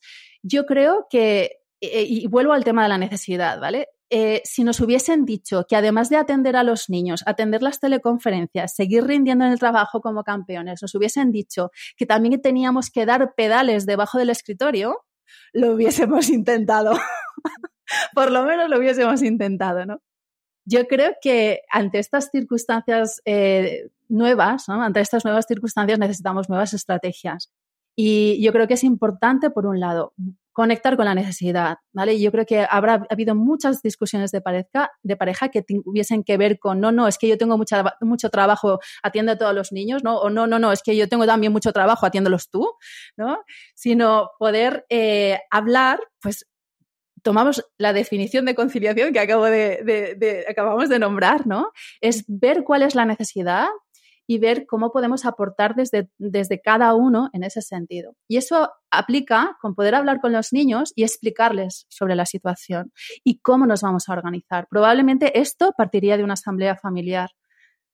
Yo 0.49 0.65
creo 0.65 1.07
que, 1.11 1.59
eh, 1.81 2.05
y 2.07 2.27
vuelvo 2.29 2.53
al 2.53 2.63
tema 2.63 2.85
de 2.85 2.89
la 2.89 2.99
necesidad, 2.99 3.59
¿vale? 3.59 3.89
Eh, 4.09 4.43
si 4.45 4.63
nos 4.63 4.81
hubiesen 4.81 5.25
dicho 5.25 5.67
que 5.69 5.75
además 5.75 6.09
de 6.09 6.17
atender 6.17 6.55
a 6.55 6.63
los 6.63 6.89
niños, 6.89 7.25
atender 7.27 7.63
las 7.63 7.81
teleconferencias, 7.81 8.77
seguir 8.77 9.05
rindiendo 9.05 9.45
en 9.45 9.51
el 9.51 9.59
trabajo 9.59 10.01
como 10.01 10.23
campeones, 10.23 10.81
nos 10.81 10.95
hubiesen 10.95 11.33
dicho 11.33 11.73
que 11.97 12.07
también 12.07 12.41
teníamos 12.41 12.91
que 12.91 13.05
dar 13.05 13.35
pedales 13.35 13.85
debajo 13.85 14.19
del 14.19 14.31
escritorio, 14.31 15.05
lo 15.53 15.73
hubiésemos 15.73 16.29
intentado. 16.31 16.93
Por 18.15 18.31
lo 18.31 18.45
menos 18.45 18.71
lo 18.71 18.79
hubiésemos 18.79 19.23
intentado, 19.23 19.85
¿no? 19.85 20.01
Yo 20.65 20.87
creo 20.87 21.15
que 21.21 21.63
ante 21.71 21.99
estas 21.99 22.31
circunstancias 22.31 23.21
eh, 23.25 23.89
nuevas, 24.09 24.69
ante 24.69 25.01
estas 25.01 25.25
nuevas 25.25 25.47
circunstancias 25.49 25.99
necesitamos 25.99 26.49
nuevas 26.49 26.75
estrategias. 26.75 27.53
Y 27.97 28.43
yo 28.43 28.53
creo 28.53 28.69
que 28.69 28.75
es 28.75 28.85
importante, 28.85 29.51
por 29.51 29.67
un 29.67 29.81
lado, 29.81 30.13
conectar 30.53 30.97
con 30.97 31.07
la 31.07 31.15
necesidad, 31.15 31.79
¿vale? 31.93 32.19
Yo 32.21 32.31
creo 32.31 32.47
que 32.47 32.67
habrá 32.69 33.07
habido 33.11 33.35
muchas 33.35 33.83
discusiones 33.83 34.31
de 34.33 34.41
pareja, 34.41 34.91
de 35.03 35.17
pareja 35.17 35.49
que 35.49 35.63
tuviesen 35.63 36.25
que 36.25 36.37
ver 36.37 36.59
con, 36.59 36.81
no, 36.81 36.93
no, 36.93 37.09
es 37.09 37.19
que 37.19 37.29
yo 37.29 37.37
tengo 37.37 37.59
mucha, 37.59 37.97
mucho 38.01 38.31
trabajo, 38.31 38.79
atiendo 39.03 39.33
a 39.33 39.37
todos 39.37 39.55
los 39.55 39.73
niños, 39.73 40.03
¿no? 40.05 40.19
O 40.19 40.31
no, 40.31 40.47
no, 40.47 40.59
no, 40.59 40.73
es 40.73 40.83
que 40.83 40.97
yo 40.97 41.09
tengo 41.09 41.27
también 41.27 41.53
mucho 41.53 41.73
trabajo, 41.73 42.07
atiéndolos 42.07 42.49
tú, 42.49 42.71
¿no? 43.17 43.45
Sino 43.75 44.31
poder 44.39 44.87
eh, 44.89 45.41
hablar, 45.51 46.01
pues 46.21 46.47
tomamos 47.27 47.67
la 47.77 47.93
definición 47.93 48.45
de 48.45 48.55
conciliación 48.55 49.13
que 49.13 49.19
acabo 49.19 49.47
de, 49.47 50.47
acabamos 50.49 50.89
de 50.89 51.01
nombrar, 51.01 51.45
¿no? 51.45 51.73
Es 52.01 52.25
ver 52.29 52.63
cuál 52.63 52.83
es 52.83 52.95
la 52.95 53.05
necesidad, 53.05 53.67
y 54.27 54.39
ver 54.39 54.67
cómo 54.67 54.91
podemos 54.91 55.25
aportar 55.25 55.75
desde, 55.75 56.11
desde 56.19 56.61
cada 56.61 56.95
uno 56.95 57.31
en 57.33 57.45
ese 57.45 57.63
sentido. 57.63 58.15
Y 58.29 58.37
eso 58.37 58.71
aplica 58.91 59.57
con 59.61 59.75
poder 59.75 59.95
hablar 59.95 60.21
con 60.21 60.33
los 60.33 60.53
niños 60.53 60.93
y 60.97 61.05
explicarles 61.05 61.87
sobre 61.89 62.17
la 62.17 62.27
situación 62.27 62.93
y 63.25 63.39
cómo 63.39 63.67
nos 63.67 63.83
vamos 63.83 64.09
a 64.09 64.13
organizar. 64.13 64.67
Probablemente 64.69 65.39
esto 65.39 65.73
partiría 65.77 66.17
de 66.17 66.25
una 66.25 66.35
asamblea 66.35 66.77
familiar 66.77 67.31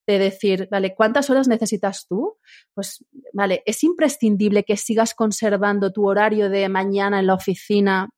de 0.07 0.19
decir, 0.19 0.69
vale, 0.71 0.95
¿cuántas 0.95 1.31
horas 1.31 1.47
necesitas 1.47 2.07
tú? 2.09 2.37
Pues, 2.75 3.05
vale, 3.33 3.63
es 3.67 3.85
imprescindible 3.85 4.65
que 4.65 4.77
sigas 4.77 5.15
conservando 5.15 5.93
tu 5.93 6.09
horario 6.09 6.51
de 6.51 6.69
mañana 6.69 7.21
en 7.21 7.29
la 7.29 7.35
oficina 7.35 8.09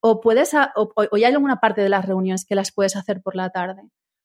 o 0.00 0.20
puedes, 0.20 0.54
o, 0.54 0.92
o 0.96 1.16
hay 1.16 1.24
alguna 1.24 1.56
parte 1.60 1.82
de 1.82 1.88
las 1.88 2.06
reuniones 2.06 2.46
que 2.46 2.54
las 2.54 2.72
puedes 2.72 2.96
hacer 2.96 3.20
por 3.22 3.36
la 3.36 3.50
tarde, 3.50 3.82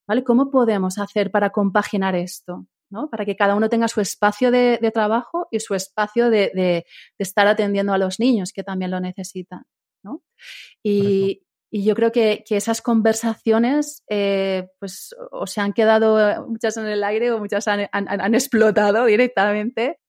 ¿vale? 0.08 0.24
¿Cómo 0.24 0.50
podemos 0.50 0.97
hacer 0.97 1.32
para 1.32 1.50
compaginar 1.50 2.16
esto? 2.16 2.66
Para 3.12 3.26
que 3.26 3.36
cada 3.36 3.56
uno 3.56 3.70
tenga 3.70 3.88
su 3.88 4.02
espacio 4.02 4.52
de, 4.52 4.78
trabajo 4.94 5.48
y 5.52 5.60
su 5.60 5.76
espacio 5.76 6.30
de, 6.30 6.86
estar 7.18 7.48
atendiendo 7.48 7.94
a 7.94 7.98
los 7.98 8.20
niños 8.20 8.52
que 8.54 8.64
también 8.64 8.92
lo 8.92 9.00
necesitan, 9.00 9.66
Y, 10.84 11.44
yo 11.72 11.94
creo 11.94 12.12
que, 12.12 12.44
esas 12.50 12.82
conversaciones, 12.82 14.04
eh, 14.10 14.70
pues, 14.80 15.16
o 15.32 15.46
se 15.46 15.62
han 15.62 15.74
quedado 15.74 16.48
muchas 16.48 16.78
en 16.78 16.88
el 16.88 17.04
aire 17.04 17.32
o 17.32 17.38
muchas 17.38 17.68
han 17.68 18.34
explotado 18.34 19.06
directamente, 19.06 20.00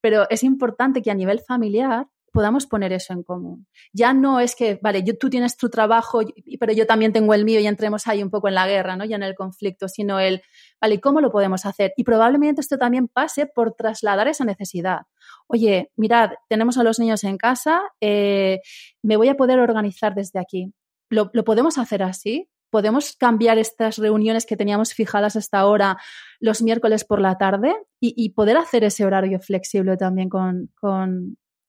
pero 0.00 0.28
es 0.30 0.44
importante 0.44 1.02
que 1.02 1.10
a 1.10 1.14
nivel 1.14 1.40
familiar 1.40 2.06
podamos 2.32 2.66
poner 2.66 2.92
eso 2.92 3.12
en 3.12 3.22
común. 3.22 3.66
Ya 3.92 4.12
no 4.12 4.40
es 4.40 4.54
que, 4.54 4.78
vale, 4.82 5.02
tú 5.18 5.30
tienes 5.30 5.56
tu 5.56 5.68
trabajo, 5.68 6.20
pero 6.60 6.72
yo 6.72 6.86
también 6.86 7.12
tengo 7.12 7.34
el 7.34 7.44
mío 7.44 7.60
y 7.60 7.66
entremos 7.66 8.06
ahí 8.06 8.22
un 8.22 8.30
poco 8.30 8.48
en 8.48 8.54
la 8.54 8.66
guerra, 8.66 8.96
¿no? 8.96 9.04
Ya 9.04 9.16
en 9.16 9.22
el 9.22 9.34
conflicto, 9.34 9.88
sino 9.88 10.20
el, 10.20 10.42
vale, 10.80 11.00
¿cómo 11.00 11.20
lo 11.20 11.30
podemos 11.30 11.66
hacer? 11.66 11.92
Y 11.96 12.04
probablemente 12.04 12.60
esto 12.60 12.78
también 12.78 13.08
pase 13.08 13.46
por 13.46 13.74
trasladar 13.74 14.28
esa 14.28 14.44
necesidad. 14.44 15.02
Oye, 15.46 15.90
mirad, 15.96 16.30
tenemos 16.48 16.78
a 16.78 16.82
los 16.82 16.98
niños 16.98 17.24
en 17.24 17.38
casa, 17.38 17.82
eh, 18.00 18.60
me 19.02 19.16
voy 19.16 19.28
a 19.28 19.34
poder 19.34 19.58
organizar 19.58 20.14
desde 20.14 20.38
aquí. 20.38 20.72
¿Lo, 21.10 21.30
podemos 21.30 21.78
hacer 21.78 22.02
así? 22.02 22.48
podemos 22.70 23.16
cambiar 23.16 23.56
estas 23.56 23.96
reuniones 23.96 24.44
que 24.44 24.54
teníamos 24.54 24.92
fijadas 24.92 25.36
hasta 25.36 25.58
ahora 25.58 25.96
los 26.38 26.60
miércoles 26.60 27.02
por 27.02 27.18
la 27.18 27.38
tarde 27.38 27.74
y, 27.98 28.28
poder 28.34 28.58
hacer 28.58 28.84
ese 28.84 29.06
horario 29.06 29.40
flexible 29.40 29.96
también 29.96 30.28
con 30.28 30.68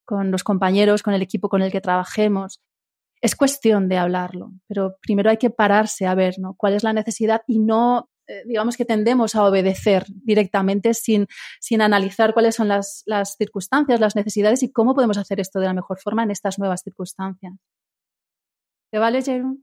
los 0.09 0.43
compañeros, 0.43 1.03
con 1.03 1.13
el 1.13 1.21
equipo 1.21 1.49
con 1.49 1.61
el 1.61 1.71
que 1.71 1.81
trabajemos. 1.81 2.61
Es 3.21 3.35
cuestión 3.35 3.89
de 3.89 3.97
hablarlo, 3.97 4.53
pero 4.67 4.95
primero 5.01 5.29
hay 5.29 5.37
que 5.37 5.49
pararse 5.49 6.07
a 6.07 6.15
ver 6.15 6.35
¿no? 6.39 6.55
cuál 6.55 6.73
es 6.73 6.83
la 6.83 6.93
necesidad 6.93 7.41
y 7.47 7.59
no, 7.59 8.09
eh, 8.27 8.43
digamos 8.45 8.77
que 8.77 8.85
tendemos 8.85 9.35
a 9.35 9.43
obedecer 9.43 10.05
directamente 10.07 10.93
sin, 10.93 11.27
sin 11.59 11.81
analizar 11.81 12.33
cuáles 12.33 12.55
son 12.55 12.69
las, 12.69 13.03
las, 13.05 13.35
circunstancias, 13.35 13.99
las 13.99 14.15
necesidades 14.15 14.63
y 14.63 14.71
cómo 14.71 14.95
podemos 14.95 15.17
hacer 15.17 15.39
esto 15.39 15.59
de 15.59 15.65
la 15.65 15.73
mejor 15.73 15.99
forma 15.99 16.23
en 16.23 16.31
estas 16.31 16.59
nuevas 16.59 16.81
circunstancias. 16.81 17.53
¿Te 18.91 18.99
vale, 18.99 19.21
Jerome? 19.21 19.57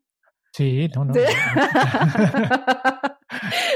Sí, 0.52 0.88
no, 0.94 1.04
no. 1.04 1.14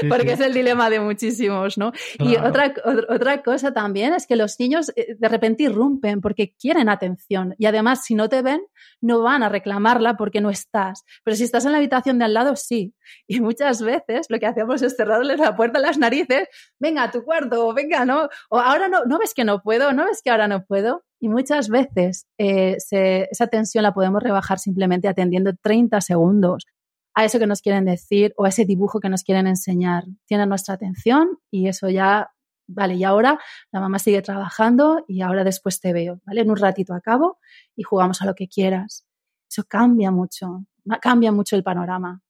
Porque 0.09 0.33
es 0.33 0.39
el 0.39 0.53
dilema 0.53 0.89
de 0.89 0.99
muchísimos, 0.99 1.77
¿no? 1.77 1.91
Y 2.19 2.35
otra, 2.37 2.73
otra 3.09 3.41
cosa 3.43 3.73
también 3.73 4.13
es 4.13 4.27
que 4.27 4.35
los 4.35 4.59
niños 4.59 4.91
eh, 4.95 5.15
de 5.17 5.27
repente 5.27 5.63
irrumpen 5.63 6.21
porque 6.21 6.53
quieren 6.59 6.89
atención 6.89 7.55
y 7.57 7.65
además 7.65 8.03
si 8.03 8.15
no 8.15 8.29
te 8.29 8.41
ven 8.41 8.61
no 9.01 9.21
van 9.21 9.43
a 9.43 9.49
reclamarla 9.49 10.15
porque 10.15 10.41
no 10.41 10.49
estás. 10.49 11.03
Pero 11.23 11.35
si 11.35 11.43
estás 11.43 11.65
en 11.65 11.71
la 11.71 11.77
habitación 11.77 12.19
de 12.19 12.25
al 12.25 12.33
lado, 12.33 12.55
sí. 12.55 12.93
Y 13.27 13.39
muchas 13.39 13.81
veces 13.81 14.27
lo 14.29 14.39
que 14.39 14.45
hacemos 14.45 14.81
es 14.81 14.95
cerrarles 14.95 15.39
la 15.39 15.55
puerta 15.55 15.79
a 15.79 15.81
las 15.81 15.97
narices, 15.97 16.47
venga 16.79 17.03
a 17.03 17.11
tu 17.11 17.23
cuarto, 17.23 17.73
venga, 17.73 18.05
¿no? 18.05 18.29
O 18.49 18.59
ahora 18.59 18.87
no, 18.87 19.03
no 19.05 19.19
ves 19.19 19.33
que 19.33 19.43
no 19.43 19.61
puedo, 19.61 19.93
no 19.93 20.05
ves 20.05 20.21
que 20.23 20.29
ahora 20.29 20.47
no 20.47 20.65
puedo. 20.65 21.03
Y 21.19 21.29
muchas 21.29 21.69
veces 21.69 22.25
eh, 22.39 22.77
esa 22.89 23.47
tensión 23.47 23.83
la 23.83 23.93
podemos 23.93 24.23
rebajar 24.23 24.57
simplemente 24.57 25.07
atendiendo 25.07 25.51
30 25.61 26.01
segundos 26.01 26.65
a 27.13 27.25
eso 27.25 27.39
que 27.39 27.47
nos 27.47 27.61
quieren 27.61 27.85
decir 27.85 28.33
o 28.37 28.45
a 28.45 28.49
ese 28.49 28.65
dibujo 28.65 28.99
que 28.99 29.09
nos 29.09 29.23
quieren 29.23 29.47
enseñar. 29.47 30.05
Tienen 30.25 30.49
nuestra 30.49 30.75
atención 30.75 31.39
y 31.49 31.67
eso 31.67 31.89
ya, 31.89 32.31
vale, 32.67 32.95
y 32.95 33.03
ahora 33.03 33.39
la 33.71 33.79
mamá 33.79 33.99
sigue 33.99 34.21
trabajando 34.21 35.03
y 35.07 35.21
ahora 35.21 35.43
después 35.43 35.79
te 35.79 35.93
veo, 35.93 36.21
¿vale? 36.25 36.41
En 36.41 36.49
un 36.49 36.57
ratito 36.57 36.93
acabo 36.93 37.39
y 37.75 37.83
jugamos 37.83 38.21
a 38.21 38.25
lo 38.25 38.35
que 38.35 38.47
quieras. 38.47 39.05
Eso 39.49 39.63
cambia 39.67 40.11
mucho, 40.11 40.65
cambia 41.01 41.31
mucho 41.31 41.55
el 41.55 41.63
panorama. 41.63 42.21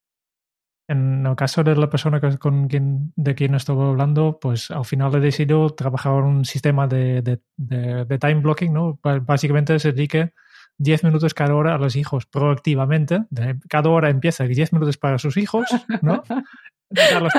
En 0.87 1.25
el 1.25 1.35
caso 1.37 1.63
de 1.63 1.75
la 1.75 1.89
persona 1.89 2.19
con 2.37 2.67
quien, 2.67 3.13
de 3.15 3.33
quien 3.33 3.55
estuve 3.55 3.81
hablando, 3.85 4.39
pues 4.41 4.71
al 4.71 4.83
final 4.83 5.15
he 5.15 5.19
decidido 5.21 5.69
trabajar 5.69 6.11
un 6.23 6.43
sistema 6.43 6.85
de, 6.85 7.21
de, 7.21 8.19
time 8.19 8.41
blocking, 8.41 8.73
¿no? 8.73 8.99
Básicamente 9.01 9.79
se 9.79 9.93
dedique 9.93 10.33
10 10.81 11.03
minutos 11.03 11.33
cada 11.33 11.55
hora 11.55 11.75
a 11.75 11.77
los 11.77 11.95
hijos 11.95 12.25
proactivamente. 12.25 13.21
Cada 13.69 13.89
hora 13.89 14.09
empieza 14.09 14.45
10 14.45 14.73
minutos 14.73 14.97
para 14.97 15.19
sus 15.19 15.37
hijos, 15.37 15.67
¿no? 16.01 16.23
Darles 16.89 17.33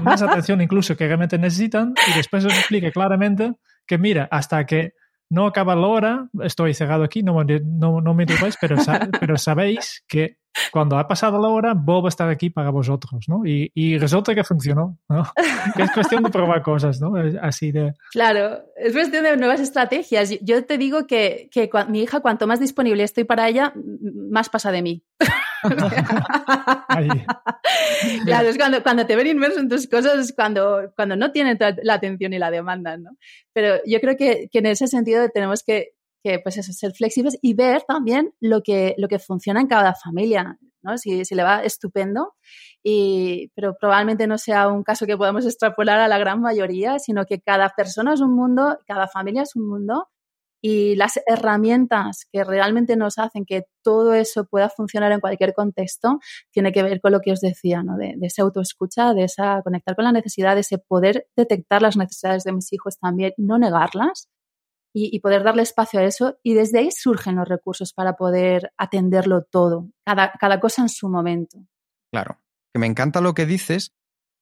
más 0.00 0.22
atención 0.22 0.60
incluso 0.60 0.96
que 0.96 1.06
realmente 1.06 1.36
necesitan 1.38 1.94
y 2.10 2.16
después 2.16 2.44
os 2.44 2.54
explique 2.54 2.92
claramente 2.92 3.52
que 3.86 3.98
mira, 3.98 4.28
hasta 4.30 4.64
que 4.64 4.94
no 5.28 5.46
acaba 5.46 5.74
la 5.74 5.86
hora, 5.86 6.28
estoy 6.42 6.72
cerrado 6.72 7.02
aquí, 7.02 7.22
no, 7.22 7.44
no, 7.44 8.00
no 8.00 8.14
me 8.14 8.22
interrupáis, 8.22 8.56
pero, 8.60 8.76
pero 9.20 9.36
sabéis 9.36 10.04
que 10.06 10.38
cuando 10.72 10.98
ha 10.98 11.06
pasado 11.08 11.40
la 11.40 11.48
hora, 11.48 11.74
Bob 11.74 12.08
estar 12.08 12.28
aquí 12.28 12.50
para 12.50 12.70
vosotros, 12.70 13.26
¿no? 13.28 13.46
Y, 13.46 13.70
y 13.74 13.98
resulta 13.98 14.34
que 14.34 14.44
funcionó, 14.44 14.98
¿no? 15.08 15.24
es 15.78 15.90
cuestión 15.92 16.22
de 16.22 16.30
probar 16.30 16.62
cosas, 16.62 17.00
¿no? 17.00 17.14
Así 17.40 17.72
de... 17.72 17.94
Claro, 18.12 18.60
es 18.76 18.92
cuestión 18.92 19.24
de 19.24 19.36
nuevas 19.36 19.60
estrategias. 19.60 20.30
Yo 20.42 20.64
te 20.64 20.78
digo 20.78 21.06
que, 21.06 21.48
que 21.50 21.70
mi 21.88 22.02
hija, 22.02 22.20
cuanto 22.20 22.46
más 22.46 22.60
disponible 22.60 23.02
estoy 23.02 23.24
para 23.24 23.48
ella, 23.48 23.72
más 24.30 24.48
pasa 24.48 24.70
de 24.70 24.82
mí. 24.82 25.02
claro, 28.24 28.48
es 28.48 28.58
cuando, 28.58 28.82
cuando 28.82 29.06
te 29.06 29.16
ven 29.16 29.26
inmerso 29.26 29.60
en 29.60 29.68
tus 29.68 29.88
cosas, 29.88 30.18
es 30.18 30.34
cuando, 30.34 30.92
cuando 30.94 31.16
no 31.16 31.32
tienen 31.32 31.58
la 31.82 31.94
atención 31.94 32.32
y 32.32 32.38
la 32.38 32.50
demanda, 32.50 32.96
¿no? 32.96 33.16
Pero 33.52 33.76
yo 33.86 34.00
creo 34.00 34.16
que, 34.16 34.48
que 34.52 34.58
en 34.58 34.66
ese 34.66 34.86
sentido 34.88 35.28
tenemos 35.30 35.62
que, 35.62 35.93
que 36.24 36.38
pues 36.38 36.56
eso, 36.56 36.72
ser 36.72 36.92
flexibles 36.92 37.38
y 37.42 37.52
ver 37.52 37.82
también 37.82 38.32
lo 38.40 38.62
que, 38.62 38.94
lo 38.96 39.08
que 39.08 39.18
funciona 39.18 39.60
en 39.60 39.66
cada 39.66 39.94
familia, 39.94 40.58
¿no? 40.82 40.96
Si, 40.96 41.26
si 41.26 41.34
le 41.34 41.44
va 41.44 41.62
estupendo, 41.62 42.34
y, 42.82 43.52
pero 43.54 43.76
probablemente 43.78 44.26
no 44.26 44.38
sea 44.38 44.68
un 44.68 44.82
caso 44.84 45.04
que 45.04 45.18
podamos 45.18 45.44
extrapolar 45.44 46.00
a 46.00 46.08
la 46.08 46.16
gran 46.16 46.40
mayoría, 46.40 46.98
sino 46.98 47.26
que 47.26 47.42
cada 47.42 47.68
persona 47.76 48.14
es 48.14 48.22
un 48.22 48.34
mundo, 48.34 48.78
cada 48.86 49.06
familia 49.06 49.42
es 49.42 49.54
un 49.54 49.68
mundo 49.68 50.08
y 50.62 50.96
las 50.96 51.20
herramientas 51.26 52.26
que 52.32 52.42
realmente 52.42 52.96
nos 52.96 53.18
hacen 53.18 53.44
que 53.44 53.64
todo 53.82 54.14
eso 54.14 54.46
pueda 54.46 54.70
funcionar 54.70 55.12
en 55.12 55.20
cualquier 55.20 55.52
contexto 55.52 56.20
tiene 56.52 56.72
que 56.72 56.82
ver 56.82 57.02
con 57.02 57.12
lo 57.12 57.20
que 57.20 57.32
os 57.32 57.40
decía, 57.40 57.82
¿no? 57.82 57.98
de, 57.98 58.14
de 58.16 58.26
esa 58.28 58.44
autoescucha, 58.44 59.12
de 59.12 59.24
esa 59.24 59.60
conectar 59.62 59.94
con 59.94 60.06
la 60.06 60.12
necesidad, 60.12 60.54
de 60.54 60.62
ese 60.62 60.78
poder 60.78 61.26
detectar 61.36 61.82
las 61.82 61.98
necesidades 61.98 62.44
de 62.44 62.52
mis 62.52 62.72
hijos 62.72 62.98
también 62.98 63.34
no 63.36 63.58
negarlas 63.58 64.30
y, 64.96 65.18
poder 65.18 65.42
darle 65.42 65.62
espacio 65.62 65.98
a 65.98 66.04
eso. 66.04 66.38
Y 66.42 66.54
desde 66.54 66.78
ahí 66.78 66.90
surgen 66.92 67.36
los 67.36 67.48
recursos 67.48 67.92
para 67.92 68.14
poder 68.14 68.72
atenderlo 68.78 69.42
todo, 69.42 69.90
cada, 70.06 70.32
cada 70.38 70.60
cosa 70.60 70.82
en 70.82 70.88
su 70.88 71.08
momento. 71.08 71.58
Claro, 72.12 72.38
que 72.72 72.78
me 72.78 72.86
encanta 72.86 73.20
lo 73.20 73.34
que 73.34 73.44
dices, 73.44 73.92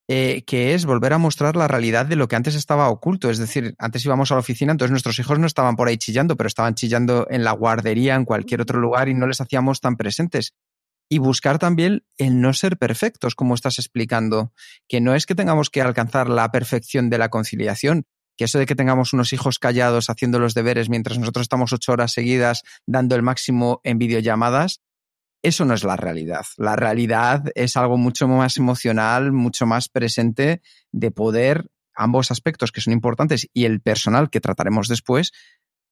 eh, 0.08 0.44
que 0.44 0.74
es 0.74 0.84
volver 0.84 1.14
a 1.14 1.18
mostrar 1.18 1.56
la 1.56 1.68
realidad 1.68 2.04
de 2.04 2.16
lo 2.16 2.28
que 2.28 2.36
antes 2.36 2.54
estaba 2.54 2.90
oculto. 2.90 3.30
Es 3.30 3.38
decir, 3.38 3.74
antes 3.78 4.04
íbamos 4.04 4.30
a 4.30 4.34
la 4.34 4.40
oficina, 4.40 4.72
entonces 4.72 4.90
nuestros 4.90 5.18
hijos 5.18 5.38
no 5.38 5.46
estaban 5.46 5.74
por 5.74 5.88
ahí 5.88 5.96
chillando, 5.96 6.36
pero 6.36 6.48
estaban 6.48 6.74
chillando 6.74 7.26
en 7.30 7.44
la 7.44 7.52
guardería, 7.52 8.14
en 8.14 8.26
cualquier 8.26 8.60
otro 8.60 8.78
lugar 8.78 9.08
y 9.08 9.14
no 9.14 9.26
les 9.26 9.40
hacíamos 9.40 9.80
tan 9.80 9.96
presentes. 9.96 10.52
Y 11.08 11.18
buscar 11.18 11.58
también 11.58 12.04
el 12.18 12.40
no 12.40 12.52
ser 12.52 12.76
perfectos, 12.76 13.34
como 13.34 13.54
estás 13.54 13.78
explicando, 13.78 14.52
que 14.86 15.00
no 15.00 15.14
es 15.14 15.24
que 15.24 15.34
tengamos 15.34 15.70
que 15.70 15.80
alcanzar 15.80 16.28
la 16.28 16.50
perfección 16.50 17.08
de 17.08 17.18
la 17.18 17.28
conciliación, 17.28 18.04
que 18.36 18.44
eso 18.44 18.58
de 18.58 18.66
que 18.66 18.74
tengamos 18.74 19.12
unos 19.12 19.32
hijos 19.32 19.58
callados 19.58 20.10
haciendo 20.10 20.38
los 20.38 20.54
deberes 20.54 20.88
mientras 20.88 21.18
nosotros 21.18 21.42
estamos 21.42 21.72
ocho 21.72 21.92
horas 21.92 22.12
seguidas 22.12 22.62
dando 22.86 23.14
el 23.14 23.22
máximo 23.22 23.80
en 23.84 23.98
videollamadas, 23.98 24.80
eso 25.42 25.64
no 25.64 25.74
es 25.74 25.82
la 25.84 25.96
realidad. 25.96 26.44
La 26.56 26.76
realidad 26.76 27.44
es 27.54 27.76
algo 27.76 27.96
mucho 27.96 28.28
más 28.28 28.56
emocional, 28.56 29.32
mucho 29.32 29.66
más 29.66 29.88
presente 29.88 30.62
de 30.92 31.10
poder 31.10 31.68
ambos 31.94 32.30
aspectos 32.30 32.72
que 32.72 32.80
son 32.80 32.92
importantes 32.92 33.48
y 33.52 33.64
el 33.64 33.80
personal 33.80 34.30
que 34.30 34.40
trataremos 34.40 34.88
después 34.88 35.32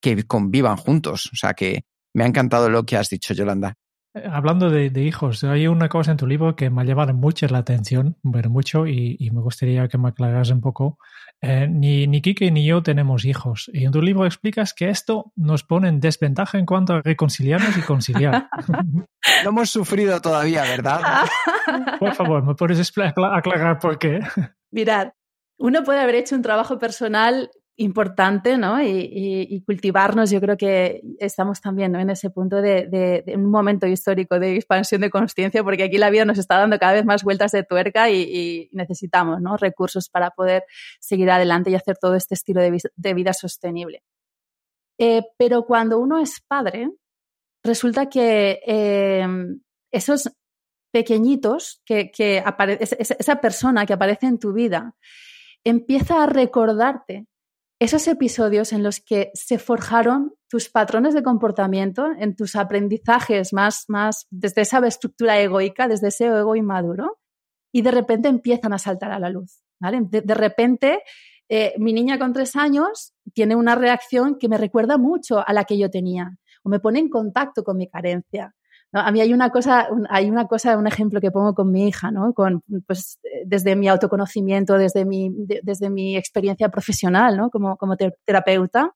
que 0.00 0.22
convivan 0.24 0.76
juntos. 0.76 1.28
O 1.32 1.36
sea 1.36 1.54
que 1.54 1.84
me 2.14 2.24
ha 2.24 2.26
encantado 2.26 2.70
lo 2.70 2.84
que 2.84 2.96
has 2.96 3.10
dicho, 3.10 3.34
Yolanda. 3.34 3.76
Hablando 4.12 4.70
de, 4.70 4.90
hijos, 5.02 5.44
hay 5.44 5.68
una 5.68 5.88
cosa 5.88 6.10
en 6.10 6.16
tu 6.16 6.26
libro 6.26 6.56
que 6.56 6.68
me 6.68 6.82
ha 6.82 6.84
llevado 6.84 7.14
mucho 7.14 7.46
la 7.46 7.58
atención, 7.58 8.16
ver 8.22 8.48
mucho, 8.48 8.86
y, 8.88 9.30
me 9.32 9.40
gustaría 9.40 9.86
que 9.86 9.98
me 9.98 10.08
aclaras 10.08 10.50
un 10.50 10.60
poco. 10.60 10.98
Eh, 11.40 11.68
ni, 11.70 12.06
ni 12.08 12.20
Kike 12.20 12.50
ni 12.50 12.66
yo 12.66 12.82
tenemos 12.82 13.24
hijos. 13.24 13.70
Y 13.72 13.84
en 13.84 13.92
tu 13.92 14.02
libro 14.02 14.26
explicas 14.26 14.74
que 14.74 14.90
esto 14.90 15.32
nos 15.36 15.62
pone 15.62 15.88
en 15.88 16.00
desventaja 16.00 16.58
en 16.58 16.66
cuanto 16.66 16.94
a 16.94 17.02
reconciliarnos 17.02 17.76
y 17.76 17.82
conciliar. 17.82 18.48
no 19.44 19.50
hemos 19.50 19.70
sufrido 19.70 20.20
todavía, 20.20 20.62
¿verdad? 20.62 21.00
por 22.00 22.14
favor, 22.14 22.44
¿me 22.44 22.54
puedes 22.54 22.92
aclarar 22.98 23.78
por 23.78 23.98
qué? 23.98 24.20
Mirad, 24.72 25.12
uno 25.56 25.84
puede 25.84 26.00
haber 26.00 26.16
hecho 26.16 26.34
un 26.34 26.42
trabajo 26.42 26.78
personal 26.78 27.50
importante, 27.76 28.58
¿no? 28.58 28.82
Y, 28.82 29.62
cultivarnos, 29.64 30.30
yo 30.30 30.40
creo 30.40 30.56
que 30.56 31.00
estamos 31.18 31.60
también 31.60 31.96
en 31.96 32.10
ese 32.10 32.28
punto 32.28 32.60
de, 32.60 33.24
un 33.34 33.50
momento 33.50 33.86
histórico 33.86 34.38
de 34.38 34.56
expansión 34.56 35.00
de 35.00 35.10
conciencia, 35.10 35.64
porque 35.64 35.84
aquí 35.84 35.96
la 35.96 36.10
vida 36.10 36.24
nos 36.24 36.38
está 36.38 36.58
dando 36.58 36.78
cada 36.78 36.92
vez 36.92 37.04
más 37.06 37.24
vueltas 37.24 37.52
de 37.52 37.62
tuerca 37.62 38.10
y, 38.10 38.68
necesitamos, 38.72 39.40
¿no? 39.40 39.56
Recursos 39.56 40.08
para 40.10 40.30
poder 40.30 40.64
seguir 41.00 41.30
adelante 41.30 41.70
y 41.70 41.74
hacer 41.74 41.96
todo 41.96 42.14
este 42.14 42.34
estilo 42.34 42.60
de, 42.60 43.14
vida 43.14 43.32
sostenible. 43.32 44.02
Eh, 44.98 45.22
pero 45.38 45.64
cuando 45.64 45.98
uno 45.98 46.18
es 46.18 46.42
padre, 46.46 46.90
resulta 47.64 48.10
que 48.10 48.60
em, 48.66 49.60
esos 49.90 50.30
pequeñitos 50.92 51.80
que, 51.86 52.10
que 52.10 52.44
esa 52.98 53.40
persona 53.40 53.86
que 53.86 53.94
aparece 53.94 54.26
en 54.26 54.38
tu 54.38 54.52
vida 54.52 54.94
empieza 55.64 56.22
a 56.22 56.26
recordarte 56.26 57.26
esos 57.80 58.06
episodios 58.08 58.74
en 58.74 58.82
los 58.82 59.00
que 59.00 59.30
se 59.32 59.58
forjaron 59.58 60.34
tus 60.48 60.68
patrones 60.68 61.14
de 61.14 61.22
comportamiento, 61.22 62.08
en 62.18 62.36
tus 62.36 62.54
aprendizajes 62.54 63.54
más, 63.54 63.86
más 63.88 64.26
desde 64.30 64.60
esa 64.60 64.86
estructura 64.86 65.40
egoica, 65.40 65.88
desde 65.88 66.08
ese 66.08 66.26
ego 66.26 66.54
inmaduro, 66.54 67.18
y 67.72 67.80
de 67.80 67.90
repente 67.90 68.28
empiezan 68.28 68.74
a 68.74 68.78
saltar 68.78 69.12
a 69.12 69.18
la 69.18 69.30
luz. 69.30 69.62
De, 69.80 70.34
repente, 70.34 71.02
eh, 71.48 71.72
mi 71.78 71.94
niña 71.94 72.18
con 72.18 72.34
tres 72.34 72.54
años 72.54 73.14
tiene 73.32 73.56
una 73.56 73.76
reacción 73.76 74.38
que 74.38 74.48
me 74.48 74.58
recuerda 74.58 74.98
mucho 74.98 75.42
a 75.46 75.52
la 75.54 75.64
que 75.64 75.78
yo 75.78 75.88
tenía, 75.88 76.36
o 76.62 76.68
me 76.68 76.80
pone 76.80 76.98
en 76.98 77.08
contacto 77.08 77.64
con 77.64 77.78
mi 77.78 77.88
carencia. 77.88 78.54
A 78.92 79.12
mí 79.12 79.20
hay 79.20 79.32
una 79.32 79.50
cosa, 79.50 79.88
hay 80.08 80.28
una 80.28 80.46
cosa, 80.46 80.76
un 80.76 80.88
ejemplo 80.88 81.20
que 81.20 81.30
pongo 81.30 81.54
con 81.54 81.70
mi 81.70 81.86
hija, 81.86 82.10
¿no? 82.10 82.34
Con, 82.34 82.62
pues, 82.86 83.20
desde 83.44 83.76
mi 83.76 83.88
autoconocimiento, 83.88 84.78
desde 84.78 85.04
mi, 85.04 85.30
desde 85.62 85.90
mi 85.90 86.16
experiencia 86.16 86.68
profesional, 86.70 87.36
¿no? 87.36 87.50
Como, 87.50 87.76
como 87.76 87.96
terapeuta. 87.96 88.92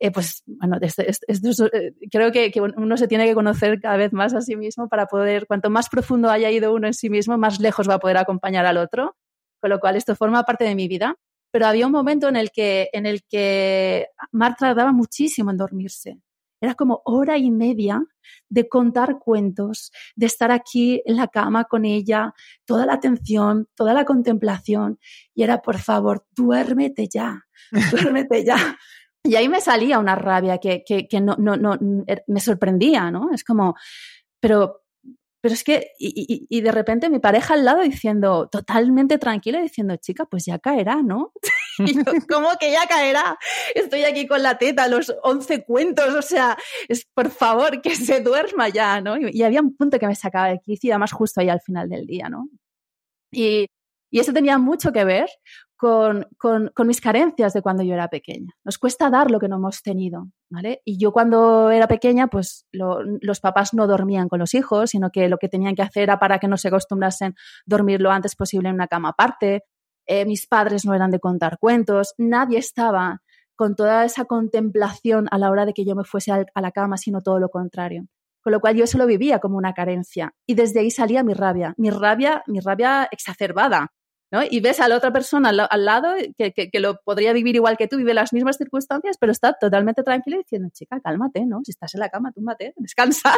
Eh, 0.00 0.10
pues, 0.10 0.42
bueno, 0.46 0.78
eh, 0.80 1.92
creo 2.10 2.32
que, 2.32 2.50
que, 2.50 2.60
uno 2.60 2.96
se 2.96 3.06
tiene 3.06 3.26
que 3.26 3.34
conocer 3.34 3.80
cada 3.80 3.96
vez 3.96 4.12
más 4.12 4.34
a 4.34 4.40
sí 4.40 4.56
mismo 4.56 4.88
para 4.88 5.06
poder, 5.06 5.46
cuanto 5.46 5.70
más 5.70 5.88
profundo 5.88 6.30
haya 6.30 6.50
ido 6.50 6.74
uno 6.74 6.88
en 6.88 6.94
sí 6.94 7.10
mismo, 7.10 7.38
más 7.38 7.60
lejos 7.60 7.88
va 7.88 7.94
a 7.94 7.98
poder 8.00 8.16
acompañar 8.16 8.66
al 8.66 8.78
otro. 8.78 9.16
Con 9.60 9.70
lo 9.70 9.78
cual, 9.78 9.96
esto 9.96 10.16
forma 10.16 10.42
parte 10.44 10.64
de 10.64 10.74
mi 10.74 10.88
vida. 10.88 11.16
Pero 11.52 11.66
había 11.66 11.86
un 11.86 11.92
momento 11.92 12.28
en 12.28 12.36
el 12.36 12.50
que, 12.50 12.88
en 12.92 13.06
el 13.06 13.22
que 13.28 14.08
Marta 14.32 14.66
tardaba 14.68 14.92
muchísimo 14.92 15.50
en 15.50 15.56
dormirse. 15.56 16.18
Era 16.60 16.74
como 16.74 17.02
hora 17.04 17.38
y 17.38 17.50
media 17.50 18.02
de 18.48 18.68
contar 18.68 19.18
cuentos, 19.18 19.92
de 20.16 20.26
estar 20.26 20.50
aquí 20.50 21.02
en 21.04 21.16
la 21.16 21.28
cama 21.28 21.64
con 21.64 21.84
ella, 21.84 22.34
toda 22.64 22.86
la 22.86 22.94
atención, 22.94 23.68
toda 23.74 23.94
la 23.94 24.04
contemplación. 24.04 24.98
Y 25.34 25.42
era, 25.42 25.62
por 25.62 25.78
favor, 25.78 26.26
duérmete 26.34 27.08
ya, 27.08 27.46
duérmete 27.90 28.44
ya. 28.44 28.56
Y 29.22 29.34
ahí 29.34 29.50
me 29.50 29.60
salía 29.60 29.98
una 29.98 30.14
rabia 30.14 30.56
que, 30.56 30.82
que, 30.82 31.06
que 31.06 31.20
no, 31.20 31.36
no, 31.38 31.54
no, 31.54 31.76
er, 32.06 32.24
me 32.26 32.40
sorprendía, 32.40 33.10
¿no? 33.10 33.30
Es 33.34 33.44
como, 33.44 33.74
pero, 34.40 34.80
pero 35.40 35.54
es 35.54 35.64
que, 35.64 35.92
y, 35.98 36.60
de 36.60 36.72
repente 36.72 37.08
mi 37.08 37.18
pareja 37.18 37.54
al 37.54 37.64
lado 37.64 37.82
diciendo, 37.82 38.48
totalmente 38.48 39.18
tranquila, 39.18 39.60
diciendo, 39.60 39.96
chica, 39.96 40.26
pues 40.26 40.44
ya 40.44 40.58
caerá, 40.58 41.02
¿no? 41.02 41.32
y 41.78 41.94
yo, 41.94 42.04
¿cómo 42.28 42.50
que 42.58 42.70
ya 42.70 42.86
caerá? 42.86 43.38
Estoy 43.74 44.04
aquí 44.04 44.26
con 44.26 44.42
la 44.42 44.58
teta, 44.58 44.86
los 44.88 45.14
11 45.22 45.64
cuentos, 45.64 46.14
o 46.14 46.22
sea, 46.22 46.58
es 46.88 47.06
por 47.14 47.30
favor 47.30 47.80
que 47.80 47.94
se 47.96 48.20
duerma 48.20 48.68
ya, 48.68 49.00
¿no? 49.00 49.16
Y, 49.16 49.42
había 49.42 49.62
un 49.62 49.74
punto 49.74 49.98
que 49.98 50.06
me 50.06 50.14
sacaba 50.14 50.48
de 50.48 50.60
quicio, 50.60 50.92
además 50.92 51.12
justo 51.12 51.40
ahí 51.40 51.48
al 51.48 51.60
final 51.60 51.88
del 51.88 52.06
día, 52.06 52.28
¿no? 52.28 52.48
Y, 53.32 53.66
y 54.10 54.20
eso 54.20 54.32
tenía 54.32 54.58
mucho 54.58 54.92
que 54.92 55.04
ver 55.04 55.30
con, 55.80 56.26
con, 56.36 56.86
mis 56.86 57.00
carencias 57.00 57.54
de 57.54 57.62
cuando 57.62 57.82
yo 57.82 57.94
era 57.94 58.08
pequeña. 58.08 58.52
Nos 58.64 58.76
cuesta 58.76 59.08
dar 59.08 59.30
lo 59.30 59.40
que 59.40 59.48
no 59.48 59.56
hemos 59.56 59.82
tenido, 59.82 60.26
¿vale? 60.50 60.82
Y 60.84 60.98
yo 60.98 61.10
cuando 61.10 61.70
era 61.70 61.88
pequeña, 61.88 62.26
pues 62.26 62.66
los 62.70 63.40
papás 63.40 63.72
no 63.72 63.86
dormían 63.86 64.28
con 64.28 64.40
los 64.40 64.52
hijos, 64.52 64.90
sino 64.90 65.08
que 65.10 65.30
lo 65.30 65.38
que 65.38 65.48
tenían 65.48 65.74
que 65.74 65.80
hacer 65.80 66.02
era 66.02 66.18
para 66.18 66.38
que 66.38 66.48
no 66.48 66.58
se 66.58 66.68
acostumbrasen 66.68 67.34
dormir 67.64 68.02
lo 68.02 68.10
antes 68.10 68.36
posible 68.36 68.68
en 68.68 68.74
una 68.74 68.88
cama 68.88 69.10
aparte. 69.10 69.62
Eh, 70.06 70.26
mis 70.26 70.46
padres 70.46 70.84
no 70.84 70.92
eran 70.92 71.10
de 71.10 71.18
contar 71.18 71.56
cuentos, 71.58 72.12
nadie 72.18 72.58
estaba 72.58 73.22
con 73.56 73.74
toda 73.74 74.04
esa 74.04 74.26
contemplación 74.26 75.28
a 75.30 75.38
la 75.38 75.50
hora 75.50 75.64
de 75.64 75.72
que 75.72 75.86
yo 75.86 75.94
me 75.94 76.04
fuese 76.04 76.30
a 76.30 76.60
la 76.60 76.72
cama, 76.72 76.98
sino 76.98 77.22
todo 77.22 77.38
lo 77.38 77.48
contrario. 77.48 78.04
Con 78.42 78.52
lo 78.52 78.60
cual 78.60 78.76
yo 78.76 78.84
eso 78.84 78.98
lo 78.98 79.06
vivía 79.06 79.38
como 79.38 79.56
una 79.56 79.72
carencia. 79.72 80.34
Y 80.46 80.56
desde 80.56 80.80
ahí 80.80 80.90
salía 80.90 81.24
mi 81.24 81.32
rabia, 81.32 81.72
mi 81.78 81.88
rabia, 81.88 82.42
mi 82.46 82.60
rabia 82.60 83.08
exacerbada 83.10 83.92
y 84.48 84.60
ves 84.60 84.80
a 84.80 84.88
la 84.88 84.96
otra 84.96 85.12
persona 85.12 85.48
al, 85.48 85.84
lado 85.84 86.14
que, 86.38 86.52
que, 86.52 86.80
lo 86.80 87.00
podría 87.02 87.32
vivir 87.32 87.56
igual 87.56 87.76
que 87.76 87.88
tú, 87.88 87.96
vive 87.96 88.14
las 88.14 88.32
mismas 88.32 88.58
circunstancias, 88.58 89.16
pero 89.18 89.32
está 89.32 89.54
totalmente 89.54 90.04
tranquila 90.04 90.36
diciendo, 90.36 90.68
chica, 90.72 91.00
cálmate, 91.00 91.44
¿no? 91.46 91.60
Si 91.64 91.72
estás 91.72 91.94
en 91.94 92.00
la 92.00 92.10
cama, 92.10 92.32
túmbate, 92.32 92.72
descansa. 92.76 93.32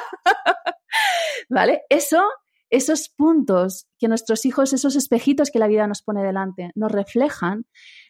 ¿Vale? 1.48 1.82
Eso, 1.88 2.22
esos 2.68 3.08
puntos 3.08 3.86
que 3.98 4.08
nuestros 4.08 4.44
hijos, 4.44 4.74
esos 4.74 4.94
espejitos 4.94 5.50
que 5.50 5.58
la 5.58 5.66
vida 5.66 5.86
nos 5.86 6.02
pone 6.02 6.22
delante, 6.22 6.70
nos 6.74 6.92
reflejan, 6.92 7.64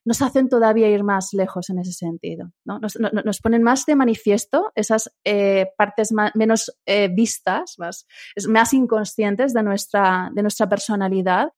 nos 0.05 0.20
hacen 0.20 0.49
todavía 0.49 0.89
ir 0.89 1.05
más 1.05 1.33
lejos 1.33 1.70
en 1.70 1.78
ese 1.78 1.93
sentido. 1.93 2.51
¿no? 2.64 2.80
Nos, 2.80 2.99
nos 2.99 3.41
ponen 3.41 3.62
más 3.62 3.87
de 3.87 3.95
manifiesto 3.95 4.72
esas 4.74 5.09
eh, 5.24 5.68
partes 5.76 6.12
menos 6.35 6.76
eh, 6.87 7.09
vistas, 7.14 7.76
más, 7.78 8.07
más 8.49 8.72
inconscientes 8.72 9.53
de 9.53 9.62
nuestra, 9.62 10.30
de 10.35 10.43
nuestra 10.43 10.68
personalidad 10.68 11.53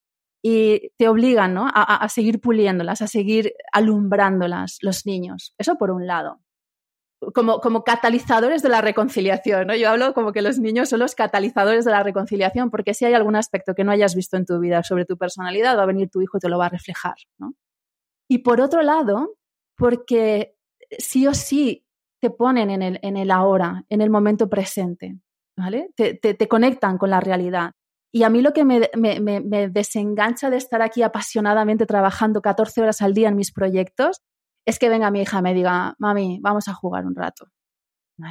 y 0.47 0.91
te 0.99 1.07
obligan 1.07 1.55
¿no? 1.55 1.67
a, 1.73 2.07
seguir 2.07 2.39
puliéndolas, 2.39 3.01
a 3.01 3.07
seguir 3.07 3.55
alumbrándolas 3.73 4.77
los 4.81 5.07
niños. 5.07 5.55
Eso 5.57 5.75
por 5.75 5.89
un 5.89 6.05
lado. 6.05 6.39
como, 7.33 7.59
como 7.61 7.83
catalizadores 7.83 8.61
de 8.61 8.69
la 8.69 8.81
reconciliación, 8.81 9.65
¿no? 9.65 9.75
Yo 9.75 9.89
hablo 9.89 10.13
como 10.13 10.33
que 10.33 10.43
los 10.43 10.59
niños 10.59 10.89
son 10.89 10.99
los 10.99 11.15
catalizadores 11.15 11.83
de 11.83 11.89
la 11.89 12.03
reconciliación, 12.03 12.69
porque 12.69 12.93
si 12.93 13.05
hay 13.05 13.15
algún 13.15 13.35
aspecto 13.35 13.73
que 13.73 13.83
no 13.83 13.91
hayas 13.91 14.13
visto 14.13 14.37
en 14.37 14.45
tu 14.45 14.59
vida 14.59 14.83
sobre 14.83 15.05
tu 15.05 15.17
personalidad, 15.17 15.79
va 15.79 15.81
a 15.81 15.87
venir 15.87 16.11
tu 16.11 16.21
hijo 16.21 16.37
y 16.37 16.39
te 16.39 16.47
lo 16.47 16.59
va 16.59 16.67
a 16.67 16.69
reflejar, 16.69 17.15
¿no? 17.39 17.55
Y 18.29 18.39
por 18.39 18.61
otro 18.61 18.83
lado, 18.83 19.37
porque 19.75 20.55
sí 20.99 21.25
o 21.25 21.33
sí 21.33 21.87
te 22.21 22.29
ponen 22.29 22.69
en 22.69 22.83
el, 22.83 22.99
en 23.01 23.17
el 23.17 23.31
ahora, 23.31 23.83
en 23.89 24.01
el 24.01 24.11
momento 24.11 24.47
presente, 24.47 25.17
¿vale? 25.57 25.89
Te, 25.95 26.13
te 26.13 26.47
conectan 26.47 26.99
con 26.99 27.09
la 27.09 27.19
realidad. 27.19 27.71
Y 28.15 28.23
a 28.23 28.29
mí 28.29 28.41
lo 28.41 28.53
que 28.53 28.63
me, 28.63 28.79
desengancha 29.69 30.49
de 30.49 30.55
estar 30.55 30.81
aquí 30.81 31.03
apasionadamente 31.03 31.85
trabajando 31.85 32.41
14 32.41 32.81
horas 32.81 33.01
al 33.01 33.13
día 33.13 33.27
en 33.27 33.35
mis 33.35 33.51
proyectos 33.51 34.21
es 34.65 34.79
que 34.79 34.87
venga 34.87 35.11
mi 35.11 35.23
hija 35.23 35.39
y 35.39 35.41
me 35.41 35.53
diga, 35.53 35.95
mami, 35.99 36.39
vamos 36.41 36.69
a 36.69 36.73
jugar 36.73 37.05
un 37.05 37.13
rato. 37.13 37.47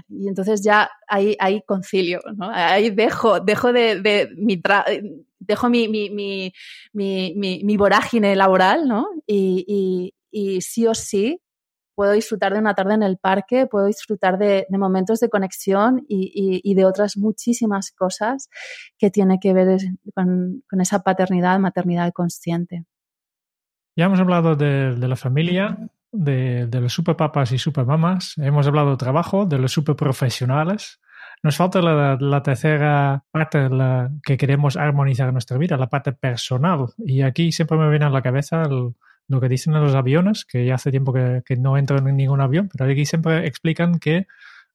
Y 0.08 0.28
entonces 0.28 0.64
ya 0.64 0.90
ahí, 1.06 1.36
ahí 1.38 1.60
concilio, 1.66 2.20
¿no? 2.34 2.48
Ahí 2.48 2.88
dejo, 2.88 3.40
dejo 3.40 3.74
de, 3.74 4.00
de 4.00 4.30
mi 4.38 4.56
mi, 5.68 5.88
mi, 6.08 6.52
mi, 6.94 7.60
mi, 7.62 7.76
vorágine 7.76 8.34
laboral, 8.36 8.88
¿no? 8.88 9.06
Y, 9.26 9.66
y, 9.68 10.14
y 10.30 10.62
sí 10.62 10.86
o 10.86 10.94
sí 10.94 11.42
puedo 11.94 12.12
disfrutar 12.12 12.52
de 12.52 12.58
una 12.58 12.74
tarde 12.74 12.94
en 12.94 13.02
el 13.02 13.18
parque, 13.18 13.66
puedo 13.66 13.86
disfrutar 13.86 14.38
de, 14.38 14.66
momentos 14.70 15.20
de 15.20 15.28
conexión 15.28 16.04
y, 16.08 16.74
de 16.74 16.84
otras 16.84 17.16
muchísimas 17.16 17.92
cosas 17.92 18.48
que 18.98 19.10
tiene 19.10 19.38
que 19.40 19.52
ver 19.52 19.78
con, 20.14 20.62
esa 20.80 21.00
paternidad, 21.02 21.58
maternidad 21.58 22.12
consciente. 22.12 22.84
Ya 23.96 24.06
hemos 24.06 24.20
hablado 24.20 24.56
de, 24.56 24.96
la 24.96 25.16
familia, 25.16 25.78
de, 26.10 26.68
los 26.72 26.92
superpapas 26.92 27.52
y 27.52 27.58
supermamas, 27.58 28.34
hemos 28.38 28.66
hablado 28.66 28.90
de 28.90 28.96
trabajo, 28.96 29.46
de 29.46 29.58
los 29.58 29.72
superprofesionales. 29.72 31.00
Nos 31.42 31.56
falta 31.56 31.80
la, 31.82 32.42
tercera 32.42 33.24
parte 33.30 33.68
la 33.68 34.10
que 34.22 34.36
queremos 34.36 34.76
armonizar 34.76 35.28
en 35.28 35.34
nuestra 35.34 35.58
vida, 35.58 35.76
la 35.76 35.88
parte 35.88 36.12
personal. 36.12 36.86
Y 36.98 37.22
aquí 37.22 37.52
siempre 37.52 37.76
me 37.76 37.90
viene 37.90 38.06
a 38.06 38.10
la 38.10 38.22
cabeza 38.22 38.62
el, 38.62 38.94
lo 39.28 39.40
que 39.40 39.48
dicen 39.48 39.74
en 39.74 39.82
los 39.82 39.94
aviones, 39.94 40.44
que 40.44 40.66
ya 40.66 40.74
hace 40.74 40.90
tiempo 40.90 41.12
que, 41.12 41.56
no 41.56 41.76
entro 41.76 41.98
en 41.98 42.16
ningún 42.16 42.40
avión, 42.40 42.68
pero 42.72 42.90
aquí 42.90 43.06
siempre 43.06 43.46
explican 43.46 43.98
que 43.98 44.26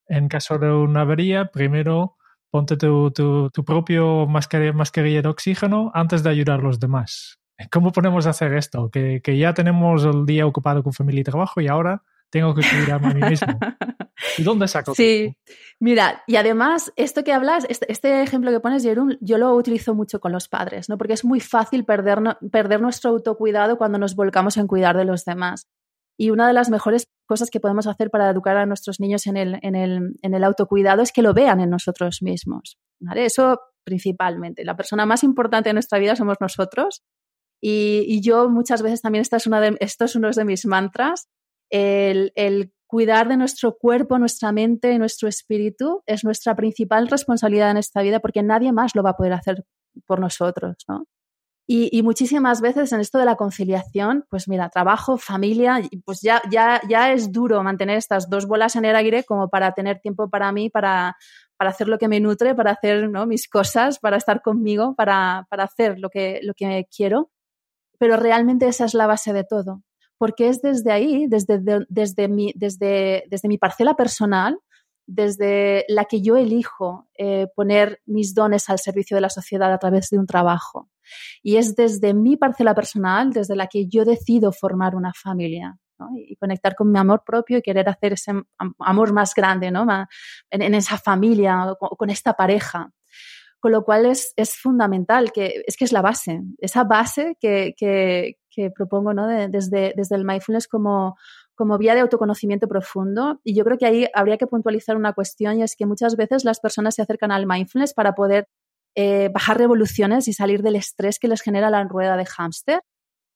en 0.06 0.28
caso 0.28 0.58
de 0.58 0.72
una 0.72 1.02
avería, 1.02 1.46
primero 1.46 2.16
ponte 2.50 2.76
tu, 2.76 3.12
tu, 3.12 3.64
propio 3.64 4.26
mascarilla, 4.26 4.72
mascarilla, 4.72 5.22
de 5.22 5.28
oxígeno 5.28 5.92
antes 5.94 6.24
de 6.24 6.30
ayudar 6.30 6.60
a 6.60 6.62
los 6.62 6.80
demás. 6.80 7.38
¿Cómo 7.70 7.92
podemos 7.92 8.26
hacer 8.26 8.54
esto? 8.54 8.90
Que, 8.90 9.20
que 9.22 9.38
ya 9.38 9.54
tenemos 9.54 10.04
el 10.04 10.26
día 10.26 10.46
ocupado 10.46 10.82
con 10.82 10.92
familia 10.92 11.20
y 11.20 11.24
trabajo 11.24 11.60
y 11.60 11.68
ahora 11.68 12.02
tengo 12.30 12.54
que 12.54 12.62
cuidarme 12.62 13.08
a 13.08 13.14
mí 13.14 13.30
mismo. 13.30 13.58
¿Y 14.38 14.42
dónde 14.42 14.68
saco? 14.68 14.94
Sí, 14.94 15.36
mira, 15.80 16.22
y 16.26 16.36
además, 16.36 16.92
esto 16.96 17.24
que 17.24 17.32
hablas, 17.32 17.66
este, 17.68 17.90
este, 17.90 18.22
ejemplo 18.22 18.50
que 18.50 18.60
pones, 18.60 18.82
Jerón, 18.82 19.18
yo 19.20 19.38
lo 19.38 19.54
utilizo 19.54 19.94
mucho 19.94 20.20
con 20.20 20.32
los 20.32 20.48
padres, 20.48 20.88
¿no? 20.88 20.98
Porque 20.98 21.14
es 21.14 21.24
muy 21.24 21.40
fácil 21.40 21.84
perder, 21.84 22.18
perder 22.52 22.80
nuestro 22.80 23.10
autocuidado 23.10 23.78
cuando 23.78 23.98
nos 23.98 24.14
volcamos 24.14 24.56
en 24.56 24.66
cuidar 24.66 24.96
de 24.96 25.04
los 25.04 25.24
demás. 25.24 25.68
Y 26.18 26.30
una 26.30 26.46
de 26.46 26.52
las 26.52 26.68
mejores 26.68 27.08
cosas 27.26 27.50
que 27.50 27.60
podemos 27.60 27.86
hacer 27.86 28.10
para 28.10 28.28
educar 28.28 28.56
a 28.58 28.66
nuestros 28.66 29.00
niños 29.00 29.26
en 29.26 29.36
el, 29.36 29.58
en 29.62 29.74
el, 29.74 30.16
en 30.20 30.34
el 30.34 30.44
autocuidado 30.44 31.02
es 31.02 31.12
que 31.12 31.22
lo 31.22 31.32
vean 31.32 31.60
en 31.60 31.70
nosotros 31.70 32.18
mismos. 32.20 32.78
¿vale? 33.00 33.24
Eso 33.24 33.58
principalmente. 33.84 34.64
La 34.64 34.76
persona 34.76 35.06
más 35.06 35.24
importante 35.24 35.70
de 35.70 35.74
nuestra 35.74 35.98
vida 35.98 36.16
somos 36.16 36.36
nosotros. 36.40 37.02
Y, 37.62 38.04
y 38.06 38.20
yo 38.20 38.50
muchas 38.50 38.82
veces 38.82 39.00
también, 39.00 39.22
esta 39.22 39.36
es 39.38 39.46
una 39.46 39.60
de, 39.60 39.76
esto 39.80 40.04
es 40.04 40.14
uno 40.14 40.30
de 40.30 40.44
mis 40.44 40.66
mantras, 40.66 41.28
el, 41.70 42.32
el 42.34 42.72
cuidar 42.90 43.28
de 43.28 43.36
nuestro 43.36 43.78
cuerpo, 43.78 44.18
nuestra 44.18 44.50
mente 44.50 44.92
y 44.92 44.98
nuestro 44.98 45.28
espíritu 45.28 46.02
es 46.06 46.24
nuestra 46.24 46.56
principal 46.56 47.06
responsabilidad 47.06 47.70
en 47.70 47.76
esta 47.76 48.02
vida 48.02 48.18
porque 48.18 48.42
nadie 48.42 48.72
más 48.72 48.96
lo 48.96 49.04
va 49.04 49.10
a 49.10 49.16
poder 49.16 49.32
hacer 49.32 49.64
por 50.06 50.18
nosotros, 50.18 50.76
¿no? 50.88 51.04
Y, 51.72 52.02
muchísimas 52.02 52.60
veces 52.60 52.92
en 52.92 52.98
esto 52.98 53.18
de 53.18 53.24
la 53.24 53.36
conciliación, 53.36 54.24
pues 54.28 54.48
mira, 54.48 54.70
trabajo, 54.70 55.18
familia, 55.18 55.80
pues 56.04 56.20
ya, 56.20 56.42
ya, 56.50 56.80
ya 56.88 57.12
es 57.12 57.30
duro 57.30 57.62
mantener 57.62 57.96
estas 57.96 58.28
dos 58.28 58.46
bolas 58.46 58.74
en 58.74 58.86
el 58.86 58.96
aire 58.96 59.22
como 59.22 59.48
para 59.48 59.70
tener 59.70 60.00
tiempo 60.00 60.28
para 60.28 60.50
mí, 60.50 60.68
para, 60.68 61.16
para 61.56 61.70
hacer 61.70 61.86
lo 61.86 61.96
que 61.96 62.08
me 62.08 62.18
nutre, 62.18 62.56
para 62.56 62.72
hacer 62.72 63.08
¿no? 63.08 63.24
mis 63.24 63.48
cosas, 63.48 64.00
para 64.00 64.16
estar 64.16 64.42
conmigo, 64.42 64.96
para, 64.96 65.46
para 65.48 65.62
hacer 65.62 66.00
lo 66.00 66.10
que, 66.10 66.40
lo 66.42 66.54
que 66.54 66.88
quiero. 66.90 67.30
Pero 68.00 68.16
realmente 68.16 68.66
esa 68.66 68.84
es 68.84 68.94
la 68.94 69.06
base 69.06 69.32
de 69.32 69.44
todo 69.44 69.84
porque 70.20 70.48
es 70.48 70.60
desde 70.60 70.92
ahí, 70.92 71.26
desde, 71.28 71.62
desde, 71.88 72.28
mi, 72.28 72.52
desde, 72.54 73.24
desde 73.30 73.48
mi 73.48 73.56
parcela 73.56 73.94
personal, 73.94 74.58
desde 75.06 75.86
la 75.88 76.04
que 76.04 76.20
yo 76.20 76.36
elijo 76.36 77.08
eh, 77.16 77.46
poner 77.56 78.02
mis 78.04 78.34
dones 78.34 78.68
al 78.68 78.78
servicio 78.78 79.14
de 79.14 79.22
la 79.22 79.30
sociedad 79.30 79.72
a 79.72 79.78
través 79.78 80.10
de 80.10 80.18
un 80.18 80.26
trabajo. 80.26 80.90
Y 81.42 81.56
es 81.56 81.74
desde 81.74 82.12
mi 82.12 82.36
parcela 82.36 82.74
personal, 82.74 83.32
desde 83.32 83.56
la 83.56 83.66
que 83.66 83.86
yo 83.86 84.04
decido 84.04 84.52
formar 84.52 84.94
una 84.94 85.14
familia. 85.14 85.78
y 86.14 86.36
conectar 86.36 86.74
con 86.74 86.92
mi 86.92 86.98
amor 86.98 87.22
propio 87.24 87.56
y 87.56 87.62
querer 87.62 87.88
hacer 87.88 88.12
ese 88.12 88.32
amor 88.78 89.14
más 89.14 89.34
grande 89.34 89.70
¿no? 89.70 89.86
en, 90.50 90.74
esa 90.74 90.98
familia 90.98 91.72
o 91.80 91.96
con 91.96 92.10
esta 92.10 92.34
pareja. 92.34 92.90
Con 93.58 93.72
lo 93.72 93.84
cual 93.84 94.04
es, 94.04 94.34
es, 94.36 94.54
fundamental, 94.54 95.32
que 95.32 95.62
es 95.66 95.76
que 95.78 95.84
es 95.84 95.92
la 95.92 96.02
base, 96.02 96.42
esa 96.58 96.84
base 96.84 97.36
que, 97.38 97.74
que, 97.76 98.36
que 98.50 98.70
propongo 98.70 99.14
¿no? 99.14 99.26
desde, 99.26 99.94
desde 99.96 100.16
el 100.16 100.24
mindfulness 100.24 100.68
como, 100.68 101.16
como 101.54 101.78
vía 101.78 101.94
de 101.94 102.00
autoconocimiento 102.00 102.68
profundo. 102.68 103.40
Y 103.44 103.54
yo 103.54 103.64
creo 103.64 103.78
que 103.78 103.86
ahí 103.86 104.06
habría 104.14 104.38
que 104.38 104.46
puntualizar 104.46 104.96
una 104.96 105.12
cuestión 105.12 105.58
y 105.58 105.62
es 105.62 105.76
que 105.76 105.86
muchas 105.86 106.16
veces 106.16 106.44
las 106.44 106.60
personas 106.60 106.94
se 106.94 107.02
acercan 107.02 107.32
al 107.32 107.46
mindfulness 107.46 107.94
para 107.94 108.14
poder 108.14 108.48
eh, 108.96 109.30
bajar 109.32 109.58
revoluciones 109.58 110.26
y 110.26 110.32
salir 110.32 110.62
del 110.62 110.76
estrés 110.76 111.18
que 111.18 111.28
les 111.28 111.42
genera 111.42 111.70
la 111.70 111.84
rueda 111.84 112.16
de 112.16 112.26
hámster. 112.26 112.80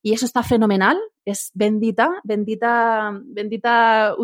Y 0.02 0.12
eso 0.12 0.26
está 0.26 0.42
fenomenal, 0.42 0.98
es 1.24 1.50
bendita, 1.54 2.10
bendita, 2.24 3.10
bendita, 3.24 4.14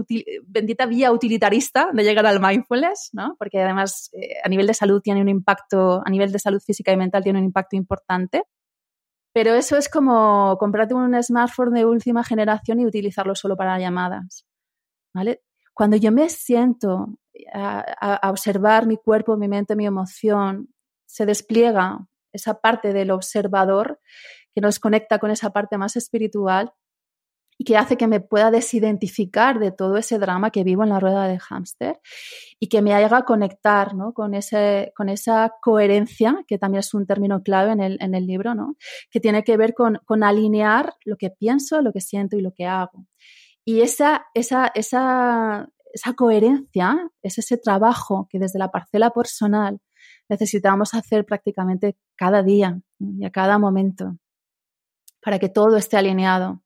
bendita 0.47 0.87
vía 0.87 1.11
utilitarista 1.11 1.89
de 1.95 2.05
llegar 2.05 2.27
al 2.27 2.39
mindfulness, 2.39 3.09
¿no? 3.15 3.35
Porque 3.39 3.63
además 3.63 4.11
eh, 4.13 4.35
a 4.45 4.49
nivel 4.51 4.67
de 4.67 4.75
salud 4.75 5.01
tiene 5.01 5.23
un 5.23 5.31
impacto, 5.31 6.03
a 6.05 6.11
nivel 6.11 6.33
de 6.33 6.39
salud 6.39 6.61
física 6.61 6.93
y 6.93 6.99
mental 6.99 7.23
tiene 7.23 7.39
un 7.39 7.47
impacto 7.47 7.77
importante. 7.77 8.43
Pero 9.33 9.55
eso 9.55 9.77
es 9.77 9.89
como 9.89 10.57
comprarte 10.59 10.95
un 10.95 11.21
smartphone 11.23 11.75
de 11.75 11.85
última 11.85 12.25
generación 12.25 12.81
y 12.81 12.87
utilizarlo 12.87 13.35
solo 13.35 13.57
para 13.57 13.79
llamadas. 13.79 14.45
¿vale? 15.15 15.43
Cuando 15.75 15.97
yo 15.97 16.13
me 16.13 16.29
siento 16.29 17.19
a, 17.53 18.29
observar 18.31 18.87
mi 18.87 18.97
cuerpo, 18.97 19.37
mi 19.37 19.49
mente, 19.49 19.77
mi 19.77 19.87
emoción, 19.87 20.69
se 21.07 21.27
despliega 21.27 22.07
esa 22.33 22.61
parte 22.61 22.93
del 22.93 23.11
observador 23.11 24.01
que 24.55 24.61
nos 24.61 24.79
conecta 24.79 25.19
con 25.19 25.31
esa 25.31 25.51
parte 25.51 25.79
más 25.79 25.97
espiritual 25.97 26.73
y 27.61 27.65
que 27.65 27.77
hace 27.77 27.99
que 27.99 28.07
me 28.07 28.21
pueda 28.21 28.51
desidentificar 28.51 29.59
de 29.59 29.71
todo 29.71 29.99
ese 29.99 30.19
drama 30.19 30.51
que 30.51 30.65
vivo 30.65 30.83
en 30.83 30.89
la 30.89 30.99
rueda 30.99 31.29
de 31.29 31.39
hámster 31.39 32.01
y 32.59 32.71
que 32.71 32.81
me 32.81 32.95
haga 32.95 33.27
conectar 33.27 33.95
¿no? 33.95 34.15
con, 34.15 34.33
ese, 34.33 34.95
con 34.97 35.11
esa 35.11 35.53
coherencia, 35.61 36.43
que 36.49 36.57
también 36.57 36.81
es 36.81 36.95
un 36.95 37.05
término 37.05 37.43
clave 37.43 37.73
en 37.73 37.81
el, 37.81 37.99
en 38.01 38.15
el 38.15 38.27
libro, 38.27 38.55
¿no? 38.55 38.77
que 39.11 39.21
tiene 39.21 39.45
que 39.45 39.59
ver 39.59 39.75
con, 39.75 39.99
con, 40.07 40.25
alinear 40.25 40.95
lo 41.05 41.19
que 41.19 41.29
pienso, 41.29 41.83
lo 41.83 41.93
que 41.93 42.01
siento 42.01 42.39
y 42.39 42.41
lo 42.41 42.55
que 42.55 42.65
hago. 42.65 43.05
Y 43.63 43.83
esa, 43.83 44.25
esa, 44.33 44.73
esa, 44.75 45.69
esa 45.93 46.15
coherencia 46.15 47.11
es 47.21 47.37
ese 47.37 47.59
trabajo 47.59 48.27
que 48.31 48.39
desde 48.39 48.59
la 48.59 48.71
parcela 48.71 49.11
personal 49.11 49.81
necesitamos 50.31 50.95
hacer 50.95 51.27
prácticamente 51.27 51.99
cada 52.17 52.43
día 52.43 52.81
y 52.99 53.23
a 53.23 53.31
cada 53.31 53.59
momento 53.59 54.17
para 55.23 55.39
que 55.39 55.51
todo 55.51 55.77
esté 55.77 55.99
alineado. 55.99 56.63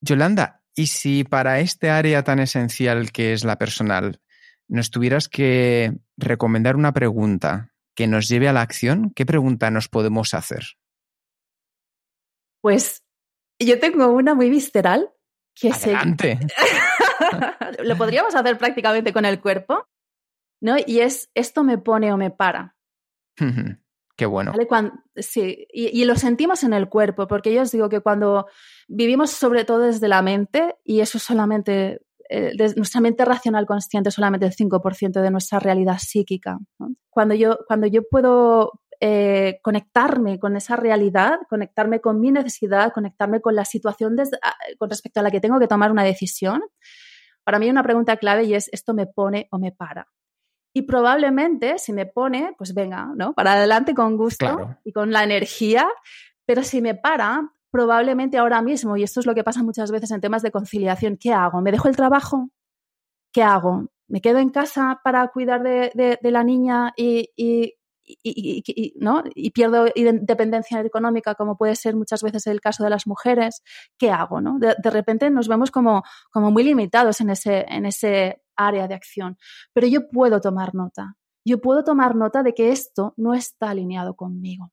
Yolanda, 0.00 0.62
¿y 0.74 0.88
si 0.88 1.24
para 1.24 1.60
este 1.60 1.90
área 1.90 2.22
tan 2.22 2.38
esencial 2.38 3.12
que 3.12 3.32
es 3.32 3.44
la 3.44 3.56
personal 3.56 4.20
nos 4.68 4.90
tuvieras 4.90 5.28
que 5.28 5.92
recomendar 6.16 6.76
una 6.76 6.92
pregunta 6.92 7.72
que 7.94 8.06
nos 8.06 8.28
lleve 8.28 8.48
a 8.48 8.52
la 8.52 8.62
acción, 8.62 9.12
¿qué 9.14 9.24
pregunta 9.24 9.70
nos 9.70 9.88
podemos 9.88 10.34
hacer? 10.34 10.64
Pues 12.60 13.04
yo 13.58 13.78
tengo 13.78 14.08
una 14.08 14.34
muy 14.34 14.50
visceral 14.50 15.10
que 15.54 15.70
Adelante. 15.70 16.38
Lo 17.82 17.96
podríamos 17.96 18.34
hacer 18.34 18.58
prácticamente 18.58 19.12
con 19.12 19.24
el 19.24 19.40
cuerpo, 19.40 19.88
¿no? 20.60 20.76
Y 20.86 21.00
es, 21.00 21.30
¿esto 21.34 21.64
me 21.64 21.78
pone 21.78 22.12
o 22.12 22.18
me 22.18 22.30
para? 22.30 22.76
Qué 24.16 24.24
bueno. 24.24 24.52
sí, 25.14 25.66
y, 25.70 26.04
lo 26.06 26.16
sentimos 26.16 26.64
en 26.64 26.72
el 26.72 26.88
cuerpo, 26.88 27.26
porque 27.26 27.52
yo 27.52 27.62
os 27.62 27.70
digo 27.70 27.90
que 27.90 28.00
cuando 28.00 28.46
vivimos 28.88 29.30
sobre 29.30 29.64
todo 29.64 29.80
desde 29.80 30.08
la 30.08 30.22
mente, 30.22 30.76
y 30.84 31.00
eso 31.00 31.18
solamente, 31.18 32.00
eh, 32.30 32.52
nuestra 32.76 33.02
mente 33.02 33.26
racional 33.26 33.66
consciente 33.66 34.10
solamente 34.10 34.46
el 34.46 34.54
5% 34.54 35.20
de 35.20 35.30
nuestra 35.30 35.58
realidad 35.58 35.98
psíquica. 35.98 36.58
Cuando, 37.10 37.34
yo, 37.34 37.58
cuando 37.68 37.86
yo 37.86 38.08
puedo 38.10 38.80
eh, 39.00 39.58
conectarme 39.62 40.38
con 40.38 40.56
esa 40.56 40.76
realidad, 40.76 41.40
conectarme 41.50 42.00
con 42.00 42.18
mi 42.18 42.32
necesidad, 42.32 42.92
conectarme 42.94 43.42
con 43.42 43.54
la 43.54 43.66
situación 43.66 44.16
con 44.78 44.88
respecto 44.88 45.20
a 45.20 45.22
la 45.22 45.30
que 45.30 45.40
tengo 45.40 45.60
que 45.60 45.68
tomar 45.68 45.92
una 45.92 46.04
decisión, 46.04 46.62
para 47.44 47.58
mí 47.58 47.68
una 47.68 47.82
pregunta 47.82 48.16
clave 48.16 48.44
y 48.44 48.54
es, 48.54 48.70
¿esto 48.72 48.94
me 48.94 49.06
pone 49.06 49.46
o 49.50 49.58
me 49.58 49.72
para? 49.72 50.08
Y 50.76 50.82
probablemente 50.82 51.78
si 51.78 51.94
me 51.94 52.04
pone, 52.04 52.54
pues 52.58 52.74
venga, 52.74 53.10
¿no? 53.16 53.32
Para 53.32 53.54
adelante 53.54 53.94
con 53.94 54.18
gusto 54.18 54.76
y 54.84 54.92
con 54.92 55.10
la 55.10 55.24
energía, 55.24 55.88
pero 56.44 56.62
si 56.62 56.82
me 56.82 56.94
para, 56.94 57.50
probablemente 57.70 58.36
ahora 58.36 58.60
mismo, 58.60 58.94
y 58.98 59.02
esto 59.02 59.20
es 59.20 59.26
lo 59.26 59.34
que 59.34 59.42
pasa 59.42 59.62
muchas 59.62 59.90
veces 59.90 60.10
en 60.10 60.20
temas 60.20 60.42
de 60.42 60.50
conciliación, 60.50 61.16
¿qué 61.16 61.32
hago? 61.32 61.62
¿Me 61.62 61.72
dejo 61.72 61.88
el 61.88 61.96
trabajo? 61.96 62.50
¿Qué 63.32 63.42
hago? 63.42 63.86
¿Me 64.06 64.20
quedo 64.20 64.36
en 64.36 64.50
casa 64.50 65.00
para 65.02 65.26
cuidar 65.28 65.62
de, 65.62 66.18
la 66.20 66.44
niña 66.44 66.92
y, 66.94 67.72
¿no? 68.96 69.24
y 69.34 69.52
pierdo 69.52 69.86
independencia 69.94 70.82
económica, 70.82 71.36
como 71.36 71.56
puede 71.56 71.74
ser 71.74 71.96
muchas 71.96 72.22
veces 72.22 72.46
el 72.48 72.60
caso 72.60 72.84
de 72.84 72.90
las 72.90 73.06
mujeres? 73.06 73.62
¿Qué 73.96 74.10
hago? 74.10 74.42
¿no? 74.42 74.58
De, 74.58 74.90
repente 74.90 75.30
nos 75.30 75.48
vemos 75.48 75.70
como, 75.70 76.02
como 76.30 76.50
muy 76.50 76.64
limitados 76.64 77.22
en 77.22 77.30
ese, 77.30 77.64
en 77.66 77.86
ese 77.86 78.42
área 78.56 78.88
de 78.88 78.94
acción. 78.94 79.36
Pero 79.72 79.86
yo 79.86 80.08
puedo 80.08 80.40
tomar 80.40 80.74
nota. 80.74 81.16
Yo 81.44 81.60
puedo 81.60 81.84
tomar 81.84 82.16
nota 82.16 82.42
de 82.42 82.54
que 82.54 82.72
esto 82.72 83.14
no 83.16 83.34
está 83.34 83.70
alineado 83.70 84.16
conmigo. 84.16 84.72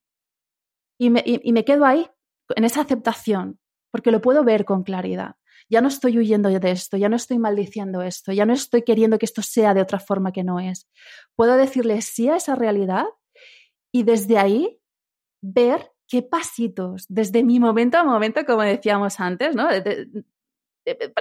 Y 0.98 1.10
me, 1.10 1.22
y 1.24 1.52
me 1.52 1.64
quedo 1.64 1.84
ahí, 1.84 2.08
en 2.56 2.64
esa 2.64 2.82
aceptación, 2.82 3.58
porque 3.90 4.10
lo 4.10 4.20
puedo 4.20 4.44
ver 4.44 4.64
con 4.64 4.82
claridad. 4.82 5.36
Ya 5.70 5.80
no 5.80 5.88
estoy 5.88 6.18
huyendo 6.18 6.50
de 6.50 6.70
esto, 6.70 6.96
ya 6.96 7.08
no 7.08 7.16
estoy 7.16 7.38
maldiciendo 7.38 8.02
esto, 8.02 8.32
ya 8.32 8.44
no 8.44 8.52
estoy 8.52 8.82
queriendo 8.82 9.18
que 9.18 9.26
esto 9.26 9.42
sea 9.42 9.72
de 9.72 9.80
otra 9.80 9.98
forma 9.98 10.32
que 10.32 10.44
no 10.44 10.60
es. 10.60 10.88
Puedo 11.36 11.56
decirle 11.56 12.02
sí 12.02 12.28
a 12.28 12.36
esa 12.36 12.54
realidad 12.54 13.06
y 13.92 14.02
desde 14.02 14.38
ahí 14.38 14.80
ver 15.40 15.92
qué 16.06 16.22
pasitos, 16.22 17.06
desde 17.08 17.42
mi 17.44 17.60
momento 17.60 17.96
a 17.96 18.04
momento, 18.04 18.44
como 18.44 18.62
decíamos 18.62 19.20
antes, 19.20 19.54
¿no? 19.54 19.68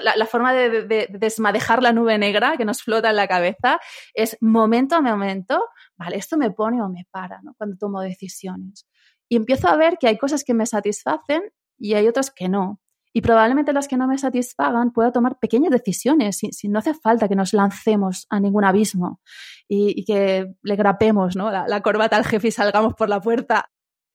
La, 0.02 0.26
forma 0.26 0.54
de, 0.54 1.08
desmadejar 1.10 1.82
la 1.82 1.94
nube 1.94 2.18
negra 2.18 2.56
que 2.58 2.66
nos 2.66 2.82
flota 2.82 3.10
en 3.10 3.16
la 3.16 3.28
cabeza 3.28 3.80
es 4.14 4.38
momento 4.42 4.96
a 4.96 5.02
momento, 5.02 5.64
vale, 5.98 6.18
esto 6.18 6.38
me 6.38 6.52
pone 6.52 6.82
o 6.82 6.90
me 6.90 7.06
para, 7.12 7.42
¿no? 7.42 7.54
Cuando 7.58 7.78
tomo 7.78 8.02
decisiones. 8.02 8.88
Y 9.30 9.36
empiezo 9.36 9.68
a 9.68 9.76
ver 9.76 9.98
que 10.00 10.08
hay 10.08 10.18
cosas 10.18 10.44
que 10.44 10.54
me 10.54 10.66
satisfacen 10.66 11.44
y 11.78 11.94
hay 11.94 12.08
otras 12.08 12.32
que 12.32 12.50
no. 12.50 12.80
Y 13.16 13.22
probablemente 13.22 13.74
las 13.74 13.88
que 13.88 13.96
no 13.96 14.08
me 14.08 14.18
satisfagan 14.18 14.92
pueda 14.92 15.12
tomar 15.12 15.38
pequeñas 15.38 15.72
decisiones, 15.72 16.38
si, 16.38 16.68
no 16.68 16.80
hace 16.80 16.96
falta 16.96 17.28
que 17.28 17.36
nos 17.36 17.54
lancemos 17.54 18.26
a 18.32 18.40
ningún 18.40 18.64
abismo 18.64 19.22
y, 19.68 20.04
que 20.04 20.48
le 20.64 20.76
grapemos 20.76 21.36
¿no? 21.36 21.52
la, 21.52 21.82
corbata 21.82 22.18
al 22.18 22.26
jefe 22.26 22.48
y 22.48 22.52
salgamos 22.52 22.96
por 22.96 23.10
la 23.10 23.22
puerta, 23.22 23.70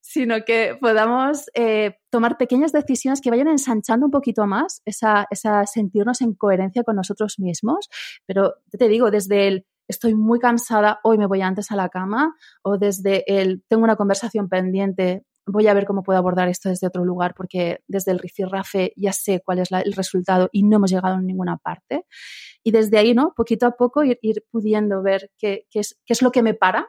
sino 0.09 0.43
que 0.47 0.75
podamos 0.81 1.51
eh, 1.53 1.99
tomar 2.09 2.39
pequeñas 2.39 2.73
decisiones 2.73 3.21
que 3.21 3.29
vayan 3.29 3.49
ensanchando 3.49 4.07
un 4.07 4.11
poquito 4.11 4.47
más 4.47 4.81
esa, 4.87 5.27
esa 5.29 5.67
sentirnos 5.67 6.23
en 6.23 6.33
coherencia 6.33 6.83
con 6.83 6.97
nosotros 6.97 7.39
mismos. 7.39 7.91
Pero 8.25 8.55
te 8.71 8.89
digo, 8.89 9.11
desde 9.11 9.49
el 9.49 9.67
estoy 9.87 10.15
muy 10.15 10.39
cansada, 10.39 10.99
hoy 11.03 11.19
me 11.19 11.27
voy 11.27 11.43
antes 11.43 11.71
a 11.73 11.77
la 11.77 11.91
cama, 11.91 12.35
o 12.63 12.79
desde 12.79 13.23
el 13.27 13.63
tengo 13.69 13.85
una 13.85 13.97
conversación 13.97 14.49
pendiente, 14.49 15.25
voy 15.47 15.67
a 15.67 15.75
ver 15.75 15.85
cómo 15.85 16.03
puedo 16.03 16.19
abordar 16.19 16.49
esto 16.49 16.71
desde 16.71 16.87
otro 16.87 17.05
lugar, 17.05 17.35
porque 17.35 17.81
desde 17.87 18.13
el 18.13 18.19
rifirrafe 18.19 18.95
ya 18.97 19.13
sé 19.13 19.43
cuál 19.45 19.59
es 19.59 19.69
el 19.71 19.93
resultado 19.93 20.49
y 20.53 20.63
no 20.63 20.77
hemos 20.77 20.91
llegado 20.91 21.17
a 21.17 21.21
ninguna 21.21 21.59
parte. 21.59 22.07
Y 22.63 22.71
desde 22.71 22.97
ahí, 22.97 23.13
¿no? 23.13 23.35
Poquito 23.37 23.67
a 23.67 23.73
poco 23.73 24.03
ir, 24.05 24.19
pudiendo 24.51 25.03
ver 25.03 25.31
qué, 25.37 25.67
qué 25.71 25.81
es 25.81 26.23
lo 26.23 26.33
que 26.33 26.43
me 26.43 26.55
para 26.55 26.89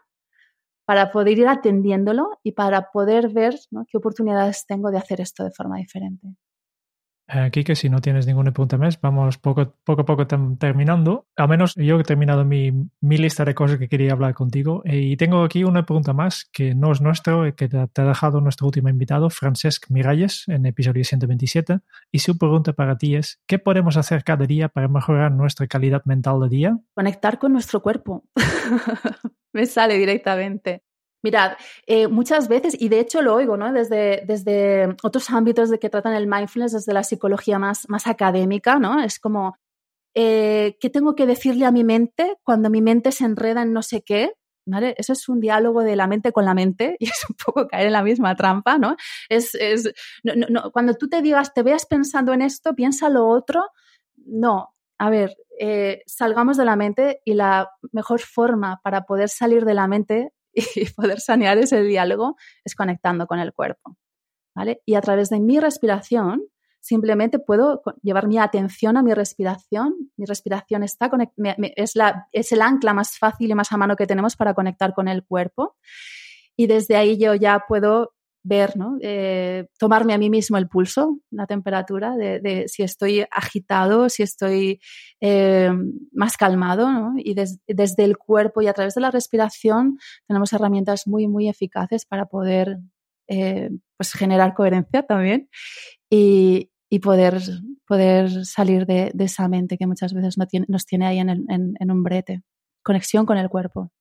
para 0.90 1.12
poder 1.12 1.38
ir 1.38 1.48
atendiéndolo 1.48 2.40
y 2.42 2.54
para 2.54 2.90
poder 2.90 3.30
ver 3.30 3.54
qué 3.88 3.98
oportunidades 4.00 4.66
tengo 4.66 4.90
de 4.90 4.98
hacer 4.98 5.22
esto 5.22 5.44
de 5.44 5.52
forma 5.52 5.78
diferente. 5.78 6.30
Aquí 7.28 7.64
que 7.64 7.76
si 7.76 7.90
no 7.90 8.02
tienes 8.02 8.26
ninguna 8.26 8.52
pregunta 8.52 8.76
más, 8.80 9.00
vamos 9.00 9.38
poco, 9.38 9.76
poco 9.84 10.02
a 10.02 10.06
poco 10.06 10.26
terminando. 10.26 11.28
Al 11.38 11.48
menos 11.48 11.76
yo 11.76 12.00
he 12.00 12.04
terminado 12.04 12.44
mi, 12.44 12.72
mi, 13.02 13.18
lista 13.18 13.46
de 13.46 13.54
cosas 13.54 13.78
que 13.78 13.88
quería 13.88 14.14
hablar 14.14 14.34
contigo. 14.34 14.82
Eh, 14.84 14.98
y 14.98 15.16
tengo 15.16 15.44
aquí 15.44 15.64
una 15.64 15.86
pregunta 15.86 16.12
más 16.12 16.50
que 16.52 16.74
no 16.74 16.92
es 16.92 17.02
nuestro, 17.02 17.46
eh, 17.46 17.54
que 17.54 17.70
te, 17.70 17.78
ha 17.78 18.04
dejado 18.04 18.42
nuestro 18.42 18.66
último 18.66 18.90
invitado, 18.90 19.30
Francesc 19.30 19.92
Miralles, 19.92 20.46
en 20.48 20.66
episodio 20.66 21.04
127. 21.04 21.82
Y 22.12 22.18
su 22.18 22.36
pregunta 22.36 22.74
para 22.74 22.98
ti 22.98 23.16
es, 23.16 23.40
¿qué 23.46 23.60
podemos 23.60 23.96
hacer 23.96 24.24
cada 24.24 24.48
día 24.48 24.70
para 24.70 24.88
mejorar 24.88 25.32
nuestra 25.34 25.68
calidad 25.68 26.02
mental 26.06 26.40
de 26.40 26.50
día? 26.50 26.78
Conectar 26.96 27.38
con 27.38 27.54
nuestro 27.54 27.84
cuerpo. 27.84 28.24
Me 29.54 29.66
sale 29.66 29.98
directamente. 29.98 30.84
Mirad, 31.22 31.58
eh, 31.86 32.08
muchas 32.08 32.48
veces, 32.48 32.76
y 32.80 32.88
de 32.88 33.02
hecho 33.02 33.22
lo 33.22 33.36
oigo 33.36 33.58
¿no? 33.58 33.74
desde, 33.74 34.24
desde 34.26 34.96
otros 35.04 35.30
ámbitos 35.30 35.70
de 35.70 35.78
que 35.78 35.90
tratan 35.90 36.14
el 36.14 36.28
mindfulness, 36.28 36.72
desde 36.72 36.94
la 36.94 37.04
psicología 37.04 37.60
más, 37.60 37.90
más 37.90 38.08
académica, 38.08 38.80
¿no? 38.80 39.02
Es 39.04 39.20
como, 39.20 39.58
eh, 40.16 40.78
¿qué 40.80 40.90
tengo 40.90 41.16
que 41.16 41.26
decirle 41.26 41.66
a 41.66 41.72
mi 41.72 41.84
mente 41.84 42.38
cuando 42.44 42.70
mi 42.70 42.82
mente 42.82 43.12
se 43.12 43.26
enreda 43.26 43.64
en 43.64 43.74
no 43.74 43.82
sé 43.82 44.02
qué? 44.02 44.34
¿Vale? 44.66 44.96
Eso 44.98 45.14
es 45.14 45.28
un 45.28 45.40
diálogo 45.42 45.84
de 45.84 45.96
la 45.96 46.08
mente 46.08 46.32
con 46.32 46.46
la 46.46 46.54
mente 46.54 46.96
y 47.00 47.06
es 47.06 47.26
un 47.30 47.36
poco 47.44 47.68
caer 47.68 47.88
en 47.88 47.94
la 47.94 48.04
misma 48.04 48.36
trampa, 48.36 48.78
¿no? 48.78 48.96
Es, 49.28 49.56
es 49.56 49.92
no, 50.24 50.34
no, 50.36 50.72
cuando 50.72 50.94
tú 50.94 51.10
te 51.10 51.22
digas, 51.22 51.54
te 51.54 51.64
veas 51.64 51.86
pensando 51.86 52.34
en 52.34 52.42
esto, 52.42 52.76
piensa 52.76 53.10
lo 53.10 53.28
otro, 53.28 53.66
no. 54.16 54.74
A 55.00 55.10
ver, 55.10 55.38
eh, 55.60 56.04
salgamos 56.06 56.58
de 56.58 56.66
la 56.66 56.76
mente 56.76 57.22
y 57.26 57.34
la 57.34 57.70
mejor 57.94 58.20
forma 58.20 58.82
para 58.84 59.06
poder 59.06 59.30
salir 59.30 59.66
de 59.66 59.74
la 59.74 59.88
mente 59.88 60.34
y 60.54 60.86
poder 60.92 61.20
sanear 61.22 61.58
ese 61.58 61.82
diálogo 61.82 62.36
es 62.64 62.76
conectando 62.76 63.26
con 63.26 63.40
el 63.40 63.54
cuerpo. 63.54 63.98
¿vale? 64.54 64.82
Y 64.86 64.96
a 64.96 65.02
través 65.02 65.30
de 65.30 65.40
mi 65.40 65.60
respiración, 65.60 66.44
simplemente 66.82 67.40
puedo 67.40 67.82
llevar 68.02 68.28
mi 68.28 68.38
atención 68.38 68.98
a 68.98 69.04
mi 69.04 69.14
respiración. 69.14 69.96
Mi 70.18 70.26
respiración 70.26 70.84
está 70.84 71.10
es, 71.76 71.96
la, 71.96 72.28
es 72.34 72.52
el 72.52 72.62
ancla 72.62 72.94
más 72.94 73.18
fácil 73.18 73.50
y 73.50 73.56
más 73.56 73.72
a 73.72 73.78
mano 73.78 73.96
que 73.96 74.08
tenemos 74.08 74.36
para 74.36 74.54
conectar 74.54 74.94
con 74.94 75.08
el 75.08 75.24
cuerpo. 75.24 75.78
Y 76.58 76.68
desde 76.68 76.98
ahí 76.98 77.18
yo 77.18 77.36
ya 77.36 77.64
puedo 77.68 78.14
ver. 78.44 78.74
Eh, 79.02 79.68
tomarme 79.78 80.14
a 80.14 80.18
mí 80.18 80.30
mismo 80.30 80.58
el 80.58 80.68
pulso, 80.68 81.20
la 81.32 81.46
temperatura, 81.48 82.16
de, 82.16 82.66
si 82.68 82.84
estoy 82.84 83.26
agitado, 83.32 84.10
si 84.10 84.24
estoy 84.24 84.80
eh, 85.22 85.72
más 86.12 86.38
calmado, 86.38 86.92
¿no? 86.92 87.14
Y 87.18 87.36
desde 87.36 88.04
el 88.04 88.18
cuerpo 88.18 88.62
y 88.62 88.68
a 88.68 88.74
través 88.74 88.96
de 88.96 89.02
la 89.02 89.12
respiración 89.12 89.98
tenemos 90.28 90.54
herramientas 90.54 91.08
muy, 91.08 91.28
muy 91.28 91.50
eficaces 91.50 92.06
para 92.06 92.26
poder 92.26 92.78
eh, 93.28 93.70
pues 93.98 94.14
generar 94.14 94.54
coherencia 94.54 95.04
también 95.04 95.50
y, 96.10 96.70
poder, 97.02 97.40
salir 98.46 98.86
de, 98.86 99.12
esa 99.20 99.48
mente 99.48 99.78
que 99.78 99.88
muchas 99.88 100.14
veces 100.14 100.38
nos 100.68 100.86
tiene 100.86 101.06
ahí 101.08 101.20
en, 101.20 101.46
en 101.48 101.92
un 101.92 102.04
brete. 102.04 102.42
Conexión 102.82 103.26
con 103.26 103.38
el 103.38 103.50
cuerpo. 103.50 103.92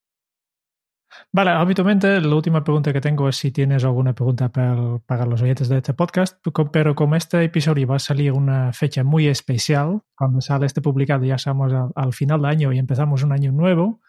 Vale, 1.33 1.51
habitualmente 1.51 2.21
la 2.21 2.35
última 2.35 2.65
pregunta 2.65 2.93
que 2.93 3.01
tengo 3.01 3.29
es 3.29 3.37
si 3.37 3.51
tienes 3.51 3.85
alguna 3.85 4.15
pregunta 4.15 4.51
para, 4.51 5.27
los 5.27 5.43
oyentes 5.43 5.69
de 5.69 5.79
este 5.79 5.95
podcast, 5.95 6.39
pero 6.73 6.95
como 6.95 7.17
este 7.17 7.45
episodio 7.45 7.87
va 7.87 7.97
a 7.97 8.01
salir 8.01 8.33
una 8.33 8.73
fecha 8.73 9.05
muy 9.05 9.27
especial, 9.27 10.03
cuando 10.17 10.41
sale 10.41 10.67
este 10.67 10.81
publicado 10.81 11.25
ya 11.25 11.37
estamos 11.37 11.73
al, 11.95 12.13
final 12.13 12.41
del 12.41 12.51
año 12.51 12.73
y 12.73 12.79
empezamos 12.79 13.23
un 13.23 13.33
año 13.33 13.53
nuevo, 13.53 14.01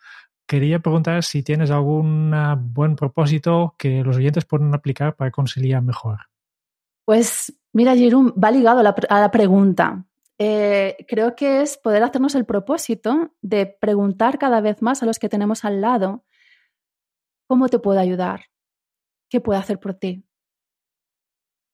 quería 0.47 0.79
preguntar 0.79 1.23
si 1.23 1.43
tienes 1.43 1.71
algún 1.71 2.33
buen 2.73 2.95
propósito 2.95 3.75
que 3.77 4.03
los 4.03 4.17
oyentes 4.17 4.45
pueden 4.45 4.73
aplicar 4.73 5.15
para 5.15 5.31
conciliar 5.31 5.81
mejor. 5.81 6.19
Pues 7.05 7.53
mira, 7.73 7.95
Jerome, 7.95 8.31
va 8.31 8.51
ligado 8.51 8.79
a 8.79 9.19
la, 9.19 9.31
pregunta. 9.31 10.05
Eh, 10.37 10.95
creo 11.07 11.35
que 11.35 11.61
es 11.61 11.77
poder 11.77 12.03
hacernos 12.03 12.33
el 12.35 12.45
propósito 12.45 13.31
de 13.41 13.65
preguntar 13.65 14.39
cada 14.39 14.61
vez 14.61 14.81
más 14.81 15.03
a 15.03 15.05
los 15.05 15.19
que 15.19 15.27
tenemos 15.27 15.65
al 15.65 15.81
lado 15.81 16.23
¿Cómo 17.49 17.67
te 17.67 17.79
puedo 17.79 17.99
ayudar? 17.99 18.45
¿Qué 19.27 19.41
puedo 19.41 19.59
hacer 19.59 19.79
por 19.79 19.95
ti? 19.95 20.23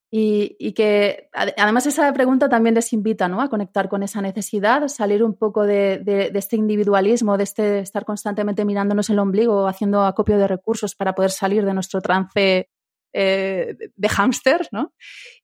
Y, 0.10 0.72
que 0.72 1.28
además 1.34 1.86
esa 1.88 2.14
pregunta 2.14 2.48
también 2.48 2.76
les 2.76 2.94
invita 2.94 3.28
¿no? 3.28 3.42
a 3.42 3.50
conectar 3.50 3.90
con 3.90 4.02
esa 4.02 4.22
necesidad, 4.22 4.88
salir 4.88 5.22
un 5.22 5.36
poco 5.36 5.66
de, 5.66 6.32
este 6.34 6.56
individualismo, 6.56 7.36
de 7.36 7.44
este 7.44 7.80
estar 7.80 8.06
constantemente 8.06 8.64
mirándonos 8.64 9.10
el 9.10 9.20
ombligo, 9.20 9.68
haciendo 9.68 10.06
acopio 10.06 10.38
de 10.38 10.48
recursos 10.48 10.96
para 10.96 11.14
poder 11.14 11.32
salir 11.32 11.66
de 11.66 11.74
nuestro 11.74 12.00
trance 12.00 12.70
eh, 13.12 13.76
de 13.94 14.10
hámster, 14.10 14.70
¿no? 14.72 14.94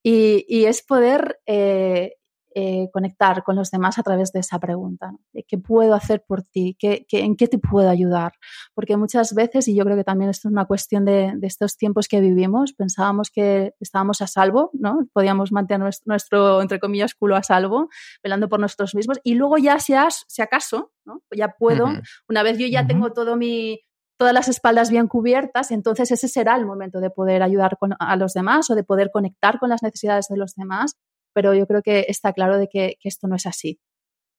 Y, 0.01 0.63
es 0.63 0.81
poder 0.81 1.41
eh, 1.45 2.15
eh, 2.53 2.89
conectar 2.91 3.43
con 3.43 3.55
los 3.55 3.71
demás 3.71 3.97
a 3.97 4.03
través 4.03 4.31
de 4.33 4.41
esa 4.41 4.59
pregunta. 4.59 5.13
¿Qué 5.47 5.57
puedo 5.57 5.93
hacer 5.93 6.23
por 6.27 6.43
ti? 6.43 6.75
¿Qué, 6.77 7.05
¿En 7.11 7.37
qué 7.37 7.47
te 7.47 7.57
puedo 7.57 7.89
ayudar? 7.89 8.33
Porque 8.73 8.97
muchas 8.97 9.33
veces, 9.33 9.67
y 9.69 9.75
yo 9.75 9.85
creo 9.85 9.95
que 9.95 10.03
también 10.03 10.29
esto 10.29 10.49
es 10.49 10.51
una 10.51 10.65
cuestión 10.65 11.05
de, 11.05 11.37
estos 11.43 11.77
tiempos 11.77 12.07
que 12.07 12.19
vivimos, 12.19 12.73
pensábamos 12.73 13.29
que 13.29 13.73
estábamos 13.79 14.21
a 14.21 14.27
salvo, 14.27 14.69
¿no? 14.73 15.07
Podíamos 15.13 15.51
mantener 15.51 15.93
nuestro, 16.05 16.61
entre 16.61 16.79
comillas, 16.79 17.15
culo 17.15 17.37
a 17.37 17.43
salvo, 17.43 17.89
velando 18.21 18.49
por 18.49 18.59
nosotros 18.59 18.95
mismos, 18.95 19.19
y 19.23 19.35
luego 19.35 19.57
ya, 19.57 19.79
si, 19.79 19.93
si 20.27 20.41
acaso, 20.41 20.91
¿no? 21.05 21.21
ya 21.31 21.55
puedo, 21.57 21.87
una 22.27 22.43
vez 22.43 22.57
yo 22.57 22.67
ya 22.67 22.85
tengo 22.85 23.13
todo 23.13 23.37
mi, 23.37 23.79
todas 24.17 24.33
las 24.33 24.49
espaldas 24.49 24.91
bien 24.91 25.07
cubiertas, 25.07 25.71
entonces 25.71 26.11
ese 26.11 26.27
será 26.27 26.55
el 26.55 26.65
momento 26.65 26.99
de 26.99 27.09
poder 27.09 27.41
ayudar 27.43 27.77
a 27.97 28.15
los 28.17 28.33
demás 28.33 28.69
o 28.69 28.75
de 28.75 28.83
poder 28.83 29.09
conectar 29.11 29.57
con 29.57 29.69
las 29.69 29.83
necesidades 29.83 30.27
de 30.27 30.37
los 30.37 30.53
demás 30.55 30.97
pero 31.33 31.53
yo 31.53 31.67
creo 31.67 31.81
que 31.81 32.05
está 32.07 32.33
claro 32.33 32.57
de 32.57 32.67
que, 32.67 32.97
esto 33.03 33.27
no 33.27 33.35
es 33.35 33.45
así. 33.45 33.79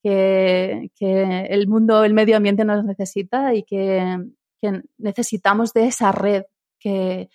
que, 0.03 0.91
el 1.01 1.69
mundo, 1.69 2.05
el 2.05 2.15
medio 2.15 2.37
ambiente 2.37 2.65
nos 2.65 2.85
necesita 2.85 3.55
y 3.55 3.65
que, 3.65 4.19
necesitamos 4.99 5.73
de 5.73 5.87
esa 5.87 6.13
red 6.13 6.45
que, 6.79 7.29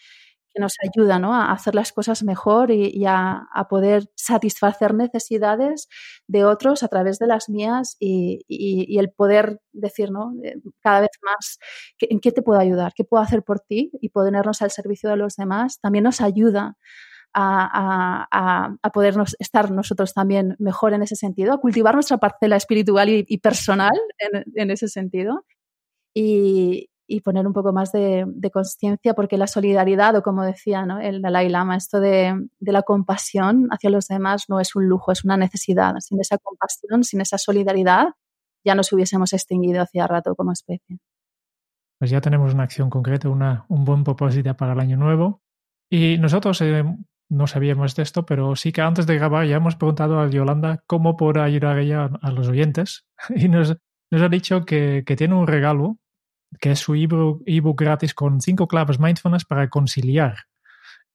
nos 0.59 0.73
ayuda 0.83 1.17
a 1.17 1.51
hacer 1.51 1.75
las 1.75 1.91
cosas 1.91 2.23
mejor 2.23 2.71
y, 2.71 3.05
a, 3.05 3.47
poder 3.69 4.09
satisfacer 4.15 4.93
necesidades 4.93 5.87
de 6.27 6.45
otros 6.45 6.83
a 6.83 6.87
través 6.87 7.19
de 7.19 7.27
las 7.27 7.49
mías 7.49 7.95
y, 7.99 8.97
el 8.97 9.11
poder 9.11 9.61
decir 9.71 10.11
¿no? 10.11 10.33
Cada 10.81 11.01
vez 11.01 11.11
más 11.21 11.59
en 11.99 12.19
qué 12.19 12.31
te 12.31 12.41
puedo 12.41 12.59
ayudar, 12.59 12.93
qué 12.95 13.03
puedo 13.03 13.23
hacer 13.23 13.43
por 13.43 13.59
ti 13.59 13.91
y 14.01 14.09
ponernos 14.09 14.61
al 14.61 14.71
servicio 14.71 15.09
de 15.09 15.17
los 15.17 15.35
demás 15.35 15.79
también 15.79 16.03
nos 16.03 16.21
ayuda 16.21 16.77
a, 17.33 18.77
a, 18.81 18.89
podernos 18.89 19.35
estar 19.39 19.71
nosotros 19.71 20.13
también 20.13 20.55
mejor 20.59 20.93
en 20.93 21.03
ese 21.03 21.15
sentido, 21.15 21.53
a 21.53 21.59
cultivar 21.59 21.93
nuestra 21.93 22.17
parcela 22.17 22.55
espiritual 22.55 23.09
y, 23.09 23.37
personal 23.37 23.93
en, 24.55 24.71
ese 24.71 24.87
sentido 24.87 25.45
y, 26.13 26.89
poner 27.23 27.45
un 27.47 27.53
poco 27.53 27.73
más 27.73 27.91
de, 27.91 28.25
conciencia, 28.51 29.13
porque 29.13 29.37
la 29.37 29.47
solidaridad, 29.47 30.15
o 30.15 30.23
como 30.23 30.43
decía 30.43 30.85
¿no? 30.85 30.99
el 30.99 31.21
Dalai 31.21 31.49
Lama, 31.49 31.77
esto 31.77 31.99
de, 31.99 32.33
de, 32.59 32.71
la 32.71 32.81
compasión 32.81 33.67
hacia 33.71 33.89
los 33.89 34.07
demás 34.07 34.45
no 34.49 34.59
es 34.59 34.75
un 34.75 34.87
lujo, 34.87 35.11
es 35.11 35.23
una 35.23 35.37
necesidad. 35.37 35.93
Sin 35.99 36.19
esa 36.19 36.37
compasión, 36.37 37.03
sin 37.03 37.21
esa 37.21 37.37
solidaridad, 37.37 38.07
ya 38.65 38.75
nos 38.75 38.91
hubiésemos 38.91 39.33
extinguido 39.33 39.81
hacía 39.81 40.07
rato 40.07 40.35
como 40.35 40.51
especie. 40.51 40.99
Pues 41.99 42.11
ya 42.11 42.21
tenemos 42.21 42.53
una 42.53 42.63
acción 42.63 42.89
concreta, 42.89 43.29
una, 43.29 43.65
un 43.69 43.83
buen 43.83 44.03
propósito 44.03 44.55
para 44.55 44.73
el 44.73 44.79
año 44.79 44.97
nuevo. 44.97 45.41
Y 45.89 46.17
nosotros 46.17 46.61
eh, 46.61 46.83
no 47.29 47.47
sabíamos 47.47 47.95
de 47.95 48.03
esto, 48.03 48.25
pero 48.25 48.55
sí 48.55 48.71
que 48.71 48.81
antes 48.81 49.05
de 49.05 49.15
grabar 49.15 49.45
ya 49.45 49.57
hemos 49.57 49.75
preguntado 49.75 50.19
a 50.19 50.29
Yolanda 50.29 50.83
cómo 50.87 51.17
podrá 51.17 51.43
ayudar 51.43 51.79
ella 51.79 52.09
a 52.21 52.31
los 52.31 52.47
oyentes 52.47 53.05
y 53.35 53.47
nos, 53.49 53.77
nos 54.09 54.21
ha 54.21 54.29
dicho 54.29 54.65
que, 54.65 55.03
tiene 55.17 55.35
un 55.35 55.47
regalo, 55.47 55.97
que 56.59 56.71
es 56.71 56.79
su 56.79 56.95
ebook 56.95 57.79
gratis 57.79 58.13
con 58.13 58.41
cinco 58.41 58.67
claves 58.67 58.99
mindfulness 58.99 59.45
para 59.45 59.69
conciliar. 59.69 60.45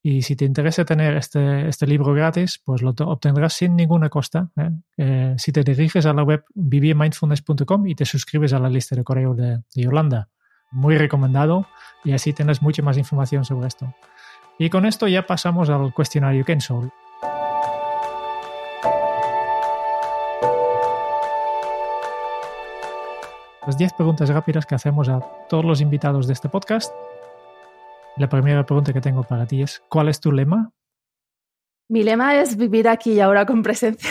Y 0.05 0.23
si 0.23 0.35
te 0.35 0.45
interesa 0.45 0.85
tener 0.85 1.17
este, 1.17 1.69
este 1.69 1.87
libro 1.87 2.13
gratis, 2.13 2.61
pues 2.65 2.83
lo 2.83 2.91
obtendrás 2.91 3.53
sin 3.53 3.77
ninguna 3.77 4.09
costa. 4.09 4.51
¿eh? 4.57 4.71
Eh, 4.97 5.35
si 5.39 5.53
te 5.53 5.63
diriges 5.63 6.07
a 6.07 6.13
la 6.13 6.25
web 6.25 6.45
vivirmindfulness.com 6.55 7.87
y 7.87 7.95
te 7.95 8.05
suscribes 8.05 8.53
a 8.53 8.59
la 8.59 8.69
lista 8.69 8.97
de 8.97 9.05
correo 9.05 9.35
de, 9.35 9.59
de 9.75 9.83
Yolanda. 9.83 10.29
Muy 10.73 10.99
recomendado 10.99 11.69
y 12.05 12.13
así 12.13 12.33
tendrás 12.33 12.63
mucha 12.63 12.83
más 12.83 12.99
información 12.99 13.45
sobre 13.45 13.69
esto. 13.69 13.95
Y 14.59 14.71
con 14.71 14.87
esto 14.87 15.09
ya 15.09 15.27
pasamos 15.27 15.71
al 15.71 15.93
cuestionario 15.95 16.45
Kensoul. 16.45 16.91
Las 23.67 23.79
10 23.79 23.93
preguntas 23.93 24.29
rápidas 24.29 24.67
que 24.67 24.75
hacemos 24.75 25.09
a 25.09 25.21
todos 25.49 25.65
los 25.65 25.81
invitados 25.81 26.27
de 26.27 26.33
este 26.33 26.49
podcast. 26.49 26.93
La 28.17 28.29
primera 28.29 28.67
pregunta 28.67 28.93
que 28.93 29.01
tengo 29.01 29.23
para 29.23 29.47
ti 29.47 29.63
es, 29.63 29.81
¿cuál 29.89 30.09
es 30.09 30.21
tu 30.21 30.33
lema? 30.33 30.73
Mi 31.89 32.03
lema 32.03 32.41
es 32.41 32.57
vivir 32.57 32.89
aquí 32.89 33.13
y 33.13 33.21
ahora 33.21 33.47
con 33.47 33.63
presencia. 33.63 34.11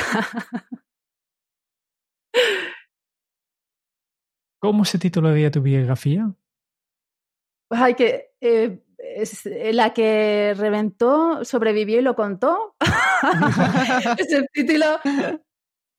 ¿Cómo 4.59 4.85
se 4.85 4.99
titularía 4.99 5.51
tu 5.51 5.61
biografía? 5.61 6.33
Hay 7.71 7.95
que 7.95 8.35
eh, 8.39 8.83
es 9.15 9.45
eh, 9.45 9.73
la 9.73 9.93
que 9.93 10.53
reventó, 10.57 11.43
sobrevivió 11.45 11.99
y 11.99 12.01
lo 12.01 12.15
contó. 12.15 12.75
es 14.17 14.31
el 14.31 14.47
título. 14.53 14.85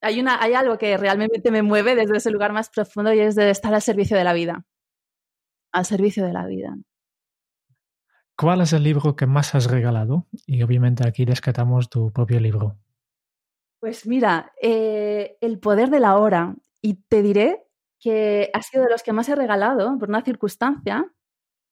Hay, 0.01 0.21
una, 0.21 0.43
hay 0.43 0.55
algo 0.55 0.79
que 0.79 0.97
realmente 0.97 1.51
me 1.51 1.63
mueve 1.63 1.95
desde 1.95 2.17
ese 2.17 2.31
lugar 2.31 2.53
más 2.53 2.71
profundo 2.71 3.13
y 3.13 3.21
es 3.21 3.35
de 3.35 3.51
estar 3.51 3.73
al 3.75 3.83
servicio 3.83 4.17
de 4.17 4.25
la 4.25 4.33
vida. 4.33 4.65
Al 5.73 5.85
servicio 5.85 6.25
de 6.27 6.33
la 6.33 6.47
vida. 6.47 6.77
¿Cuál 8.37 8.63
es 8.63 8.73
el 8.73 8.83
libro 8.83 9.15
que 9.15 9.27
más 9.27 9.55
has 9.55 9.71
regalado? 9.71 10.27
Y 10.47 10.63
obviamente 10.63 11.07
aquí 11.07 11.25
descatamos 11.25 11.89
tu 11.89 12.13
propio 12.13 12.41
libro. 12.41 12.79
Pues 13.79 14.07
mira, 14.07 14.53
eh, 14.61 15.37
El 15.41 15.59
poder 15.59 15.91
de 15.91 16.01
la 16.01 16.17
hora. 16.17 16.55
Y 16.81 16.95
te 16.95 17.23
diré 17.23 17.65
que 18.01 18.51
ha 18.53 18.63
sido 18.63 18.85
de 18.85 18.91
los 18.91 19.03
que 19.05 19.13
más 19.13 19.29
he 19.29 19.37
regalado 19.37 19.97
por 19.99 20.09
una 20.09 20.23
circunstancia 20.23 21.13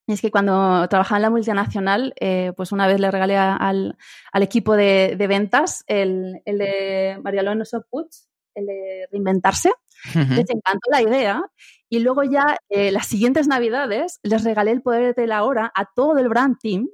es 0.07 0.21
que 0.21 0.31
cuando 0.31 0.87
trabajaba 0.89 1.19
en 1.19 1.23
la 1.23 1.31
multinacional, 1.31 2.15
eh, 2.21 2.53
pues 2.57 2.73
una 2.73 2.87
vez 2.87 3.01
le 3.01 3.11
regalé 3.11 3.37
al, 3.37 3.97
equipo 4.35 4.77
de, 4.77 5.15
ventas 5.29 5.85
el, 5.87 6.41
de 6.45 7.19
María 7.23 7.41
Alonso 7.41 7.85
Puig, 7.89 8.09
el 8.55 8.67
de 8.67 9.07
reinventarse. 9.11 9.73
Les 10.15 10.49
encantó 10.51 10.91
la 10.91 11.03
idea. 11.03 11.43
Y 11.89 11.99
luego 12.01 12.23
ya 12.23 12.57
eh, 12.69 12.91
las 12.91 13.07
siguientes 13.07 13.49
navidades 13.49 14.21
les 14.23 14.45
regalé 14.45 14.71
el 14.71 14.83
poder 14.83 15.15
de 15.15 15.27
la 15.27 15.45
hora 15.45 15.73
a 15.75 15.87
todo 15.95 16.19
el 16.19 16.29
brand 16.29 16.57
team, 16.61 16.89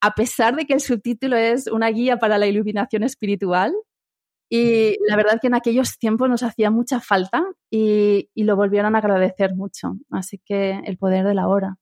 a 0.00 0.14
pesar 0.14 0.54
de 0.54 0.64
que 0.64 0.74
el 0.74 0.80
subtítulo 0.80 1.36
es 1.36 1.66
una 1.66 1.88
guía 1.88 2.18
para 2.18 2.38
la 2.38 2.46
iluminación 2.46 3.02
espiritual. 3.02 3.74
Y 4.50 4.96
la 5.06 5.16
verdad 5.16 5.38
que 5.40 5.48
en 5.48 5.54
aquellos 5.54 5.98
tiempos 5.98 6.30
nos 6.30 6.42
hacía 6.42 6.70
mucha 6.70 7.00
falta 7.00 7.44
y, 7.70 8.30
y 8.34 8.44
lo 8.44 8.56
volvieron 8.56 8.94
a 8.94 8.98
agradecer 8.98 9.54
mucho. 9.54 9.94
Así 10.10 10.40
que 10.44 10.80
el 10.84 10.96
poder 10.96 11.26
de 11.26 11.34
la 11.34 11.48
hora. 11.48 11.76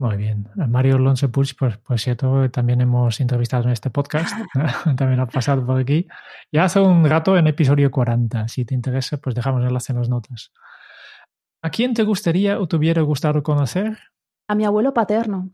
Muy 0.00 0.16
bien. 0.16 0.48
Mario 0.56 0.96
Alonso 0.96 1.30
Puig, 1.30 1.54
pues, 1.58 1.76
por 1.76 2.00
cierto, 2.00 2.50
también 2.50 2.80
hemos 2.80 3.20
entrevistado 3.20 3.64
en 3.64 3.72
este 3.72 3.90
podcast. 3.90 4.34
también 4.96 5.20
ha 5.20 5.26
pasado 5.26 5.64
por 5.64 5.78
aquí. 5.78 6.08
Ya 6.50 6.64
hace 6.64 6.80
un 6.80 7.04
rato 7.04 7.36
en 7.36 7.46
episodio 7.46 7.90
40. 7.90 8.48
Si 8.48 8.64
te 8.64 8.74
interesa, 8.74 9.18
pues 9.18 9.34
dejamos 9.34 9.62
enlace 9.62 9.92
en 9.92 9.98
las 9.98 10.08
notas. 10.08 10.52
¿A 11.60 11.68
quién 11.68 11.92
te 11.92 12.02
gustaría 12.02 12.58
o 12.58 12.66
te 12.66 12.76
hubiera 12.76 13.02
gustado 13.02 13.42
conocer? 13.42 13.98
A 14.48 14.54
mi 14.54 14.64
abuelo 14.64 14.94
paterno, 14.94 15.50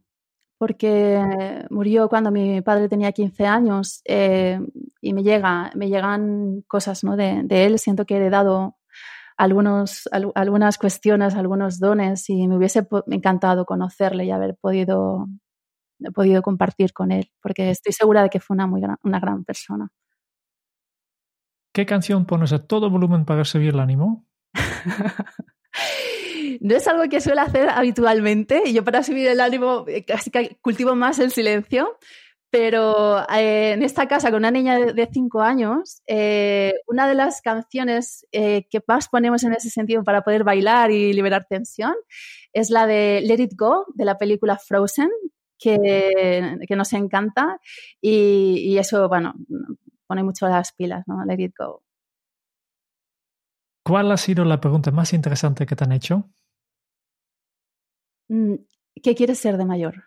porque 0.59 1.67
murió 1.71 2.09
cuando 2.09 2.31
mi 2.31 2.61
padre 2.61 2.89
tenía 2.89 3.11
15 3.11 3.47
años 3.47 4.01
eh, 4.05 4.61
y 5.01 5.13
me, 5.13 5.25
llega, 5.25 5.73
me 5.75 5.89
llegan 5.89 6.63
cosas 6.69 7.03
¿no? 7.03 7.17
de, 7.17 7.43
de 7.43 7.67
él. 7.67 7.81
Siento 7.81 8.07
que 8.07 8.15
he 8.15 8.19
heredado 8.19 8.77
algunos, 9.37 10.09
algunas 10.35 10.79
cuestiones, 10.79 11.35
algunos 11.35 11.79
dones 11.79 12.29
y 12.31 12.47
me 12.49 12.57
hubiese 12.57 12.87
encantado 13.09 13.65
conocerle 13.65 14.25
y 14.25 14.31
haber 14.31 14.57
podido, 14.57 15.29
podido 16.15 16.43
compartir 16.43 16.93
con 16.93 17.13
él, 17.13 17.31
porque 17.43 17.71
estoy 17.71 17.93
segura 17.93 18.23
de 18.23 18.31
que 18.31 18.41
fue 18.41 18.55
una, 18.55 18.67
muy 18.67 18.81
gran, 18.81 18.97
una 19.03 19.21
gran 19.21 19.45
persona. 19.45 19.89
¿Qué 21.73 21.85
canción 21.85 22.25
pones 22.25 22.53
a 22.53 22.67
todo 22.67 22.89
volumen 22.89 23.27
para 23.27 23.45
subir 23.45 23.75
el 23.75 23.81
ánimo? 23.81 24.27
no 26.61 26.75
es 26.75 26.89
algo 26.89 27.09
que 27.11 27.21
suelo 27.21 27.43
hacer 27.43 27.69
habitualmente 27.69 28.63
y 28.65 28.73
yo 28.73 28.85
para 28.85 29.03
subir 29.03 29.27
el 29.29 29.41
ánimo 29.41 29.85
eh, 29.87 30.05
casi 30.05 30.31
que 30.31 30.57
cultivo 30.63 30.95
más 30.95 31.19
el 31.19 31.31
silencio, 31.31 31.99
pero 32.51 33.29
eh, 33.31 33.73
en 33.73 33.83
esta 33.83 34.07
casa, 34.07 34.31
con 34.31 34.39
una 34.39 34.51
niña 34.51 34.79
de 34.79 35.09
5 35.13 35.41
años, 35.43 36.03
eh, 36.07 36.75
una 36.87 37.09
de 37.09 37.15
las 37.15 37.43
canciones 37.43 38.27
eh, 38.33 38.67
que 38.71 38.81
más 38.87 39.09
ponemos 39.09 39.43
en 39.45 39.53
ese 39.53 39.71
sentido 39.71 40.05
para 40.05 40.23
poder 40.23 40.45
bailar 40.45 40.91
y 40.91 41.13
liberar 41.13 41.47
tensión 41.49 41.95
es 42.53 42.71
la 42.71 42.87
de 42.87 43.21
Let 43.25 43.43
It 43.43 43.53
Go, 43.57 43.87
de 43.95 44.05
la 44.05 44.17
película 44.17 44.59
Frozen, 44.59 45.11
que, 45.59 46.57
que 46.67 46.77
nos 46.77 46.93
encanta. 46.93 47.61
Y, 48.01 48.63
y, 48.65 48.79
eso, 48.79 49.09
bueno, 49.09 49.35
pone 50.07 50.23
mucho 50.23 50.49
las 50.49 50.73
pilas, 50.73 51.05
¿no? 51.07 51.25
Let 51.25 51.43
It 51.43 51.55
Go. 51.59 51.83
¿Cuál 53.85 54.11
ha 54.11 54.17
sido 54.17 54.45
la 54.45 54.61
pregunta 54.61 54.91
más 54.91 55.13
interesante 55.13 55.67
que 55.67 55.77
te 55.77 55.85
han 55.85 55.93
hecho? 55.93 56.31
Mm, 58.29 58.55
¿Qué 59.03 59.15
quieres 59.15 59.39
ser 59.39 59.57
de 59.57 59.65
mayor? 59.65 60.05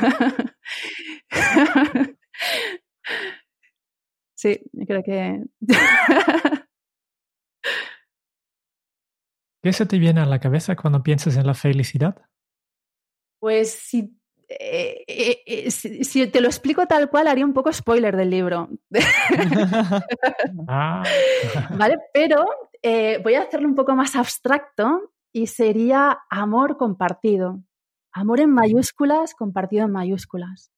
sí, 4.34 4.60
creo 4.86 5.02
que... 5.02 5.42
¿Qué 9.62 9.72
se 9.72 9.86
te 9.86 9.98
viene 9.98 10.20
a 10.20 10.26
la 10.26 10.40
cabeza 10.40 10.76
cuando 10.76 11.02
piensas 11.02 11.38
en 11.38 11.46
la 11.46 11.54
felicidad? 11.54 12.20
Pues 13.40 13.72
si, 13.72 14.14
eh, 14.46 15.04
eh, 15.06 15.42
eh, 15.46 15.70
si, 15.70 16.26
te 16.26 16.40
lo 16.40 16.48
explico 16.48 16.86
tal 16.86 17.08
cual, 17.08 17.28
haría 17.28 17.44
un 17.44 17.54
poco 17.54 17.72
spoiler 17.72 18.16
del 18.16 18.30
libro. 18.30 18.68
Ah. 20.68 21.02
¿Vale? 21.76 21.98
Pero 22.12 22.44
voy 23.22 23.34
a 23.34 23.42
hacerlo 23.42 23.68
un 23.68 23.74
poco 23.74 23.94
más 23.94 24.16
abstracto 24.16 25.12
y 25.32 25.46
sería 25.46 26.18
amor 26.28 26.76
compartido. 26.76 27.60
Amor 28.14 28.38
en 28.38 28.50
mayúsculas, 28.50 29.34
compartido 29.34 29.84
en 29.86 29.90
mayúsculas. 29.90 30.70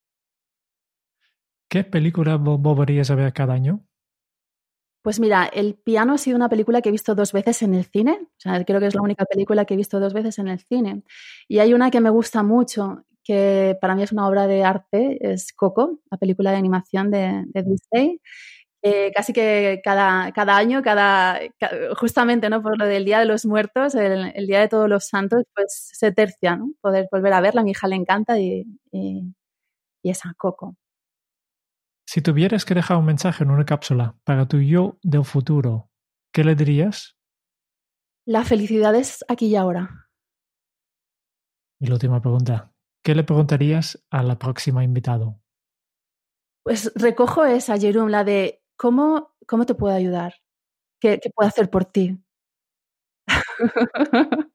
¿Qué 1.68 1.84
película 1.84 2.36
volverías 2.36 3.10
a 3.10 3.14
ver 3.14 3.32
cada 3.34 3.52
año? 3.52 3.84
Pues 5.02 5.20
mira, 5.20 5.44
El 5.44 5.74
piano 5.74 6.14
ha 6.14 6.18
sido 6.18 6.36
una 6.36 6.48
película 6.48 6.80
que 6.80 6.88
he 6.88 6.92
visto 6.92 7.14
dos 7.14 7.32
veces 7.32 7.60
en 7.62 7.74
el 7.74 7.84
cine. 7.84 8.20
O 8.22 8.40
sea, 8.40 8.64
creo 8.64 8.80
que 8.80 8.86
es 8.86 8.94
la 8.94 9.02
única 9.02 9.26
película 9.26 9.66
que 9.66 9.74
he 9.74 9.76
visto 9.76 10.00
dos 10.00 10.14
veces 10.14 10.38
en 10.38 10.48
el 10.48 10.60
cine. 10.60 11.02
Y 11.46 11.58
hay 11.58 11.74
una 11.74 11.90
que 11.90 12.00
me 12.00 12.10
gusta 12.10 12.42
mucho, 12.42 13.04
que 13.22 13.76
para 13.80 13.94
mí 13.94 14.02
es 14.02 14.12
una 14.12 14.26
obra 14.26 14.46
de 14.46 14.64
arte, 14.64 15.18
es 15.20 15.52
Coco, 15.52 16.00
la 16.10 16.16
película 16.16 16.52
de 16.52 16.56
animación 16.56 17.10
de, 17.10 17.44
Disney, 17.52 18.20
casi 19.14 19.32
que 19.32 19.80
cada, 19.82 20.32
cada 20.32 20.56
año, 20.56 20.82
cada, 20.82 21.40
justamente 21.96 22.48
¿no? 22.50 22.62
por 22.62 22.78
lo 22.78 22.86
del 22.86 23.04
Día 23.04 23.18
de 23.18 23.24
los 23.24 23.44
Muertos, 23.44 23.94
el, 23.94 24.46
Día 24.46 24.60
de 24.60 24.68
Todos 24.68 24.88
los 24.88 25.08
Santos, 25.08 25.44
pues 25.54 25.90
se 25.92 26.12
tercia, 26.12 26.56
¿no? 26.56 26.70
Poder 26.80 27.08
volver 27.10 27.32
a 27.32 27.40
verla, 27.40 27.62
a 27.62 27.64
mi 27.64 27.72
hija 27.72 27.88
le 27.88 27.96
encanta 27.96 28.38
y, 28.38 28.64
y, 28.92 29.34
y 30.02 30.10
esa 30.10 30.34
Coco. 30.36 30.76
Si 32.08 32.22
tuvieras 32.22 32.64
que 32.64 32.74
dejar 32.74 32.98
un 32.98 33.06
mensaje 33.06 33.42
en 33.42 33.50
una 33.50 33.66
cápsula 33.66 34.16
para 34.22 34.46
tu 34.46 34.60
yo 34.60 34.98
del 35.02 35.24
futuro, 35.24 35.90
¿qué 36.32 36.44
le 36.44 36.54
dirías? 36.54 37.16
La 38.24 38.44
felicidad 38.44 38.94
es 38.94 39.24
aquí 39.28 39.46
y 39.46 39.56
ahora. 39.56 40.08
Y 41.80 41.86
la 41.86 41.94
última 41.94 42.20
pregunta, 42.20 42.72
¿qué 43.04 43.14
le 43.14 43.24
preguntarías 43.24 44.04
a 44.10 44.22
la 44.22 44.38
próxima 44.38 44.84
invitado? 44.84 45.40
Pues 46.64 46.92
recojo 46.94 47.44
esa, 47.44 47.78
Jerome, 47.78 48.10
la 48.10 48.24
de 48.24 48.62
¿cómo, 48.76 49.34
cómo 49.46 49.66
te 49.66 49.74
puedo 49.74 49.94
ayudar? 49.94 50.34
¿Qué, 51.00 51.18
qué 51.22 51.30
puedo 51.30 51.48
hacer 51.48 51.70
por 51.70 51.84
ti? 51.84 52.18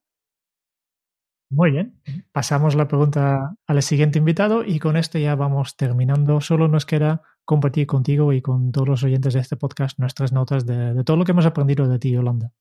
Muy 1.52 1.72
bien, 1.72 2.02
pasamos 2.32 2.76
la 2.76 2.88
pregunta 2.88 3.56
al 3.68 3.84
siguiente 3.84 4.20
invitado 4.20 4.64
y 4.64 4.80
con 4.80 4.96
esto 4.96 5.20
ya 5.20 5.36
vamos 5.36 5.76
terminando. 5.76 6.40
Solo 6.40 6.70
nos 6.70 6.86
queda 6.86 7.24
compartir 7.44 7.88
contigo 7.88 8.32
y 8.32 8.42
con 8.42 8.72
todos 8.72 8.88
los 8.88 9.04
oyentes 9.04 9.34
de 9.34 9.42
este 9.42 9.58
podcast 9.58 10.00
nuestras 10.00 10.32
notas 10.32 10.66
de, 10.66 10.94
de 10.94 11.04
todo 11.04 11.18
lo 11.18 11.26
que 11.26 11.34
hemos 11.34 11.46
aprendido 11.46 11.90
de 11.90 12.00
ti, 12.00 12.12
Yolanda. 12.12 12.54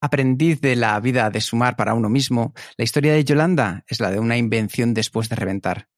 Aprendiz 0.00 0.60
de 0.60 0.76
la 0.76 1.00
vida 1.00 1.28
de 1.30 1.40
sumar 1.40 1.74
para 1.74 1.94
uno 1.94 2.08
mismo, 2.08 2.52
la 2.76 2.84
historia 2.84 3.14
de 3.14 3.24
Yolanda 3.24 3.84
es 3.88 3.98
la 3.98 4.12
de 4.12 4.20
una 4.20 4.36
invención 4.36 4.94
después 4.94 5.28
de 5.28 5.34
reventar. 5.34 5.88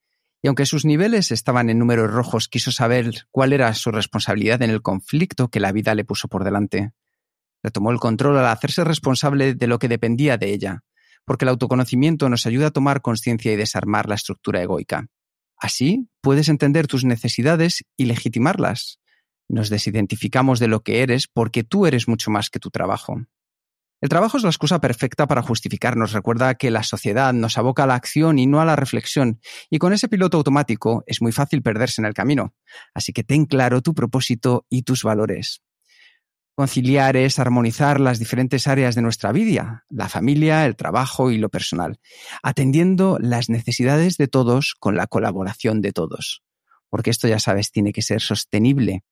Y 0.42 0.48
aunque 0.48 0.66
sus 0.66 0.84
niveles 0.84 1.32
estaban 1.32 1.70
en 1.70 1.78
números 1.78 2.10
rojos, 2.10 2.48
quiso 2.48 2.70
saber 2.70 3.26
cuál 3.30 3.52
era 3.52 3.72
su 3.74 3.90
responsabilidad 3.90 4.62
en 4.62 4.70
el 4.70 4.82
conflicto 4.82 5.48
que 5.48 5.60
la 5.60 5.72
vida 5.72 5.94
le 5.94 6.04
puso 6.04 6.28
por 6.28 6.44
delante. 6.44 6.92
Retomó 7.62 7.90
el 7.90 7.98
control 7.98 8.38
al 8.38 8.46
hacerse 8.46 8.84
responsable 8.84 9.54
de 9.54 9.66
lo 9.66 9.78
que 9.78 9.88
dependía 9.88 10.36
de 10.36 10.52
ella, 10.52 10.84
porque 11.24 11.44
el 11.44 11.50
autoconocimiento 11.50 12.28
nos 12.28 12.46
ayuda 12.46 12.68
a 12.68 12.70
tomar 12.70 13.02
conciencia 13.02 13.52
y 13.52 13.56
desarmar 13.56 14.08
la 14.08 14.14
estructura 14.14 14.62
egoica. 14.62 15.08
Así 15.58 16.08
puedes 16.20 16.48
entender 16.48 16.86
tus 16.86 17.04
necesidades 17.04 17.84
y 17.96 18.04
legitimarlas. 18.04 19.00
Nos 19.48 19.70
desidentificamos 19.70 20.58
de 20.60 20.68
lo 20.68 20.80
que 20.80 21.02
eres 21.02 21.28
porque 21.28 21.64
tú 21.64 21.86
eres 21.86 22.08
mucho 22.08 22.30
más 22.30 22.50
que 22.50 22.58
tu 22.58 22.70
trabajo. 22.70 23.22
El 24.02 24.10
trabajo 24.10 24.36
es 24.36 24.42
la 24.42 24.50
excusa 24.50 24.78
perfecta 24.78 25.26
para 25.26 25.40
justificarnos. 25.40 26.12
Recuerda 26.12 26.54
que 26.54 26.70
la 26.70 26.82
sociedad 26.82 27.32
nos 27.32 27.56
aboca 27.56 27.84
a 27.84 27.86
la 27.86 27.94
acción 27.94 28.38
y 28.38 28.46
no 28.46 28.60
a 28.60 28.66
la 28.66 28.76
reflexión, 28.76 29.40
y 29.70 29.78
con 29.78 29.94
ese 29.94 30.08
piloto 30.08 30.36
automático 30.36 31.02
es 31.06 31.22
muy 31.22 31.32
fácil 31.32 31.62
perderse 31.62 32.02
en 32.02 32.06
el 32.06 32.12
camino. 32.12 32.54
Así 32.94 33.12
que 33.12 33.24
ten 33.24 33.46
claro 33.46 33.80
tu 33.80 33.94
propósito 33.94 34.66
y 34.68 34.82
tus 34.82 35.02
valores. 35.02 35.62
Conciliar 36.54 37.16
es 37.16 37.38
armonizar 37.38 38.00
las 38.00 38.18
diferentes 38.18 38.66
áreas 38.66 38.94
de 38.94 39.02
nuestra 39.02 39.32
vida, 39.32 39.84
la 39.90 40.08
familia, 40.08 40.64
el 40.64 40.74
trabajo 40.74 41.30
y 41.30 41.38
lo 41.38 41.50
personal, 41.50 41.98
atendiendo 42.42 43.18
las 43.20 43.50
necesidades 43.50 44.16
de 44.16 44.26
todos 44.26 44.74
con 44.78 44.96
la 44.96 45.06
colaboración 45.06 45.82
de 45.82 45.92
todos. 45.92 46.42
Porque 46.88 47.10
esto, 47.10 47.28
ya 47.28 47.40
sabes, 47.40 47.72
tiene 47.72 47.92
que 47.92 48.00
ser 48.00 48.22
sostenible. 48.22 49.04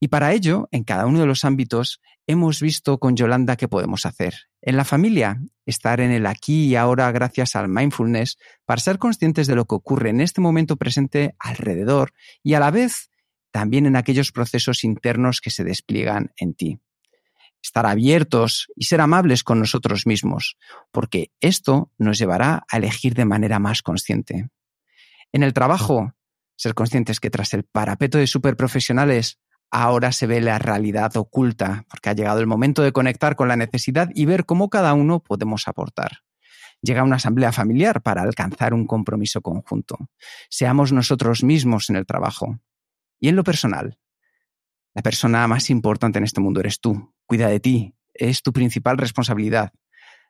Y 0.00 0.08
para 0.08 0.32
ello, 0.32 0.68
en 0.70 0.84
cada 0.84 1.06
uno 1.06 1.20
de 1.20 1.26
los 1.26 1.44
ámbitos, 1.44 2.00
hemos 2.26 2.60
visto 2.60 2.98
con 2.98 3.16
Yolanda 3.16 3.56
qué 3.56 3.68
podemos 3.68 4.06
hacer. 4.06 4.34
En 4.60 4.76
la 4.76 4.84
familia, 4.84 5.40
estar 5.66 6.00
en 6.00 6.10
el 6.10 6.26
aquí 6.26 6.66
y 6.66 6.76
ahora 6.76 7.10
gracias 7.12 7.56
al 7.56 7.68
mindfulness 7.68 8.38
para 8.64 8.80
ser 8.80 8.98
conscientes 8.98 9.46
de 9.46 9.54
lo 9.54 9.66
que 9.66 9.74
ocurre 9.74 10.10
en 10.10 10.20
este 10.20 10.40
momento 10.40 10.76
presente 10.76 11.34
alrededor 11.38 12.12
y 12.42 12.54
a 12.54 12.60
la 12.60 12.70
vez 12.70 13.10
también 13.50 13.86
en 13.86 13.96
aquellos 13.96 14.32
procesos 14.32 14.82
internos 14.84 15.40
que 15.40 15.50
se 15.50 15.64
despliegan 15.64 16.32
en 16.36 16.54
ti. 16.54 16.80
Estar 17.62 17.86
abiertos 17.86 18.66
y 18.74 18.86
ser 18.86 19.00
amables 19.00 19.44
con 19.44 19.60
nosotros 19.60 20.06
mismos, 20.06 20.56
porque 20.90 21.30
esto 21.40 21.92
nos 21.96 22.18
llevará 22.18 22.64
a 22.68 22.76
elegir 22.78 23.14
de 23.14 23.24
manera 23.24 23.58
más 23.58 23.80
consciente. 23.80 24.50
En 25.32 25.42
el 25.42 25.52
trabajo, 25.52 26.12
ser 26.56 26.74
conscientes 26.74 27.20
que 27.20 27.30
tras 27.30 27.54
el 27.54 27.64
parapeto 27.64 28.18
de 28.18 28.26
superprofesionales 28.26 29.38
ahora 29.74 30.12
se 30.12 30.28
ve 30.28 30.40
la 30.40 30.60
realidad 30.60 31.16
oculta, 31.16 31.84
porque 31.90 32.08
ha 32.08 32.12
llegado 32.12 32.38
el 32.38 32.46
momento 32.46 32.82
de 32.82 32.92
conectar 32.92 33.34
con 33.34 33.48
la 33.48 33.56
necesidad 33.56 34.08
y 34.14 34.24
ver 34.24 34.46
cómo 34.46 34.70
cada 34.70 34.94
uno 34.94 35.18
podemos 35.18 35.66
aportar. 35.66 36.20
Llega 36.80 37.02
una 37.02 37.16
asamblea 37.16 37.50
familiar 37.50 38.00
para 38.00 38.22
alcanzar 38.22 38.72
un 38.72 38.86
compromiso 38.86 39.40
conjunto. 39.40 39.98
Seamos 40.48 40.92
nosotros 40.92 41.42
mismos 41.42 41.90
en 41.90 41.96
el 41.96 42.06
trabajo. 42.06 42.60
Y 43.18 43.28
en 43.28 43.36
lo 43.36 43.42
personal, 43.42 43.98
la 44.94 45.02
persona 45.02 45.48
más 45.48 45.70
importante 45.70 46.18
en 46.18 46.24
este 46.24 46.40
mundo 46.40 46.60
eres 46.60 46.80
tú. 46.80 47.12
Cuida 47.26 47.48
de 47.48 47.58
ti. 47.58 47.94
Es 48.12 48.42
tu 48.42 48.52
principal 48.52 48.96
responsabilidad. 48.96 49.72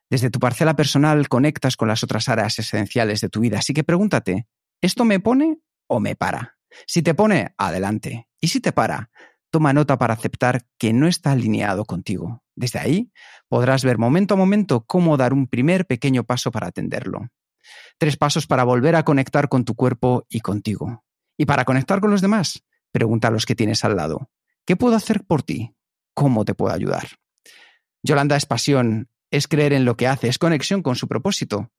Desde 0.08 0.30
tu 0.30 0.38
parcela 0.38 0.74
personal 0.74 1.28
conectas 1.28 1.76
con 1.76 1.88
las 1.88 2.02
otras 2.02 2.30
áreas 2.30 2.58
esenciales 2.58 3.20
de 3.20 3.28
tu 3.28 3.40
vida. 3.40 3.58
Así 3.58 3.74
que 3.74 3.84
pregúntate, 3.84 4.46
¿esto 4.80 5.04
me 5.04 5.20
pone 5.20 5.58
o 5.86 6.00
me 6.00 6.16
para? 6.16 6.56
Si 6.86 7.02
te 7.02 7.14
pone, 7.14 7.54
adelante. 7.58 8.28
Y 8.40 8.48
si 8.48 8.60
te 8.60 8.72
para, 8.72 9.10
toma 9.54 9.72
nota 9.72 9.96
para 9.98 10.14
aceptar 10.14 10.66
que 10.78 10.92
no 10.92 11.06
está 11.06 11.30
alineado 11.30 11.84
contigo. 11.84 12.42
Desde 12.56 12.80
ahí 12.80 13.12
podrás 13.48 13.84
ver 13.84 13.98
momento 13.98 14.34
a 14.34 14.36
momento 14.36 14.84
cómo 14.84 15.16
dar 15.16 15.32
un 15.32 15.46
primer 15.46 15.86
pequeño 15.86 16.24
paso 16.24 16.50
para 16.50 16.66
atenderlo. 16.66 17.28
Tres 17.96 18.16
pasos 18.16 18.48
para 18.48 18.64
volver 18.64 18.96
a 18.96 19.04
conectar 19.04 19.48
con 19.48 19.64
tu 19.64 19.76
cuerpo 19.76 20.26
y 20.28 20.40
contigo. 20.40 21.04
Y 21.38 21.46
para 21.46 21.64
conectar 21.64 22.00
con 22.00 22.10
los 22.10 22.20
demás, 22.20 22.64
Pregunta 22.94 23.26
a 23.26 23.30
los 23.32 23.44
que 23.44 23.56
tienes 23.56 23.84
al 23.84 23.96
lado. 23.96 24.30
¿Qué 24.64 24.76
puedo 24.76 24.94
hacer 24.94 25.24
por 25.24 25.42
ti? 25.42 25.74
¿Cómo 26.14 26.44
te 26.44 26.54
puedo 26.54 26.72
ayudar? 26.72 27.08
Yolanda 28.04 28.36
es 28.36 28.46
pasión, 28.46 29.08
es 29.32 29.48
creer 29.48 29.72
en 29.72 29.84
lo 29.84 29.96
que 29.96 30.06
hace, 30.06 30.28
es 30.28 30.38
conexión 30.38 30.80
con 30.80 30.94
su 30.94 31.08
propósito. 31.08 31.72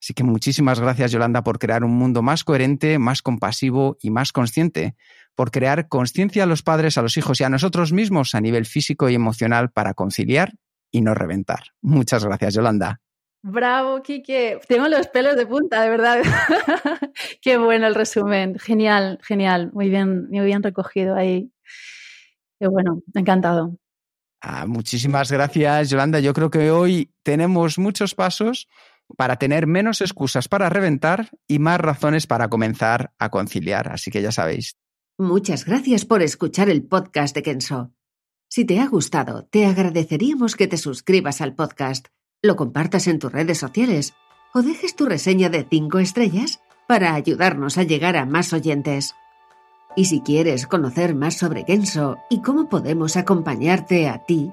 Así 0.00 0.14
que 0.14 0.22
muchísimas 0.22 0.80
gracias, 0.80 1.10
Yolanda, 1.10 1.42
por 1.42 1.58
crear 1.58 1.84
un 1.84 1.92
mundo 1.92 2.22
más 2.22 2.44
coherente, 2.44 2.98
más 2.98 3.20
compasivo 3.20 3.96
y 4.00 4.10
más 4.10 4.32
consciente, 4.32 4.94
por 5.34 5.50
crear 5.50 5.88
conciencia 5.88 6.44
a 6.44 6.46
los 6.46 6.62
padres, 6.62 6.98
a 6.98 7.02
los 7.02 7.16
hijos 7.16 7.40
y 7.40 7.44
a 7.44 7.48
nosotros 7.48 7.92
mismos 7.92 8.34
a 8.34 8.40
nivel 8.40 8.66
físico 8.66 9.08
y 9.08 9.14
emocional 9.14 9.70
para 9.70 9.94
conciliar 9.94 10.52
y 10.90 11.00
no 11.00 11.14
reventar. 11.14 11.72
Muchas 11.82 12.24
gracias, 12.24 12.54
Yolanda. 12.54 13.00
Bravo, 13.42 14.02
Kike. 14.02 14.60
Tengo 14.66 14.88
los 14.88 15.06
pelos 15.08 15.36
de 15.36 15.46
punta, 15.46 15.82
de 15.82 15.90
verdad. 15.90 16.22
Qué 17.40 17.56
bueno 17.56 17.86
el 17.86 17.94
resumen. 17.94 18.58
Genial, 18.58 19.18
genial. 19.22 19.70
Muy 19.72 19.88
bien, 19.88 20.28
muy 20.28 20.44
bien 20.44 20.62
recogido 20.62 21.14
ahí. 21.14 21.50
Qué 22.58 22.66
bueno, 22.66 23.02
encantado. 23.14 23.76
Ah, 24.40 24.66
muchísimas 24.66 25.30
gracias, 25.30 25.90
Yolanda. 25.90 26.20
Yo 26.20 26.32
creo 26.32 26.50
que 26.50 26.70
hoy 26.70 27.12
tenemos 27.22 27.78
muchos 27.78 28.14
pasos 28.14 28.68
para 29.16 29.36
tener 29.36 29.66
menos 29.66 30.00
excusas 30.00 30.48
para 30.48 30.68
reventar 30.68 31.30
y 31.46 31.58
más 31.58 31.80
razones 31.80 32.26
para 32.26 32.48
comenzar 32.48 33.12
a 33.18 33.30
conciliar. 33.30 33.92
Así 33.92 34.10
que 34.10 34.22
ya 34.22 34.32
sabéis. 34.32 34.76
Muchas 35.18 35.64
gracias 35.64 36.04
por 36.04 36.22
escuchar 36.22 36.68
el 36.70 36.84
podcast 36.84 37.34
de 37.34 37.42
Kenso. 37.42 37.92
Si 38.48 38.64
te 38.64 38.80
ha 38.80 38.86
gustado, 38.86 39.44
te 39.44 39.66
agradeceríamos 39.66 40.56
que 40.56 40.68
te 40.68 40.76
suscribas 40.76 41.40
al 41.40 41.54
podcast 41.54 42.08
lo 42.42 42.54
compartas 42.54 43.08
en 43.08 43.18
tus 43.18 43.32
redes 43.32 43.58
sociales 43.58 44.14
o 44.54 44.62
dejes 44.62 44.94
tu 44.94 45.06
reseña 45.06 45.48
de 45.48 45.66
5 45.68 45.98
estrellas 45.98 46.60
para 46.86 47.14
ayudarnos 47.14 47.78
a 47.78 47.82
llegar 47.82 48.16
a 48.16 48.26
más 48.26 48.52
oyentes. 48.52 49.14
Y 49.96 50.04
si 50.04 50.20
quieres 50.20 50.66
conocer 50.66 51.14
más 51.16 51.36
sobre 51.36 51.64
Kenso 51.64 52.18
y 52.30 52.40
cómo 52.40 52.68
podemos 52.68 53.16
acompañarte 53.16 54.08
a 54.08 54.24
ti, 54.24 54.52